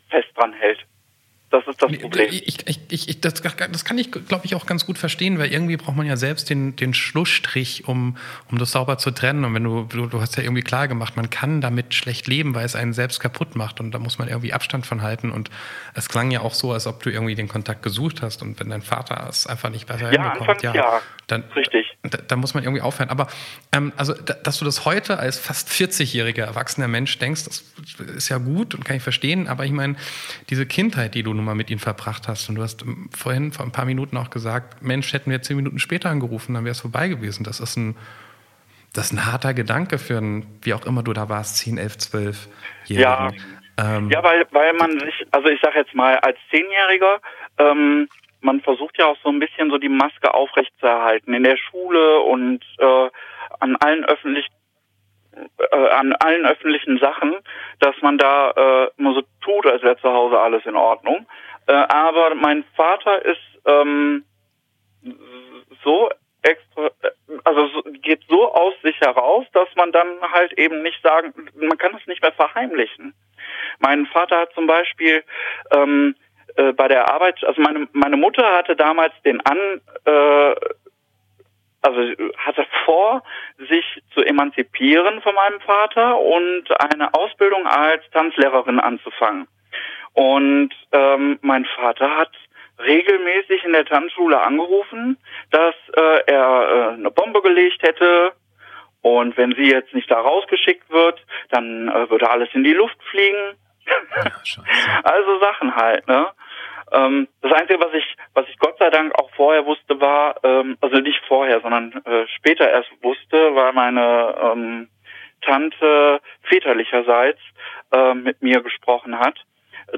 fest 0.10 0.30
dran 0.36 0.54
hält. 0.54 0.86
Das 1.54 1.68
ist 1.68 1.84
das 1.84 1.91
Problem. 1.99 2.30
Ich, 2.32 2.68
ich, 2.68 2.80
ich, 2.89 3.22
das, 3.22 3.36
das 3.36 3.86
kann 3.86 3.97
ich, 3.99 4.12
glaube 4.12 4.43
ich, 4.43 4.56
auch 4.56 4.66
ganz 4.66 4.88
gut 4.88 4.97
verstehen, 4.97 5.38
weil 5.38 5.54
irgendwie 5.54 5.78
braucht 5.78 5.95
man 5.95 6.08
ja 6.08 6.18
selbst 6.18 6.49
den, 6.49 6.76
den 6.76 6.95
Schlussstrich, 6.95 7.88
um, 7.88 8.18
um 8.49 8.58
das 8.58 8.72
sauber 8.72 8.97
zu 8.97 9.12
trennen. 9.12 9.45
Und 9.45 9.54
wenn 9.54 9.64
du, 9.64 9.84
du, 9.84 10.08
du 10.08 10.20
hast 10.20 10.36
ja 10.36 10.41
irgendwie 10.41 10.64
klar 10.64 10.88
gemacht, 10.88 11.16
man 11.16 11.30
kann 11.30 11.62
damit 11.62 11.93
schlecht 11.93 12.26
leben, 12.26 12.56
weil 12.56 12.66
es 12.66 12.76
einen 12.76 12.93
selbst 12.93 13.20
kaputt 13.20 13.56
macht. 13.56 13.80
Und 13.80 13.91
da 13.91 13.99
muss 13.99 14.18
man 14.18 14.30
irgendwie 14.30 14.51
Abstand 14.51 14.88
von 14.88 15.04
halten. 15.04 15.30
Und 15.30 15.51
es 15.93 16.10
klang 16.10 16.32
ja 16.32 16.41
auch 16.41 16.56
so, 16.56 16.72
als 16.72 16.88
ob 16.88 17.04
du 17.04 17.12
irgendwie 17.12 17.36
den 17.36 17.47
Kontakt 17.47 17.84
gesucht 17.84 18.24
hast. 18.24 18.41
Und 18.41 18.60
wenn 18.60 18.70
dein 18.70 18.82
Vater 18.82 19.28
es 19.30 19.45
einfach 19.45 19.70
nicht 19.70 19.86
besser 19.86 20.12
Ja, 20.12 20.34
hinbekommt, 20.34 20.64
ja. 20.64 21.01
dann, 21.28 21.43
Richtig. 21.56 21.86
da, 22.01 22.18
da 22.18 22.36
muss 22.36 22.56
man 22.56 22.64
irgendwie 22.64 22.82
aufhören. 22.82 23.12
Aber 23.12 23.28
ähm, 23.72 23.93
also, 23.95 24.14
da, 24.14 24.34
dass 24.34 24.58
du 24.58 24.66
das 24.66 24.86
heute 24.86 25.20
als 25.20 25.38
fast 25.38 25.70
40-jähriger 25.70 26.45
erwachsener 26.45 26.88
Mensch 26.88 27.16
denkst, 27.20 27.43
das 27.43 27.64
ist 28.16 28.30
ja 28.30 28.39
gut 28.39 28.74
und 28.74 28.86
kann 28.86 28.97
ich 28.97 29.04
verstehen. 29.04 29.47
Aber 29.47 29.66
ich 29.66 29.72
meine, 29.72 29.97
diese 30.49 30.66
Kindheit, 30.66 31.14
die 31.14 31.22
du 31.22 31.42
nun 31.43 31.45
mal 31.45 31.55
mit 31.55 31.69
ihnen 31.69 31.79
verbracht 31.79 32.27
hast, 32.27 32.49
und 32.49 32.55
du 32.55 32.63
hast 32.63 32.83
ähm, 32.83 33.09
vorhin 33.15 33.51
vor 33.51 33.65
ein 33.65 33.71
paar 33.71 33.85
Minuten 33.85 34.17
auch 34.17 34.29
gesagt, 34.29 34.81
Mensch, 34.81 35.13
hätten 35.13 35.29
wir 35.29 35.41
zehn 35.41 35.57
Minuten 35.57 35.79
später 35.79 36.09
angerufen, 36.09 36.53
dann 36.53 36.63
wäre 36.63 36.71
es 36.71 36.81
vorbei 36.81 37.07
gewesen. 37.07 37.43
Das 37.43 37.59
ist 37.59 37.75
ein, 37.77 37.95
das 38.93 39.05
ist 39.05 39.13
ein 39.13 39.25
harter 39.25 39.53
Gedanke 39.53 39.97
für 39.97 40.17
ein, 40.17 40.45
wie 40.61 40.73
auch 40.73 40.85
immer 40.85 41.03
du 41.03 41.13
da 41.13 41.29
warst, 41.29 41.57
10, 41.57 41.77
11, 41.77 41.97
12 41.97 42.47
Ja. 42.85 43.31
Ähm, 43.77 44.09
Ja, 44.09 44.23
weil, 44.23 44.45
weil 44.51 44.73
man 44.73 44.99
sich, 44.99 45.25
also 45.31 45.49
ich 45.49 45.59
sag 45.61 45.75
jetzt 45.75 45.93
mal, 45.93 46.17
als 46.19 46.37
Zehnjähriger, 46.51 47.19
ähm, 47.57 48.07
man 48.41 48.61
versucht 48.61 48.97
ja 48.97 49.07
auch 49.07 49.17
so 49.23 49.29
ein 49.29 49.39
bisschen 49.39 49.69
so 49.71 49.77
die 49.77 49.89
Maske 49.89 50.33
aufrechtzuerhalten 50.33 51.33
in 51.33 51.43
der 51.43 51.57
Schule 51.57 52.19
und 52.19 52.63
äh, 52.77 53.09
an 53.59 53.75
allen 53.77 54.05
öffentlich 54.05 54.47
äh, 55.71 55.89
an 55.89 56.13
allen 56.13 56.45
öffentlichen 56.45 56.99
Sachen, 56.99 57.36
dass 57.79 57.95
man 58.01 58.17
da 58.17 58.51
äh, 58.51 58.89
immer 58.97 59.13
so 59.13 59.23
tut, 59.41 59.65
als 59.65 59.84
wäre 59.84 59.97
zu 59.97 60.11
Hause 60.11 60.39
alles 60.39 60.65
in 60.65 60.75
Ordnung. 60.75 61.25
Äh, 61.67 61.73
aber 61.73 62.36
mein 62.36 62.63
Vater 62.75 63.23
ist 63.25 63.39
ähm, 63.65 64.25
so 65.84 66.09
extra, 66.41 66.88
äh, 67.01 67.11
also 67.43 67.67
so, 67.67 67.84
geht 68.01 68.21
so 68.29 68.51
aus 68.53 68.73
sich 68.84 68.99
heraus, 68.99 69.45
dass 69.53 69.69
man 69.75 69.91
dann 69.91 70.07
halt 70.34 70.53
eben 70.53 70.81
nicht 70.81 71.01
sagen, 71.01 71.34
man 71.55 71.77
kann 71.77 71.95
es 71.99 72.05
nicht 72.07 72.21
mehr 72.21 72.34
verheimlichen. 72.34 73.13
Mein 73.79 74.05
Vater 74.07 74.39
hat 74.41 74.53
zum 74.53 74.67
Beispiel 74.67 75.23
ähm, 75.71 76.15
äh, 76.55 76.73
bei 76.73 76.88
der 76.88 77.11
Arbeit, 77.11 77.43
also 77.43 77.61
meine 77.61 77.88
meine 77.93 78.17
Mutter 78.17 78.45
hatte 78.55 78.75
damals 78.75 79.13
den 79.25 79.41
an, 79.41 79.81
äh, 80.05 80.55
also 81.84 81.99
hatte 82.38 82.65
vor, 82.86 83.23
sich 83.69 83.86
zu 84.13 84.21
emanzipieren 84.21 85.21
von 85.21 85.36
meinem 85.36 85.59
Vater 85.61 86.19
und 86.19 86.63
eine 86.81 87.13
Ausbildung 87.13 87.67
als 87.67 88.03
Tanzlehrerin 88.11 88.79
anzufangen. 88.79 89.47
Und 90.13 90.69
ähm, 90.91 91.39
mein 91.41 91.65
Vater 91.65 92.17
hat 92.17 92.31
regelmäßig 92.79 93.63
in 93.65 93.73
der 93.73 93.86
Tanzschule 93.86 94.41
angerufen, 94.41 95.17
dass 95.51 95.75
äh, 95.95 96.23
er 96.25 96.91
äh, 96.91 96.93
eine 96.93 97.11
Bombe 97.11 97.41
gelegt 97.41 97.84
hätte 97.84 98.34
und 99.03 99.36
wenn 99.36 99.53
sie 99.53 99.69
jetzt 99.69 99.93
nicht 99.93 100.09
da 100.09 100.19
rausgeschickt 100.19 100.89
wird, 100.89 101.23
dann 101.49 101.89
äh, 101.89 102.09
würde 102.09 102.29
alles 102.29 102.47
in 102.53 102.63
die 102.63 102.73
Luft 102.73 102.97
fliegen. 103.11 103.57
Ja. 103.86 104.31
Also 105.03 105.39
Sachen 105.39 105.75
halt, 105.75 106.07
ne? 106.07 106.31
Ähm, 106.93 107.27
das 107.41 107.51
Einzige, 107.53 107.79
was 107.79 107.93
ich, 107.93 108.15
was 108.33 108.47
ich 108.47 108.57
Gott 108.59 108.77
sei 108.77 108.89
Dank 108.91 109.13
auch 109.19 109.29
vorher 109.31 109.65
wusste, 109.65 109.99
war, 109.99 110.35
ähm, 110.43 110.77
also 110.79 110.97
nicht 110.97 111.19
vorher, 111.27 111.59
sondern 111.61 111.91
äh, 112.05 112.27
später 112.27 112.69
erst 112.69 112.91
wusste, 113.01 113.55
weil 113.55 113.73
meine 113.73 114.35
ähm, 114.39 114.89
Tante 115.41 116.21
väterlicherseits 116.43 117.39
äh, 117.91 118.13
mit 118.13 118.41
mir 118.43 118.61
gesprochen 118.61 119.17
hat, 119.19 119.37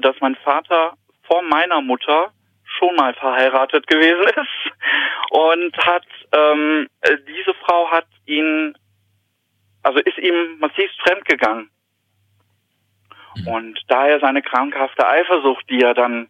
dass 0.00 0.16
mein 0.20 0.36
Vater 0.36 0.94
vor 1.24 1.42
meiner 1.42 1.82
Mutter 1.82 2.32
schon 2.78 2.94
mal 2.96 3.12
verheiratet 3.14 3.86
gewesen 3.86 4.24
ist 4.28 5.30
und 5.30 5.76
hat 5.76 6.06
ähm, 6.32 6.88
äh, 7.02 7.16
diese 7.28 7.54
Frau 7.54 7.90
hat 7.90 8.06
ihn, 8.24 8.74
also 9.82 9.98
ist 9.98 10.18
ihm 10.18 10.58
massiv 10.58 10.90
fremdgegangen. 11.02 11.70
Und 13.44 13.78
daher 13.88 14.18
seine 14.20 14.40
krankhafte 14.40 15.06
Eifersucht, 15.06 15.68
die 15.68 15.82
er 15.82 15.92
dann 15.92 16.28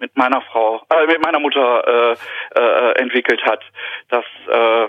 mit 0.00 0.16
meiner 0.16 0.40
Frau, 0.42 0.82
äh, 0.90 1.06
mit 1.06 1.22
meiner 1.22 1.38
Mutter 1.38 2.16
äh, 2.16 2.60
äh, 2.60 2.92
entwickelt 3.00 3.42
hat, 3.44 3.62
das, 4.08 4.24
äh, 4.48 4.88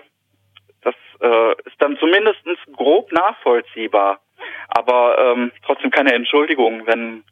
das 0.81 0.95
äh, 1.21 1.51
ist 1.65 1.75
dann 1.79 1.97
zumindest 1.97 2.41
grob 2.75 3.11
nachvollziehbar. 3.11 4.19
Aber 4.69 5.17
ähm, 5.19 5.51
trotzdem 5.65 5.91
keine 5.91 6.13
Entschuldigung, 6.13 6.87
wenn 6.87 7.23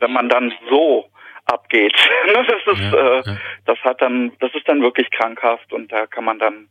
wenn 0.00 0.12
man 0.12 0.28
dann 0.28 0.52
so 0.68 1.08
abgeht. 1.44 1.94
Das 2.34 2.46
ist, 2.48 2.80
Ja, 2.80 2.92
äh, 2.94 3.22
ja. 3.26 3.36
das 3.66 3.78
hat 3.80 4.00
dann, 4.00 4.32
das 4.40 4.54
ist 4.54 4.66
dann 4.68 4.82
wirklich 4.82 5.10
krankhaft 5.10 5.72
und 5.72 5.92
da 5.92 6.06
kann 6.06 6.24
man 6.24 6.38
dann, 6.38 6.68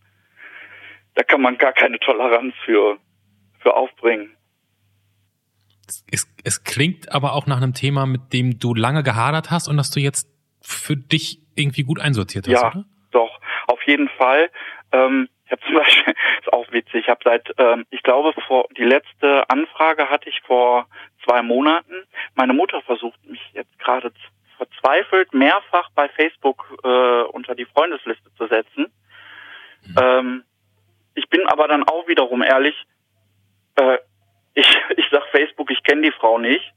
da 1.16 1.24
kann 1.24 1.41
man 1.41 1.58
gar 1.58 1.74
keine 1.74 2.00
Toleranz 2.00 2.54
für 2.66 2.97
für 3.60 3.76
aufbringen. 3.76 4.36
Es, 6.12 6.28
es 6.43 6.64
klingt 6.64 7.12
aber 7.12 7.34
auch 7.34 7.45
nach 7.45 7.58
einem 7.58 7.74
Thema, 7.74 8.06
mit 8.06 8.32
dem 8.32 8.58
du 8.60 8.74
lange 8.74 9.04
gehadert 9.04 9.52
hast 9.52 9.68
und 9.68 9.78
das 9.78 9.91
du 9.91 10.00
jetzt 10.00 10.30
für 10.62 10.95
dich 10.95 11.39
irgendwie 11.55 11.84
gut 11.84 11.99
einsortiert 11.99 12.47
hast, 12.47 12.53
Ja, 12.53 12.68
oder? 12.70 12.86
doch, 13.12 13.39
auf 13.68 13.82
jeden 13.84 14.10
Fall. 14.10 14.49
Ähm, 14.91 15.30
ich 15.45 15.51
habe 15.51 15.62
zum 15.66 15.76
Beispiel, 15.76 16.14
ist 16.41 16.53
auch 16.53 16.72
witzig, 16.72 16.95
ich 17.05 17.10
habe 17.10 17.22
seit, 17.24 17.53
ähm, 17.57 17.86
ich 17.89 18.03
glaube, 18.03 18.34
vor 18.47 18.68
die 18.78 18.84
letzte 18.84 19.49
Anfrage 19.49 20.10
hatte 20.10 20.30
ich 20.30 20.39
vor 20.41 20.88
zwei 21.26 21.41
Monaten. 21.41 21.93
Meine 22.36 22.53
Mutter 22.53 22.82
versucht 22.82 23.24
mich 23.26 23.41
jetzt 23.53 23.78
gerade 23.80 24.12
verzweifelt 24.57 25.34
mehrfach 25.34 25.89
bei 25.95 26.10
Facebook 26.10 26.78
äh, 26.84 27.22
unter 27.24 27.55
die 27.55 27.66
Freundesliste 27.66 28.34
zu 28.36 28.47
setzen. 28.47 28.88
Ähm, 29.99 30.43
ich 31.16 31.30
bin 31.30 31.47
aber 31.47 31.68
dann 31.68 31.84
auch 31.84 32.07
wiederum 32.07 32.41
ehrlich, 32.43 32.76
äh, 33.76 33.97
ich, 34.53 34.68
ich 34.97 35.05
sag 35.12 35.24
Facebook, 35.32 35.72
ich 35.72 35.84
kenne 35.84 36.01
die 36.01 36.12
Frau 36.12 36.38
nicht. 36.38 36.74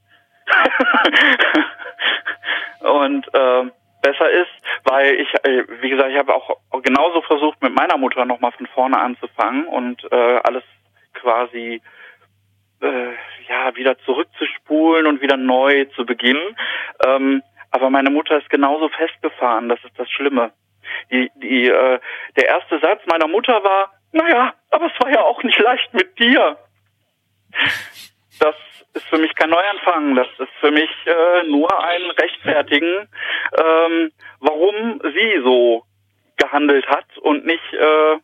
Und 2.80 3.26
äh, 3.34 3.70
besser 4.02 4.30
ist, 4.30 4.50
weil 4.84 5.14
ich, 5.14 5.32
äh, 5.44 5.64
wie 5.80 5.90
gesagt, 5.90 6.10
ich 6.10 6.18
habe 6.18 6.34
auch 6.34 6.58
genauso 6.82 7.22
versucht, 7.22 7.62
mit 7.62 7.74
meiner 7.74 7.96
Mutter 7.96 8.24
nochmal 8.24 8.52
von 8.52 8.66
vorne 8.66 8.98
anzufangen 8.98 9.66
und 9.66 10.02
äh, 10.10 10.40
alles 10.42 10.64
quasi 11.14 11.80
äh, 12.80 13.12
ja 13.48 13.74
wieder 13.76 13.96
zurückzuspulen 14.00 15.06
und 15.06 15.22
wieder 15.22 15.36
neu 15.36 15.84
zu 15.96 16.04
beginnen. 16.04 16.56
Ähm, 17.06 17.42
aber 17.70 17.88
meine 17.90 18.10
Mutter 18.10 18.36
ist 18.38 18.50
genauso 18.50 18.88
festgefahren, 18.88 19.68
das 19.68 19.82
ist 19.84 19.98
das 19.98 20.10
Schlimme. 20.10 20.52
Die, 21.10 21.30
die, 21.36 21.68
äh, 21.68 22.00
der 22.36 22.48
erste 22.48 22.80
Satz 22.80 23.00
meiner 23.06 23.28
Mutter 23.28 23.62
war, 23.64 23.92
naja, 24.12 24.54
aber 24.70 24.86
es 24.86 25.00
war 25.00 25.10
ja 25.10 25.22
auch 25.22 25.42
nicht 25.42 25.58
leicht 25.58 25.94
mit 25.94 26.18
dir. 26.18 26.58
Das 28.42 28.56
ist 28.94 29.06
für 29.06 29.18
mich 29.18 29.32
kein 29.36 29.50
Neuanfang. 29.50 30.16
Das 30.16 30.26
ist 30.38 30.52
für 30.58 30.72
mich 30.72 30.90
äh, 31.06 31.44
nur 31.46 31.70
ein 31.84 32.02
Rechtfertigen, 32.10 33.08
ähm, 33.56 34.10
warum 34.40 35.00
sie 35.14 35.40
so 35.44 35.84
gehandelt 36.36 36.84
hat 36.88 37.06
und 37.18 37.46
nicht, 37.46 37.72
äh, 37.72 38.16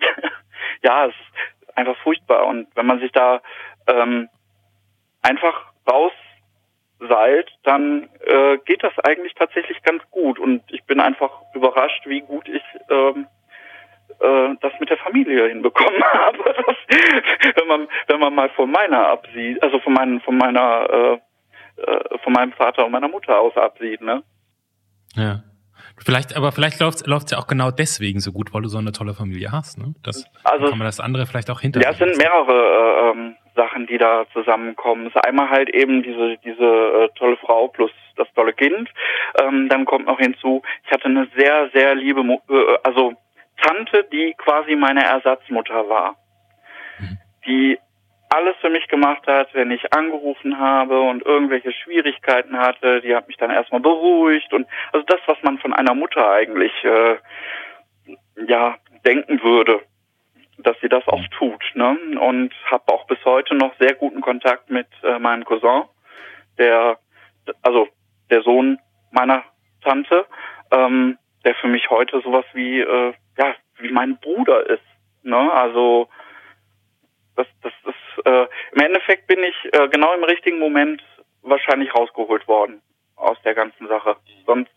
ja, 0.82 1.06
es 1.06 1.14
ist 1.14 1.78
einfach 1.78 1.96
furchtbar. 1.98 2.46
Und 2.46 2.66
wenn 2.74 2.86
man 2.86 2.98
sich 2.98 3.12
da 3.12 3.42
ähm, 3.86 4.28
einfach 5.22 5.72
rausseilt, 5.88 7.48
dann 7.62 8.08
äh, 8.26 8.58
geht 8.64 8.82
das 8.82 8.98
eigentlich 9.04 9.34
tatsächlich 9.34 9.80
ganz 9.84 10.02
gut. 10.10 10.40
Und 10.40 10.64
ich 10.72 10.82
bin 10.82 10.98
einfach 10.98 11.30
überrascht, 11.54 12.02
wie 12.06 12.22
gut 12.22 12.48
ich 12.48 12.62
ähm, 12.90 13.28
äh, 14.20 14.54
das 14.60 14.72
mit 14.80 14.90
der 14.90 14.98
Familie 14.98 15.48
hinbekommen 15.48 16.02
habe. 16.12 16.38
Das, 16.44 16.76
wenn 17.56 17.68
man 17.68 17.88
wenn 18.08 18.20
man 18.20 18.34
mal 18.34 18.48
von 18.50 18.70
meiner 18.70 19.08
absieht, 19.08 19.62
also 19.62 19.78
von 19.80 19.92
meinen 19.94 20.20
von 20.20 20.36
meiner 20.36 20.88
äh, 20.90 21.18
äh, 21.82 22.18
von 22.22 22.32
meinem 22.32 22.52
Vater 22.52 22.84
und 22.86 22.92
meiner 22.92 23.08
Mutter 23.08 23.38
aus 23.40 23.56
absieht, 23.56 24.00
ne? 24.00 24.22
Ja. 25.16 25.42
Vielleicht, 26.04 26.36
aber 26.36 26.50
vielleicht 26.50 26.80
läuft 26.80 27.04
es 27.06 27.30
ja 27.30 27.38
auch 27.38 27.46
genau 27.46 27.70
deswegen 27.70 28.18
so 28.18 28.32
gut, 28.32 28.52
weil 28.52 28.62
du 28.62 28.68
so 28.68 28.78
eine 28.78 28.90
tolle 28.90 29.14
Familie 29.14 29.52
hast, 29.52 29.78
ne? 29.78 29.94
Das 30.02 30.24
Also- 30.42 30.68
kann 30.70 30.78
man 30.78 30.86
das 30.86 30.98
andere 30.98 31.26
vielleicht 31.26 31.50
auch 31.50 31.60
hinter 31.60 31.80
Ja, 31.80 31.90
es 31.90 31.98
sind 31.98 32.16
mehrere 32.16 32.52
äh, 32.52 33.10
ähm, 33.10 33.36
Sachen, 33.54 33.86
die 33.86 33.98
da 33.98 34.24
zusammenkommen. 34.32 35.06
Es 35.06 35.14
ist 35.14 35.24
einmal 35.24 35.50
halt 35.50 35.68
eben 35.70 36.02
diese 36.02 36.36
diese 36.44 36.64
äh, 36.64 37.08
tolle 37.16 37.36
Frau 37.36 37.68
plus 37.68 37.92
das 38.16 38.26
tolle 38.34 38.52
Kind. 38.52 38.88
Ähm, 39.40 39.68
dann 39.68 39.84
kommt 39.84 40.06
noch 40.06 40.18
hinzu, 40.18 40.62
ich 40.84 40.90
hatte 40.90 41.04
eine 41.04 41.28
sehr 41.36 41.70
sehr 41.72 41.94
liebe, 41.94 42.24
Mu 42.24 42.38
äh, 42.50 42.76
also 42.82 43.12
Tante, 43.56 44.04
die 44.12 44.34
quasi 44.36 44.76
meine 44.76 45.04
Ersatzmutter 45.04 45.88
war. 45.88 46.16
Die 47.46 47.78
alles 48.30 48.56
für 48.60 48.70
mich 48.70 48.88
gemacht 48.88 49.26
hat, 49.26 49.54
wenn 49.54 49.70
ich 49.70 49.92
angerufen 49.92 50.58
habe 50.58 51.00
und 51.00 51.24
irgendwelche 51.24 51.72
Schwierigkeiten 51.72 52.58
hatte. 52.58 53.00
Die 53.00 53.14
hat 53.14 53.28
mich 53.28 53.36
dann 53.36 53.50
erstmal 53.50 53.80
beruhigt 53.80 54.52
und 54.52 54.66
also 54.92 55.04
das, 55.06 55.20
was 55.26 55.38
man 55.42 55.58
von 55.58 55.72
einer 55.72 55.94
Mutter 55.94 56.28
eigentlich 56.30 56.72
äh, 56.82 57.16
ja 58.48 58.76
denken 59.04 59.40
würde, 59.42 59.82
dass 60.58 60.76
sie 60.80 60.88
das 60.88 61.06
auch 61.06 61.22
tut. 61.38 61.62
Ne? 61.74 61.96
Und 62.18 62.52
habe 62.70 62.92
auch 62.92 63.06
bis 63.06 63.24
heute 63.24 63.54
noch 63.54 63.72
sehr 63.78 63.94
guten 63.94 64.20
Kontakt 64.20 64.68
mit 64.68 64.88
äh, 65.04 65.18
meinem 65.18 65.44
Cousin, 65.44 65.84
der 66.58 66.98
also 67.62 67.88
der 68.30 68.42
Sohn 68.42 68.78
meiner 69.12 69.44
Tante, 69.82 70.26
ähm, 70.70 71.18
der 71.44 71.54
für 71.54 71.68
mich 71.68 71.90
heute 71.90 72.20
sowas 72.22 72.44
wie 72.52 72.80
äh, 72.80 73.14
ja 73.38 73.54
wie 73.78 73.90
mein 73.90 74.18
Bruder 74.18 74.68
ist. 74.68 74.82
Ne? 75.22 75.52
Also 75.52 76.08
das, 77.36 77.46
das 77.62 77.72
ist 77.84 78.26
äh, 78.26 78.46
im 78.72 78.82
Endeffekt 78.82 79.26
bin 79.26 79.42
ich 79.42 79.72
äh, 79.72 79.88
genau 79.88 80.14
im 80.14 80.24
richtigen 80.24 80.58
Moment 80.58 81.02
wahrscheinlich 81.42 81.94
rausgeholt 81.94 82.46
worden 82.48 82.80
aus 83.16 83.36
der 83.44 83.54
ganzen 83.54 83.88
Sache. 83.88 84.16
Sonst 84.46 84.70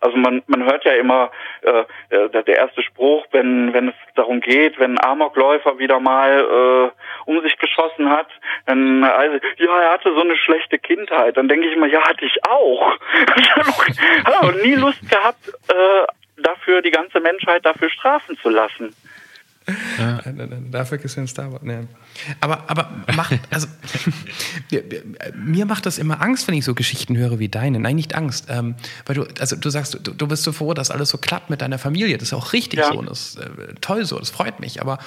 also 0.00 0.16
man, 0.16 0.42
man 0.46 0.64
hört 0.64 0.84
ja 0.84 0.92
immer 0.92 1.30
äh, 1.62 1.84
der, 2.10 2.42
der 2.42 2.56
erste 2.56 2.82
Spruch, 2.82 3.26
wenn, 3.32 3.72
wenn 3.72 3.88
es 3.88 3.94
darum 4.14 4.40
geht, 4.40 4.78
wenn 4.78 4.98
ein 4.98 5.04
Amokläufer 5.04 5.78
wieder 5.78 6.00
mal 6.00 6.92
äh, 6.94 7.30
um 7.30 7.40
sich 7.42 7.56
geschossen 7.58 8.08
hat, 8.10 8.28
dann 8.66 9.04
also, 9.04 9.38
ja, 9.56 9.80
er 9.80 9.92
hatte 9.92 10.12
so 10.14 10.20
eine 10.20 10.36
schlechte 10.36 10.78
Kindheit. 10.78 11.36
Dann 11.36 11.48
denke 11.48 11.68
ich 11.68 11.74
immer, 11.74 11.86
ja, 11.86 12.02
hatte 12.06 12.24
ich 12.24 12.38
auch. 12.48 12.96
ich 13.36 13.56
habe 13.56 14.58
nie 14.62 14.74
Lust 14.74 15.08
gehabt, 15.10 15.48
äh, 15.68 16.42
dafür 16.42 16.82
die 16.82 16.90
ganze 16.90 17.20
Menschheit 17.20 17.64
dafür 17.64 17.90
strafen 17.90 18.38
zu 18.38 18.48
lassen. 18.48 18.94
Ja. 19.98 20.20
Dafür 20.70 21.02
ist 21.02 21.16
ja 21.16 21.22
ein 21.22 21.28
Star 21.28 21.52
Wars. 21.52 21.62
Nee. 21.62 21.80
Aber, 22.40 22.64
aber 22.68 22.90
macht, 23.14 23.38
also, 23.50 23.68
mir 25.34 25.66
macht 25.66 25.86
das 25.86 25.98
immer 25.98 26.20
Angst, 26.22 26.48
wenn 26.48 26.54
ich 26.54 26.64
so 26.64 26.74
Geschichten 26.74 27.16
höre 27.16 27.38
wie 27.38 27.48
deine. 27.48 27.78
Nein, 27.78 27.96
nicht 27.96 28.14
Angst. 28.14 28.46
Ähm, 28.48 28.76
weil 29.06 29.16
du, 29.16 29.26
also 29.40 29.56
du 29.56 29.70
sagst, 29.70 29.94
du, 29.94 30.12
du 30.12 30.26
bist 30.26 30.42
so 30.42 30.52
froh, 30.52 30.74
dass 30.74 30.90
alles 30.90 31.10
so 31.10 31.18
klappt 31.18 31.50
mit 31.50 31.60
deiner 31.60 31.78
Familie. 31.78 32.16
Das 32.18 32.28
ist 32.28 32.34
auch 32.34 32.52
richtig 32.52 32.80
ja. 32.80 32.88
so. 32.88 32.98
Und 32.98 33.10
das 33.10 33.34
ist 33.34 33.38
äh, 33.38 33.74
toll 33.80 34.04
so. 34.04 34.18
Das 34.18 34.30
freut 34.30 34.60
mich. 34.60 34.80
Aber 34.80 34.98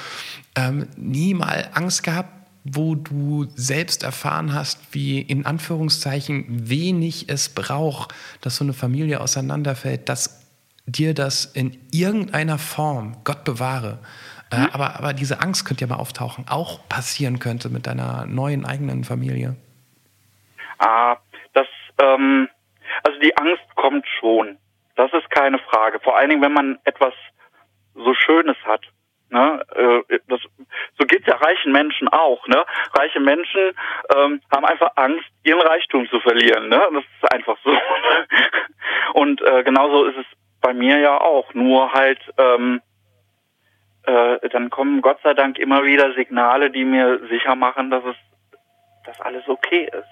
ähm, 0.56 0.88
nie 0.96 1.34
mal 1.34 1.70
Angst 1.74 2.04
gehabt, 2.04 2.30
wo 2.64 2.96
du 2.96 3.48
selbst 3.56 4.04
erfahren 4.04 4.54
hast, 4.54 4.80
wie 4.92 5.20
in 5.20 5.46
Anführungszeichen 5.46 6.46
wenig 6.70 7.30
es 7.30 7.50
braucht, 7.50 8.14
dass 8.42 8.58
so 8.58 8.64
eine 8.64 8.74
Familie 8.74 9.20
auseinanderfällt, 9.20 10.10
dass 10.10 10.42
dir 10.86 11.14
das 11.14 11.46
in 11.46 11.78
irgendeiner 11.92 12.58
Form, 12.58 13.18
Gott 13.24 13.44
bewahre, 13.44 14.00
äh, 14.52 14.68
aber, 14.74 14.98
aber 14.98 15.14
diese 15.14 15.42
Angst 15.42 15.66
könnte 15.66 15.86
ja 15.86 15.88
mal 15.88 16.02
auftauchen, 16.02 16.46
auch 16.50 16.88
passieren 16.90 17.40
könnte 17.40 17.70
mit 17.70 17.88
deiner 17.88 18.26
neuen 18.26 18.66
eigenen 18.66 19.04
Familie. 19.04 19.56
Ah, 20.78 21.18
das, 21.54 21.68
ähm, 22.02 22.50
also 23.04 23.20
die 23.20 23.36
Angst 23.38 23.64
kommt 23.76 24.06
schon. 24.20 24.58
Das 24.96 25.12
ist 25.14 25.30
keine 25.30 25.60
Frage. 25.60 26.00
Vor 26.00 26.18
allen 26.18 26.30
Dingen, 26.30 26.42
wenn 26.42 26.54
man 26.54 26.80
etwas 26.84 27.14
so 27.96 28.14
Schönes 28.14 28.58
hat. 28.66 28.82
Ne? 29.30 29.66
Äh, 29.76 30.20
das, 30.28 30.42
so 31.00 31.06
geht's 31.06 31.26
ja 31.26 31.36
reichen 31.38 31.72
Menschen 31.72 32.10
auch. 32.10 32.46
Ne? 32.48 32.66
Reiche 32.94 33.20
Menschen 33.20 33.72
ähm, 34.16 34.42
haben 34.54 34.66
einfach 34.66 34.92
Angst, 34.96 35.26
ihren 35.44 35.62
Reichtum 35.62 36.10
zu 36.10 36.20
verlieren. 36.20 36.68
Ne? 36.68 36.82
Das 36.94 37.04
ist 37.04 37.34
einfach 37.34 37.58
so. 37.64 37.72
Und 39.14 39.42
äh, 39.42 39.64
genauso 39.64 40.06
ist 40.06 40.18
es 40.18 40.26
bei 40.60 40.74
mir 40.74 41.00
ja 41.00 41.20
auch. 41.20 41.54
Nur 41.54 41.94
halt 41.94 42.20
ähm, 42.38 42.82
äh, 44.04 44.50
dann 44.50 44.70
kommen 44.70 45.02
Gott 45.02 45.20
sei 45.24 45.34
Dank 45.34 45.60
immer 45.60 45.84
wieder 45.84 46.14
Signale, 46.14 46.72
die 46.72 46.86
mir 46.86 47.20
sicher 47.30 47.56
machen, 47.56 47.92
dass 47.92 48.04
es, 48.04 48.16
dass 49.06 49.20
alles 49.22 49.48
okay 49.48 49.86
ist. 49.86 50.08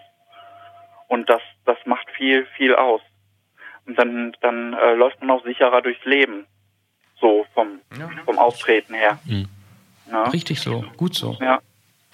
Und 1.08 1.30
das, 1.30 1.42
das 1.66 1.78
macht 1.86 2.10
viel, 2.12 2.46
viel 2.58 2.76
aus. 2.76 3.02
Und 3.86 3.98
dann, 3.98 4.36
dann 4.42 4.74
äh, 4.74 4.94
läuft 4.94 5.20
man 5.22 5.32
auch 5.32 5.44
sicherer 5.44 5.82
durchs 5.82 6.06
Leben. 6.06 6.46
So 7.20 7.46
vom, 7.54 7.82
ja. 7.98 8.10
vom 8.26 8.38
Auftreten 8.38 8.94
her. 8.94 9.20
Mhm. 9.26 9.48
Richtig 10.32 10.62
so, 10.62 10.86
gut 10.98 11.16
so. 11.16 11.38
Ja. 11.40 11.60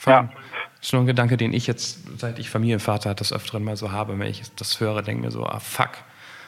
ja. 0.05 0.29
Das 0.77 0.87
ist 0.87 0.93
nur 0.93 1.03
ein 1.03 1.07
Gedanke, 1.07 1.37
den 1.37 1.53
ich 1.53 1.67
jetzt, 1.67 2.19
seit 2.19 2.39
ich 2.39 2.49
Familienvater 2.49 3.13
das 3.13 3.31
öfteren 3.31 3.63
mal 3.63 3.75
so 3.75 3.91
habe, 3.91 4.17
wenn 4.17 4.27
ich 4.27 4.43
das 4.55 4.79
höre, 4.79 5.01
denke 5.01 5.23
mir 5.23 5.31
so, 5.31 5.45
ah 5.45 5.59
fuck, 5.59 5.91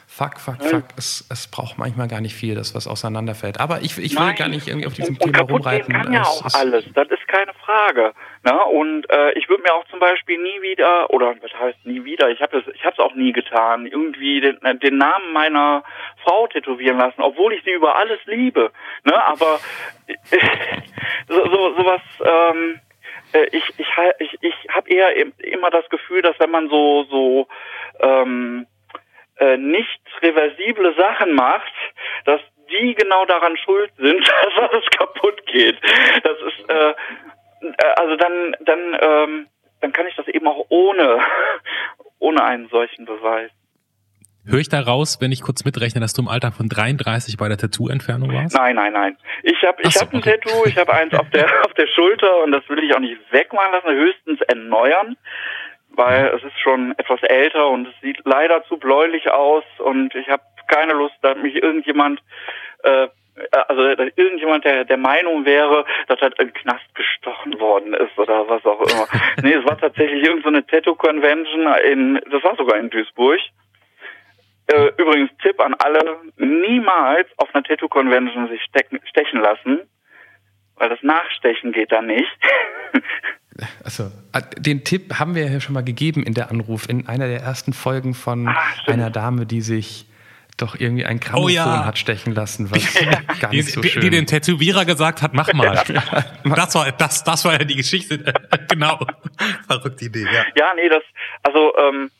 fuck, 0.08 0.40
fuck, 0.40 0.56
fuck, 0.64 0.84
es, 0.96 1.26
es 1.30 1.46
braucht 1.48 1.76
manchmal 1.76 2.08
gar 2.08 2.20
nicht 2.20 2.34
viel, 2.34 2.54
dass 2.54 2.74
was 2.74 2.88
auseinanderfällt. 2.88 3.60
Aber 3.60 3.82
ich, 3.82 3.98
ich 3.98 4.16
will 4.16 4.24
Nein. 4.26 4.36
gar 4.36 4.48
nicht 4.48 4.66
irgendwie 4.66 4.86
auf 4.86 4.94
diesem 4.94 5.16
und, 5.16 5.22
Thema 5.22 5.42
und 5.42 5.50
rumreiten. 5.50 5.94
kann 5.94 6.12
ja 6.12 6.22
auch 6.22 6.54
alles, 6.54 6.84
das 6.94 7.08
ist 7.10 7.28
keine 7.28 7.52
Frage. 7.54 8.14
Ne? 8.42 8.64
Und 8.64 9.08
äh, 9.10 9.32
ich 9.32 9.48
würde 9.50 9.62
mir 9.62 9.74
auch 9.74 9.86
zum 9.88 10.00
Beispiel 10.00 10.42
nie 10.42 10.62
wieder, 10.62 11.10
oder 11.10 11.34
was 11.42 11.52
heißt 11.52 11.84
nie 11.84 12.04
wieder, 12.04 12.30
ich 12.30 12.40
habe 12.40 12.58
es 12.58 12.74
ich 12.74 12.84
hab's 12.84 12.98
auch 12.98 13.14
nie 13.14 13.32
getan, 13.32 13.86
irgendwie 13.86 14.40
den, 14.40 14.60
äh, 14.62 14.76
den 14.76 14.96
Namen 14.96 15.32
meiner 15.32 15.84
Frau 16.24 16.46
tätowieren 16.46 16.98
lassen, 16.98 17.20
obwohl 17.20 17.52
ich 17.52 17.62
sie 17.64 17.72
über 17.72 17.96
alles 17.96 18.18
liebe. 18.24 18.72
Ne? 19.04 19.24
Aber 19.26 19.60
so, 21.28 21.44
so, 21.44 21.74
sowas... 21.76 22.00
Ähm, 22.24 22.80
äh, 23.34 23.44
ich 23.52 23.62
ich 23.76 23.86
ich, 24.20 24.38
ich 24.40 24.54
habe 24.74 24.88
eher 24.88 25.14
immer 25.44 25.68
das 25.70 25.86
Gefühl, 25.90 26.22
dass 26.22 26.40
wenn 26.40 26.50
man 26.50 26.70
so 26.70 27.04
so 27.04 27.48
ähm, 28.00 28.66
äh, 29.38 29.56
nicht 29.56 30.00
reversible 30.22 30.94
Sachen 30.96 31.34
macht, 31.34 31.72
dass 32.24 32.40
die 32.70 32.94
genau 32.94 33.24
daran 33.24 33.56
schuld 33.56 33.90
sind, 33.96 34.20
dass 34.44 34.70
alles 34.70 34.84
kaputt 34.90 35.46
geht. 35.46 35.76
Das 36.22 36.36
ist 36.46 36.70
äh, 36.70 36.94
äh, 37.60 37.94
also 37.96 38.16
dann 38.16 38.56
dann 38.60 38.98
ähm, 39.00 39.46
dann 39.80 39.92
kann 39.92 40.06
ich 40.06 40.16
das 40.16 40.28
eben 40.28 40.46
auch 40.46 40.66
ohne 40.68 41.20
ohne 42.18 42.42
einen 42.44 42.68
solchen 42.68 43.04
Beweis. 43.04 43.50
Höre 44.46 44.60
ich 44.60 44.68
da 44.70 44.80
raus, 44.80 45.18
wenn 45.20 45.30
ich 45.30 45.42
kurz 45.42 45.64
mitrechne, 45.66 46.00
dass 46.00 46.14
du 46.14 46.22
im 46.22 46.28
Alter 46.28 46.52
von 46.52 46.70
33 46.70 47.36
bei 47.36 47.48
der 47.48 47.58
Tattoo-Entfernung 47.58 48.32
warst? 48.32 48.56
Nein, 48.56 48.76
nein, 48.76 48.94
nein. 48.94 49.18
Ich 49.42 49.62
habe 49.62 49.82
ich 49.82 49.92
so, 49.92 50.00
hab 50.00 50.12
ein 50.14 50.20
okay. 50.20 50.38
Tattoo, 50.42 50.64
ich 50.64 50.78
habe 50.78 50.94
eins 50.94 51.12
auf 51.12 51.28
der 51.30 51.44
auf 51.66 51.74
der 51.74 51.86
Schulter 51.86 52.42
und 52.44 52.52
das 52.52 52.66
will 52.68 52.82
ich 52.82 52.94
auch 52.94 53.00
nicht 53.00 53.20
wegmachen 53.30 53.72
lassen, 53.72 53.90
höchstens 53.90 54.40
erneuern 54.42 55.16
weil 55.98 56.26
es 56.28 56.44
ist 56.44 56.58
schon 56.60 56.92
etwas 56.96 57.20
älter 57.24 57.68
und 57.68 57.88
es 57.88 58.00
sieht 58.00 58.20
leider 58.24 58.64
zu 58.64 58.78
bläulich 58.78 59.30
aus 59.30 59.64
und 59.78 60.14
ich 60.14 60.28
habe 60.28 60.42
keine 60.68 60.92
Lust, 60.92 61.16
dass 61.22 61.36
mich 61.38 61.56
irgendjemand 61.56 62.20
äh, 62.84 63.08
also 63.68 63.82
irgendjemand, 63.82 64.64
der 64.64 64.84
der 64.84 64.96
Meinung 64.96 65.44
wäre, 65.44 65.84
dass 66.08 66.20
halt 66.20 66.38
ein 66.40 66.52
Knast 66.52 66.94
gestochen 66.94 67.58
worden 67.60 67.94
ist 67.94 68.16
oder 68.18 68.48
was 68.48 68.64
auch 68.64 68.80
immer. 68.80 69.06
nee, 69.42 69.54
es 69.54 69.64
war 69.64 69.78
tatsächlich 69.78 70.24
irgendeine 70.24 70.58
so 70.58 70.66
Tattoo-Convention 70.66 71.66
in, 71.84 72.20
das 72.30 72.42
war 72.42 72.56
sogar 72.56 72.78
in 72.78 72.90
Duisburg. 72.90 73.40
Äh, 74.66 74.90
übrigens 74.98 75.30
Tipp 75.42 75.60
an 75.60 75.74
alle, 75.74 76.18
niemals 76.36 77.28
auf 77.38 77.54
einer 77.54 77.64
Tattoo-Convention 77.64 78.48
sich 78.48 78.62
stecken, 78.64 79.00
stechen 79.04 79.40
lassen, 79.40 79.88
weil 80.76 80.88
das 80.88 81.02
Nachstechen 81.02 81.72
geht 81.72 81.92
da 81.92 82.02
nicht. 82.02 82.30
Also, 83.82 84.10
äh, 84.32 84.42
den 84.58 84.84
Tipp 84.84 85.18
haben 85.18 85.34
wir 85.34 85.50
ja 85.50 85.60
schon 85.60 85.74
mal 85.74 85.84
gegeben 85.84 86.22
in 86.22 86.34
der 86.34 86.50
Anruf, 86.50 86.88
in 86.88 87.08
einer 87.08 87.26
der 87.26 87.40
ersten 87.40 87.72
Folgen 87.72 88.14
von 88.14 88.48
Ach, 88.48 88.86
einer 88.86 89.10
Dame, 89.10 89.46
die 89.46 89.60
sich 89.60 90.06
doch 90.58 90.74
irgendwie 90.78 91.04
ein 91.04 91.20
Grammophon 91.20 91.44
oh, 91.44 91.54
ja. 91.54 91.84
hat 91.84 91.98
stechen 91.98 92.34
lassen, 92.34 92.70
was 92.70 92.94
gar 93.40 93.50
nicht 93.50 93.68
die, 93.68 93.70
so 93.70 93.82
schön. 93.82 94.02
Die 94.02 94.10
den 94.10 94.26
Tätowierer 94.26 94.84
gesagt 94.84 95.22
hat, 95.22 95.32
mach 95.32 95.52
mal. 95.52 95.70
das 96.44 96.74
war 96.74 96.92
das, 96.92 97.24
das 97.24 97.44
war 97.44 97.52
ja 97.52 97.64
die 97.64 97.76
Geschichte. 97.76 98.18
genau. 98.68 98.98
Verrückte 99.66 100.04
Idee, 100.04 100.24
ja. 100.24 100.44
Ja, 100.56 100.74
nee, 100.74 100.88
das, 100.88 101.02
also 101.42 101.72
ähm, 101.78 102.10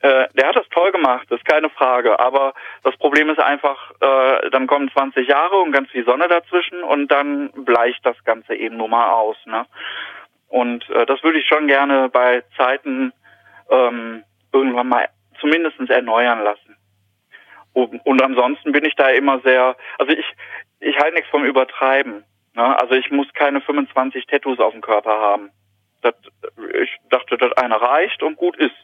äh, 0.00 0.26
der 0.34 0.48
hat 0.48 0.56
das 0.56 0.68
toll 0.70 0.92
gemacht, 0.92 1.30
ist 1.30 1.44
keine 1.44 1.70
Frage. 1.70 2.18
Aber 2.18 2.54
das 2.82 2.96
Problem 2.96 3.30
ist 3.30 3.38
einfach, 3.38 3.92
äh, 4.00 4.50
dann 4.50 4.66
kommen 4.66 4.90
20 4.92 5.28
Jahre 5.28 5.56
und 5.56 5.72
ganz 5.72 5.90
viel 5.90 6.04
Sonne 6.04 6.28
dazwischen 6.28 6.82
und 6.82 7.08
dann 7.08 7.50
bleicht 7.64 8.04
das 8.04 8.16
Ganze 8.24 8.54
eben 8.54 8.76
nur 8.76 8.88
mal 8.88 9.10
aus. 9.10 9.36
Ne? 9.46 9.64
Und 10.48 10.88
äh, 10.90 11.06
das 11.06 11.22
würde 11.22 11.38
ich 11.38 11.46
schon 11.46 11.66
gerne 11.66 12.08
bei 12.08 12.42
Zeiten 12.56 13.12
ähm, 13.70 14.22
irgendwann 14.52 14.88
mal 14.88 15.08
zumindest 15.40 15.78
erneuern 15.90 16.42
lassen. 16.42 16.76
Und, 17.72 18.04
und 18.06 18.22
ansonsten 18.22 18.72
bin 18.72 18.84
ich 18.84 18.94
da 18.94 19.08
immer 19.10 19.40
sehr, 19.40 19.76
also 19.98 20.12
ich, 20.12 20.24
ich 20.80 20.96
halte 20.98 21.14
nichts 21.14 21.30
vom 21.30 21.44
Übertreiben. 21.44 22.24
Ne? 22.54 22.80
Also 22.80 22.94
ich 22.94 23.10
muss 23.10 23.26
keine 23.34 23.60
25 23.60 24.26
Tattoos 24.26 24.58
auf 24.60 24.72
dem 24.72 24.80
Körper 24.80 25.20
haben. 25.20 25.50
Das, 26.00 26.14
ich 26.80 26.90
dachte, 27.10 27.36
das 27.36 27.52
eine 27.52 27.80
reicht 27.80 28.22
und 28.22 28.36
gut 28.36 28.56
ist. 28.56 28.74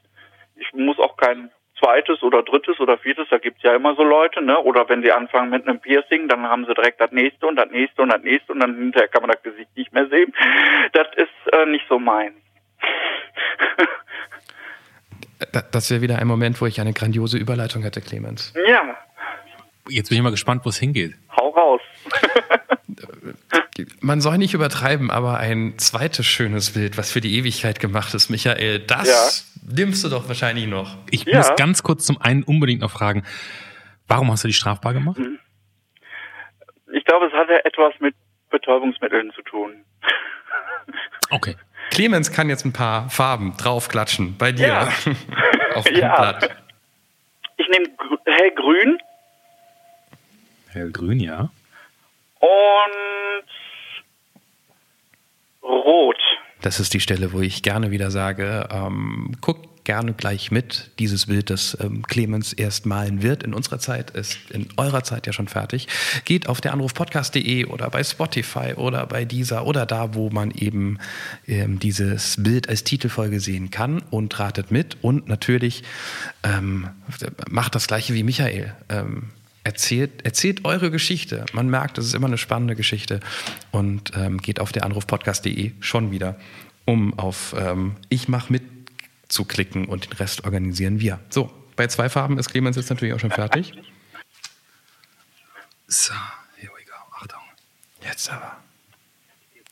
Ich 0.56 0.72
muss 0.74 0.98
auch 0.98 1.16
kein 1.16 1.50
zweites 1.82 2.22
oder 2.22 2.42
drittes 2.42 2.78
oder 2.80 2.98
viertes, 2.98 3.28
da 3.30 3.38
gibt's 3.38 3.62
ja 3.62 3.74
immer 3.74 3.94
so 3.94 4.02
Leute, 4.02 4.42
ne? 4.42 4.58
Oder 4.60 4.88
wenn 4.88 5.02
sie 5.02 5.12
anfangen 5.12 5.50
mit 5.50 5.66
einem 5.66 5.80
Piercing, 5.80 6.28
dann 6.28 6.42
haben 6.42 6.66
sie 6.66 6.74
direkt 6.74 7.00
das 7.00 7.12
nächste 7.12 7.46
und 7.46 7.56
das 7.56 7.70
nächste 7.70 8.02
und 8.02 8.08
das 8.08 8.22
nächste 8.22 8.52
und 8.52 8.60
dann 8.60 8.76
hinterher 8.76 9.08
kann 9.08 9.22
man 9.22 9.30
das 9.30 9.42
Gesicht 9.42 9.76
nicht 9.76 9.92
mehr 9.92 10.08
sehen. 10.08 10.32
Das 10.92 11.06
ist 11.16 11.52
äh, 11.52 11.66
nicht 11.66 11.84
so 11.88 11.98
mein. 11.98 12.34
das 15.72 15.90
wäre 15.90 16.02
wieder 16.02 16.18
ein 16.18 16.26
Moment, 16.26 16.60
wo 16.60 16.66
ich 16.66 16.80
eine 16.80 16.92
grandiose 16.92 17.38
Überleitung 17.38 17.82
hätte, 17.82 18.00
Clemens. 18.00 18.52
Ja. 18.66 18.96
Jetzt 19.88 20.10
bin 20.10 20.18
ich 20.18 20.22
mal 20.22 20.30
gespannt, 20.30 20.64
wo 20.64 20.68
es 20.68 20.78
hingeht. 20.78 21.14
Hau 21.36 21.48
raus. 21.50 21.80
Man 24.00 24.20
soll 24.20 24.38
nicht 24.38 24.54
übertreiben, 24.54 25.10
aber 25.10 25.38
ein 25.38 25.74
zweites 25.78 26.26
schönes 26.26 26.72
Bild, 26.72 26.98
was 26.98 27.10
für 27.10 27.20
die 27.20 27.36
Ewigkeit 27.38 27.80
gemacht 27.80 28.14
ist, 28.14 28.30
Michael, 28.30 28.80
das 28.80 29.51
nimmst 29.62 30.04
du 30.04 30.08
doch 30.08 30.28
wahrscheinlich 30.28 30.66
noch. 30.66 30.96
Ich 31.10 31.24
Ja. 31.24 31.38
muss 31.38 31.54
ganz 31.56 31.82
kurz 31.82 32.04
zum 32.04 32.20
einen 32.20 32.42
unbedingt 32.42 32.80
noch 32.80 32.90
fragen, 32.90 33.24
warum 34.08 34.30
hast 34.30 34.44
du 34.44 34.48
die 34.48 34.54
strafbar 34.54 34.92
gemacht? 34.92 35.20
Ich 36.92 37.04
glaube, 37.04 37.26
es 37.26 37.32
hatte 37.32 37.64
etwas 37.64 37.94
mit 38.00 38.14
Betäubungsmitteln 38.50 39.32
zu 39.34 39.42
tun. 39.42 39.84
Okay. 41.30 41.56
Clemens 41.90 42.30
kann 42.30 42.50
jetzt 42.50 42.66
ein 42.66 42.74
paar 42.74 43.08
Farben 43.08 43.56
draufklatschen 43.56 44.36
bei 44.36 44.52
dir 44.52 44.66
Ja. 44.66 44.88
auf 45.74 45.84
dem 45.84 45.96
Ja. 45.96 46.14
Blatt. 46.20 46.56
Ich 47.56 47.66
nehme 47.68 47.86
gr 47.96 48.18
hellgrün 48.26 48.98
Hellgrün, 50.68 51.20
ja. 51.20 51.48
und 52.40 53.44
rot. 55.62 56.18
Das 56.62 56.80
ist 56.80 56.94
die 56.94 57.00
Stelle, 57.00 57.32
wo 57.32 57.40
ich 57.40 57.62
gerne 57.62 57.90
wieder 57.90 58.10
sage, 58.10 58.68
ähm, 58.70 59.32
guckt 59.40 59.68
gerne 59.84 60.12
gleich 60.12 60.50
mit. 60.50 60.90
Dieses 60.98 61.26
Bild, 61.26 61.50
das 61.50 61.76
ähm, 61.80 62.02
Clemens 62.06 62.52
erst 62.52 62.86
malen 62.86 63.22
wird 63.22 63.42
in 63.42 63.52
unserer 63.52 63.78
Zeit, 63.78 64.10
ist 64.10 64.38
in 64.50 64.68
eurer 64.76 65.02
Zeit 65.02 65.26
ja 65.26 65.32
schon 65.32 65.48
fertig. 65.48 65.88
Geht 66.24 66.48
auf 66.48 66.60
der 66.60 66.72
Anrufpodcast.de 66.72 67.64
oder 67.66 67.90
bei 67.90 68.04
Spotify 68.04 68.74
oder 68.76 69.06
bei 69.06 69.24
dieser 69.24 69.66
oder 69.66 69.86
da, 69.86 70.14
wo 70.14 70.30
man 70.30 70.50
eben 70.52 70.98
ähm, 71.46 71.78
dieses 71.78 72.36
Bild 72.38 72.68
als 72.68 72.84
Titelfolge 72.84 73.40
sehen 73.40 73.70
kann 73.70 74.02
und 74.10 74.38
ratet 74.38 74.70
mit. 74.70 74.98
Und 75.02 75.28
natürlich 75.28 75.82
ähm, 76.44 76.88
macht 77.50 77.74
das 77.74 77.86
gleiche 77.86 78.14
wie 78.14 78.22
Michael. 78.22 78.74
Ähm, 78.88 79.30
Erzählt, 79.64 80.24
erzählt 80.24 80.64
eure 80.64 80.90
Geschichte. 80.90 81.46
Man 81.52 81.68
merkt, 81.68 81.98
es 81.98 82.06
ist 82.06 82.14
immer 82.14 82.26
eine 82.26 82.38
spannende 82.38 82.74
Geschichte. 82.74 83.20
Und 83.70 84.12
ähm, 84.16 84.38
geht 84.38 84.58
auf 84.60 84.72
der 84.72 84.84
Anrufpodcast.de 84.84 85.72
schon 85.80 86.10
wieder, 86.10 86.38
um 86.84 87.18
auf 87.18 87.54
ähm, 87.56 87.96
Ich 88.08 88.28
mach 88.28 88.50
mit 88.50 88.62
zu 89.28 89.44
klicken 89.44 89.86
und 89.86 90.06
den 90.06 90.12
Rest 90.18 90.44
organisieren 90.44 91.00
wir. 91.00 91.18
So, 91.30 91.50
bei 91.76 91.86
zwei 91.86 92.08
Farben 92.08 92.38
ist 92.38 92.50
Clemens 92.50 92.76
jetzt 92.76 92.90
natürlich 92.90 93.14
auch 93.14 93.20
schon 93.20 93.30
fertig. 93.30 93.72
So, 95.88 96.14
here 96.56 96.72
we 96.74 96.84
go. 96.86 96.94
Achtung. 97.20 97.42
Jetzt 98.02 98.30
aber. 98.30 98.61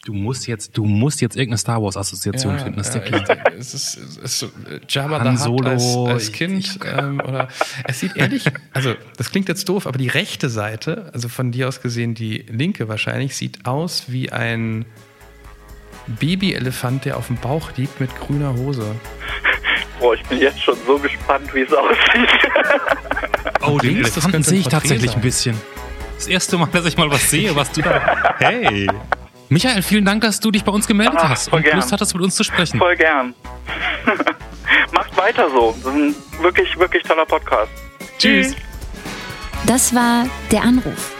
Du 0.04 0.14
musst 0.14 0.46
jetzt, 0.46 0.78
du 0.78 0.86
musst 0.86 1.20
jetzt 1.20 1.36
irgendeine 1.36 1.58
Star 1.58 1.82
Wars 1.82 1.94
Assoziation 1.96 2.58
finden. 2.58 2.78
Das 2.78 2.86
ist 2.88 2.94
der 2.94 3.04
ja, 3.06 3.18
Plan. 3.20 3.38
ich- 3.52 3.58
es 3.60 3.74
ist, 3.74 3.96
es 3.98 4.16
ist 4.16 4.38
so, 4.38 4.46
äh, 4.46 4.80
Jabba 4.88 5.18
Han 5.20 5.36
the 5.36 5.42
als, 5.68 5.82
Solo, 5.92 6.06
als 6.10 6.28
ich- 6.28 6.32
Kind 6.32 6.78
ähm, 6.86 7.20
oder 7.20 7.48
es 7.86 8.00
sieht 8.00 8.16
ehrlich, 8.16 8.44
also 8.72 8.94
das 9.18 9.30
klingt 9.30 9.48
jetzt 9.48 9.68
doof, 9.68 9.86
aber 9.86 9.98
die 9.98 10.08
rechte 10.08 10.48
Seite, 10.48 11.10
also 11.12 11.28
von 11.28 11.52
dir 11.52 11.68
aus 11.68 11.82
gesehen 11.82 12.14
die 12.14 12.46
linke 12.48 12.88
wahrscheinlich, 12.88 13.36
sieht 13.36 13.66
aus 13.66 14.04
wie 14.08 14.32
ein 14.32 14.86
Babyelefant, 16.06 17.04
der 17.04 17.18
auf 17.18 17.26
dem 17.26 17.36
Bauch 17.36 17.70
liegt 17.76 18.00
mit 18.00 18.14
grüner 18.18 18.54
Hose. 18.54 18.94
Boah, 20.00 20.14
ich 20.14 20.22
bin 20.24 20.38
jetzt 20.40 20.62
schon 20.62 20.76
so 20.86 20.98
gespannt, 20.98 21.52
wie 21.54 21.60
es 21.60 21.72
aussieht. 21.72 22.28
Oh, 23.62 23.76
den 23.78 23.96
Links, 23.96 24.14
das 24.14 24.24
Elefanten 24.24 24.42
sehe 24.42 24.58
ich 24.60 24.68
tatsächlich 24.68 25.10
sein. 25.10 25.18
ein 25.20 25.22
bisschen. 25.22 25.60
Das 26.16 26.26
erste 26.26 26.56
Mal, 26.56 26.66
dass 26.72 26.86
ich 26.86 26.96
mal 26.96 27.10
was 27.10 27.28
sehe, 27.30 27.54
was 27.54 27.70
du 27.72 27.82
da. 27.82 28.34
Hey. 28.38 28.88
Michael, 29.50 29.82
vielen 29.82 30.04
Dank, 30.04 30.20
dass 30.22 30.38
du 30.40 30.50
dich 30.52 30.62
bei 30.64 30.70
uns 30.72 30.86
gemeldet 30.86 31.18
Ah, 31.18 31.28
hast 31.30 31.50
voll 31.50 31.58
und 31.58 31.64
gern. 31.64 31.76
Lust 31.76 31.90
hattest, 31.92 32.14
mit 32.14 32.22
uns 32.22 32.36
zu 32.36 32.44
sprechen. 32.44 32.78
Voll 32.78 32.96
gern. 32.96 33.34
Macht 34.92 35.16
weiter 35.16 35.50
so. 35.50 35.74
Das 35.82 35.92
ist 35.92 35.98
ein 36.00 36.14
wirklich, 36.40 36.78
wirklich 36.78 37.02
toller 37.02 37.26
Podcast. 37.26 37.70
Tschüss. 38.18 38.54
Das 39.66 39.92
war 39.94 40.26
Der 40.52 40.62
Anruf. 40.62 41.14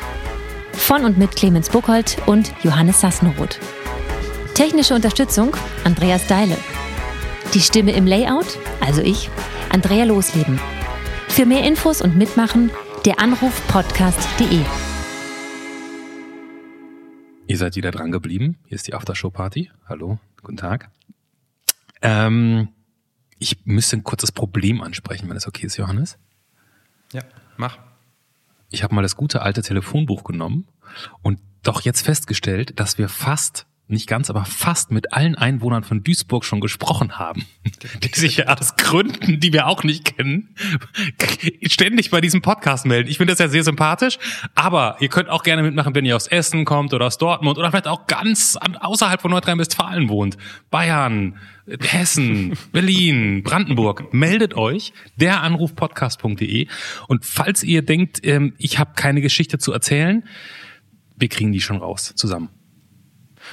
Von 0.72 1.04
und 1.04 1.18
mit 1.18 1.34
Clemens 1.36 1.68
Buchholz 1.68 2.16
und 2.26 2.52
Johannes 2.62 3.00
Sassenroth. 3.00 3.58
Technische 4.54 4.94
Unterstützung 4.94 5.56
Andreas 5.84 6.26
Deile. 6.28 6.56
Die 7.52 7.60
Stimme 7.60 7.92
im 7.92 8.06
Layout, 8.06 8.58
also 8.80 9.02
ich, 9.02 9.28
Andrea 9.72 10.04
Losleben. 10.04 10.60
Für 11.28 11.46
mehr 11.46 11.64
Infos 11.64 12.00
und 12.00 12.16
Mitmachen 12.16 12.70
der 13.04 13.18
Anrufpodcast.de. 13.20 14.60
Ihr 17.50 17.58
seid 17.58 17.74
wieder 17.74 17.90
dran 17.90 18.12
geblieben. 18.12 18.60
Hier 18.66 18.76
ist 18.76 18.86
die 18.86 18.94
Aftershow-Party. 18.94 19.72
Hallo, 19.88 20.20
guten 20.40 20.56
Tag. 20.56 20.88
Ähm, 22.00 22.68
ich 23.40 23.66
müsste 23.66 23.96
ein 23.96 24.04
kurzes 24.04 24.30
Problem 24.30 24.80
ansprechen, 24.80 25.28
wenn 25.28 25.36
es 25.36 25.48
okay 25.48 25.66
ist, 25.66 25.76
Johannes. 25.76 26.16
Ja, 27.12 27.22
mach. 27.56 27.80
Ich 28.70 28.84
habe 28.84 28.94
mal 28.94 29.02
das 29.02 29.16
gute 29.16 29.42
alte 29.42 29.62
Telefonbuch 29.62 30.22
genommen 30.22 30.68
und 31.22 31.40
doch 31.64 31.80
jetzt 31.80 32.02
festgestellt, 32.02 32.78
dass 32.78 32.98
wir 32.98 33.08
fast, 33.08 33.66
nicht 33.90 34.06
ganz, 34.08 34.30
aber 34.30 34.44
fast 34.44 34.90
mit 34.90 35.12
allen 35.12 35.34
Einwohnern 35.34 35.84
von 35.84 36.02
Duisburg 36.02 36.44
schon 36.44 36.60
gesprochen 36.60 37.18
haben, 37.18 37.44
die 38.02 38.18
sich 38.18 38.38
ja 38.38 38.46
aus 38.46 38.76
Gründen, 38.76 39.40
die 39.40 39.52
wir 39.52 39.66
auch 39.66 39.84
nicht 39.84 40.16
kennen, 40.16 40.54
ständig 41.66 42.10
bei 42.10 42.20
diesem 42.20 42.42
Podcast 42.42 42.86
melden. 42.86 43.08
Ich 43.08 43.18
finde 43.18 43.32
das 43.32 43.38
ja 43.40 43.48
sehr 43.48 43.64
sympathisch, 43.64 44.18
aber 44.54 44.96
ihr 45.00 45.08
könnt 45.08 45.28
auch 45.28 45.42
gerne 45.42 45.62
mitmachen, 45.62 45.94
wenn 45.94 46.04
ihr 46.04 46.16
aus 46.16 46.26
Essen 46.26 46.64
kommt 46.64 46.94
oder 46.94 47.06
aus 47.06 47.18
Dortmund 47.18 47.58
oder 47.58 47.70
vielleicht 47.70 47.88
auch 47.88 48.06
ganz 48.06 48.56
an- 48.56 48.76
außerhalb 48.76 49.20
von 49.20 49.30
Nordrhein-Westfalen 49.30 50.08
wohnt. 50.08 50.36
Bayern, 50.70 51.38
Hessen, 51.80 52.56
Berlin, 52.72 53.42
Brandenburg. 53.42 54.12
Meldet 54.12 54.54
euch, 54.54 54.92
deranrufpodcast.de 55.16 56.66
und 57.08 57.24
falls 57.24 57.62
ihr 57.62 57.82
denkt, 57.82 58.20
ähm, 58.24 58.54
ich 58.58 58.78
habe 58.78 58.92
keine 58.96 59.20
Geschichte 59.20 59.58
zu 59.58 59.72
erzählen, 59.72 60.24
wir 61.16 61.28
kriegen 61.28 61.52
die 61.52 61.60
schon 61.60 61.76
raus 61.76 62.12
zusammen. 62.16 62.48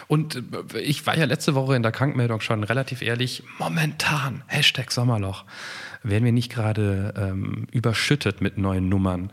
Und 0.08 0.42
äh, 0.74 0.80
ich 0.80 1.06
war 1.06 1.18
ja 1.18 1.26
letzte 1.26 1.56
Woche 1.56 1.76
in 1.76 1.84
der 1.84 1.92
Krankmeldung 1.92 2.42
schon 2.42 2.64
relativ 2.64 3.02
ehrlich, 3.02 3.44
momentan, 3.60 4.44
Hashtag 4.48 4.92
Sommerloch, 4.92 5.46
werden 6.04 6.26
wir 6.26 6.32
nicht 6.32 6.52
gerade 6.52 7.14
ähm, 7.18 7.68
überschüttet 7.72 8.42
mit 8.42 8.58
neuen 8.58 8.90
Nummern. 8.90 9.32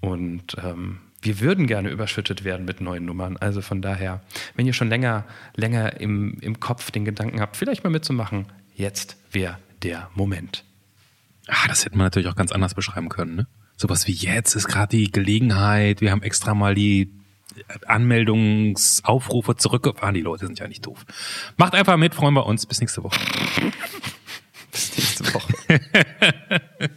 Und 0.00 0.56
ähm, 0.62 0.98
wir 1.20 1.40
würden 1.40 1.66
gerne 1.66 1.90
überschüttet 1.90 2.44
werden 2.44 2.66
mit 2.66 2.80
neuen 2.80 3.04
Nummern. 3.04 3.36
Also 3.36 3.62
von 3.62 3.80
daher, 3.80 4.22
wenn 4.56 4.66
ihr 4.66 4.72
schon 4.72 4.88
länger, 4.88 5.24
länger 5.54 6.00
im, 6.00 6.38
im 6.40 6.60
Kopf 6.60 6.90
den 6.90 7.04
Gedanken 7.04 7.40
habt, 7.40 7.56
vielleicht 7.56 7.84
mal 7.84 7.90
mitzumachen, 7.90 8.46
jetzt 8.74 9.16
wäre 9.30 9.58
der 9.82 10.10
Moment. 10.14 10.64
Ah, 11.46 11.68
das 11.68 11.84
hätte 11.84 11.96
man 11.96 12.06
natürlich 12.06 12.28
auch 12.28 12.36
ganz 12.36 12.52
anders 12.52 12.74
beschreiben 12.74 13.08
können. 13.08 13.36
Ne? 13.36 13.46
Sowas 13.76 14.06
wie 14.06 14.12
jetzt 14.12 14.54
ist 14.54 14.68
gerade 14.68 14.96
die 14.96 15.10
Gelegenheit, 15.10 16.00
wir 16.00 16.10
haben 16.10 16.22
extra 16.22 16.54
mal 16.54 16.74
die 16.74 17.12
Anmeldungsaufrufe 17.86 19.56
zurückgefahren. 19.56 20.14
Die 20.14 20.20
Leute 20.20 20.46
sind 20.46 20.58
ja 20.58 20.68
nicht 20.68 20.86
doof. 20.86 21.04
Macht 21.56 21.74
einfach 21.74 21.96
mit, 21.96 22.14
freuen 22.14 22.34
wir 22.34 22.46
uns. 22.46 22.66
Bis 22.66 22.80
nächste 22.80 23.02
Woche. 23.02 23.18
Bis 24.72 24.96
nächste 24.96 25.34
Woche. 25.34 25.52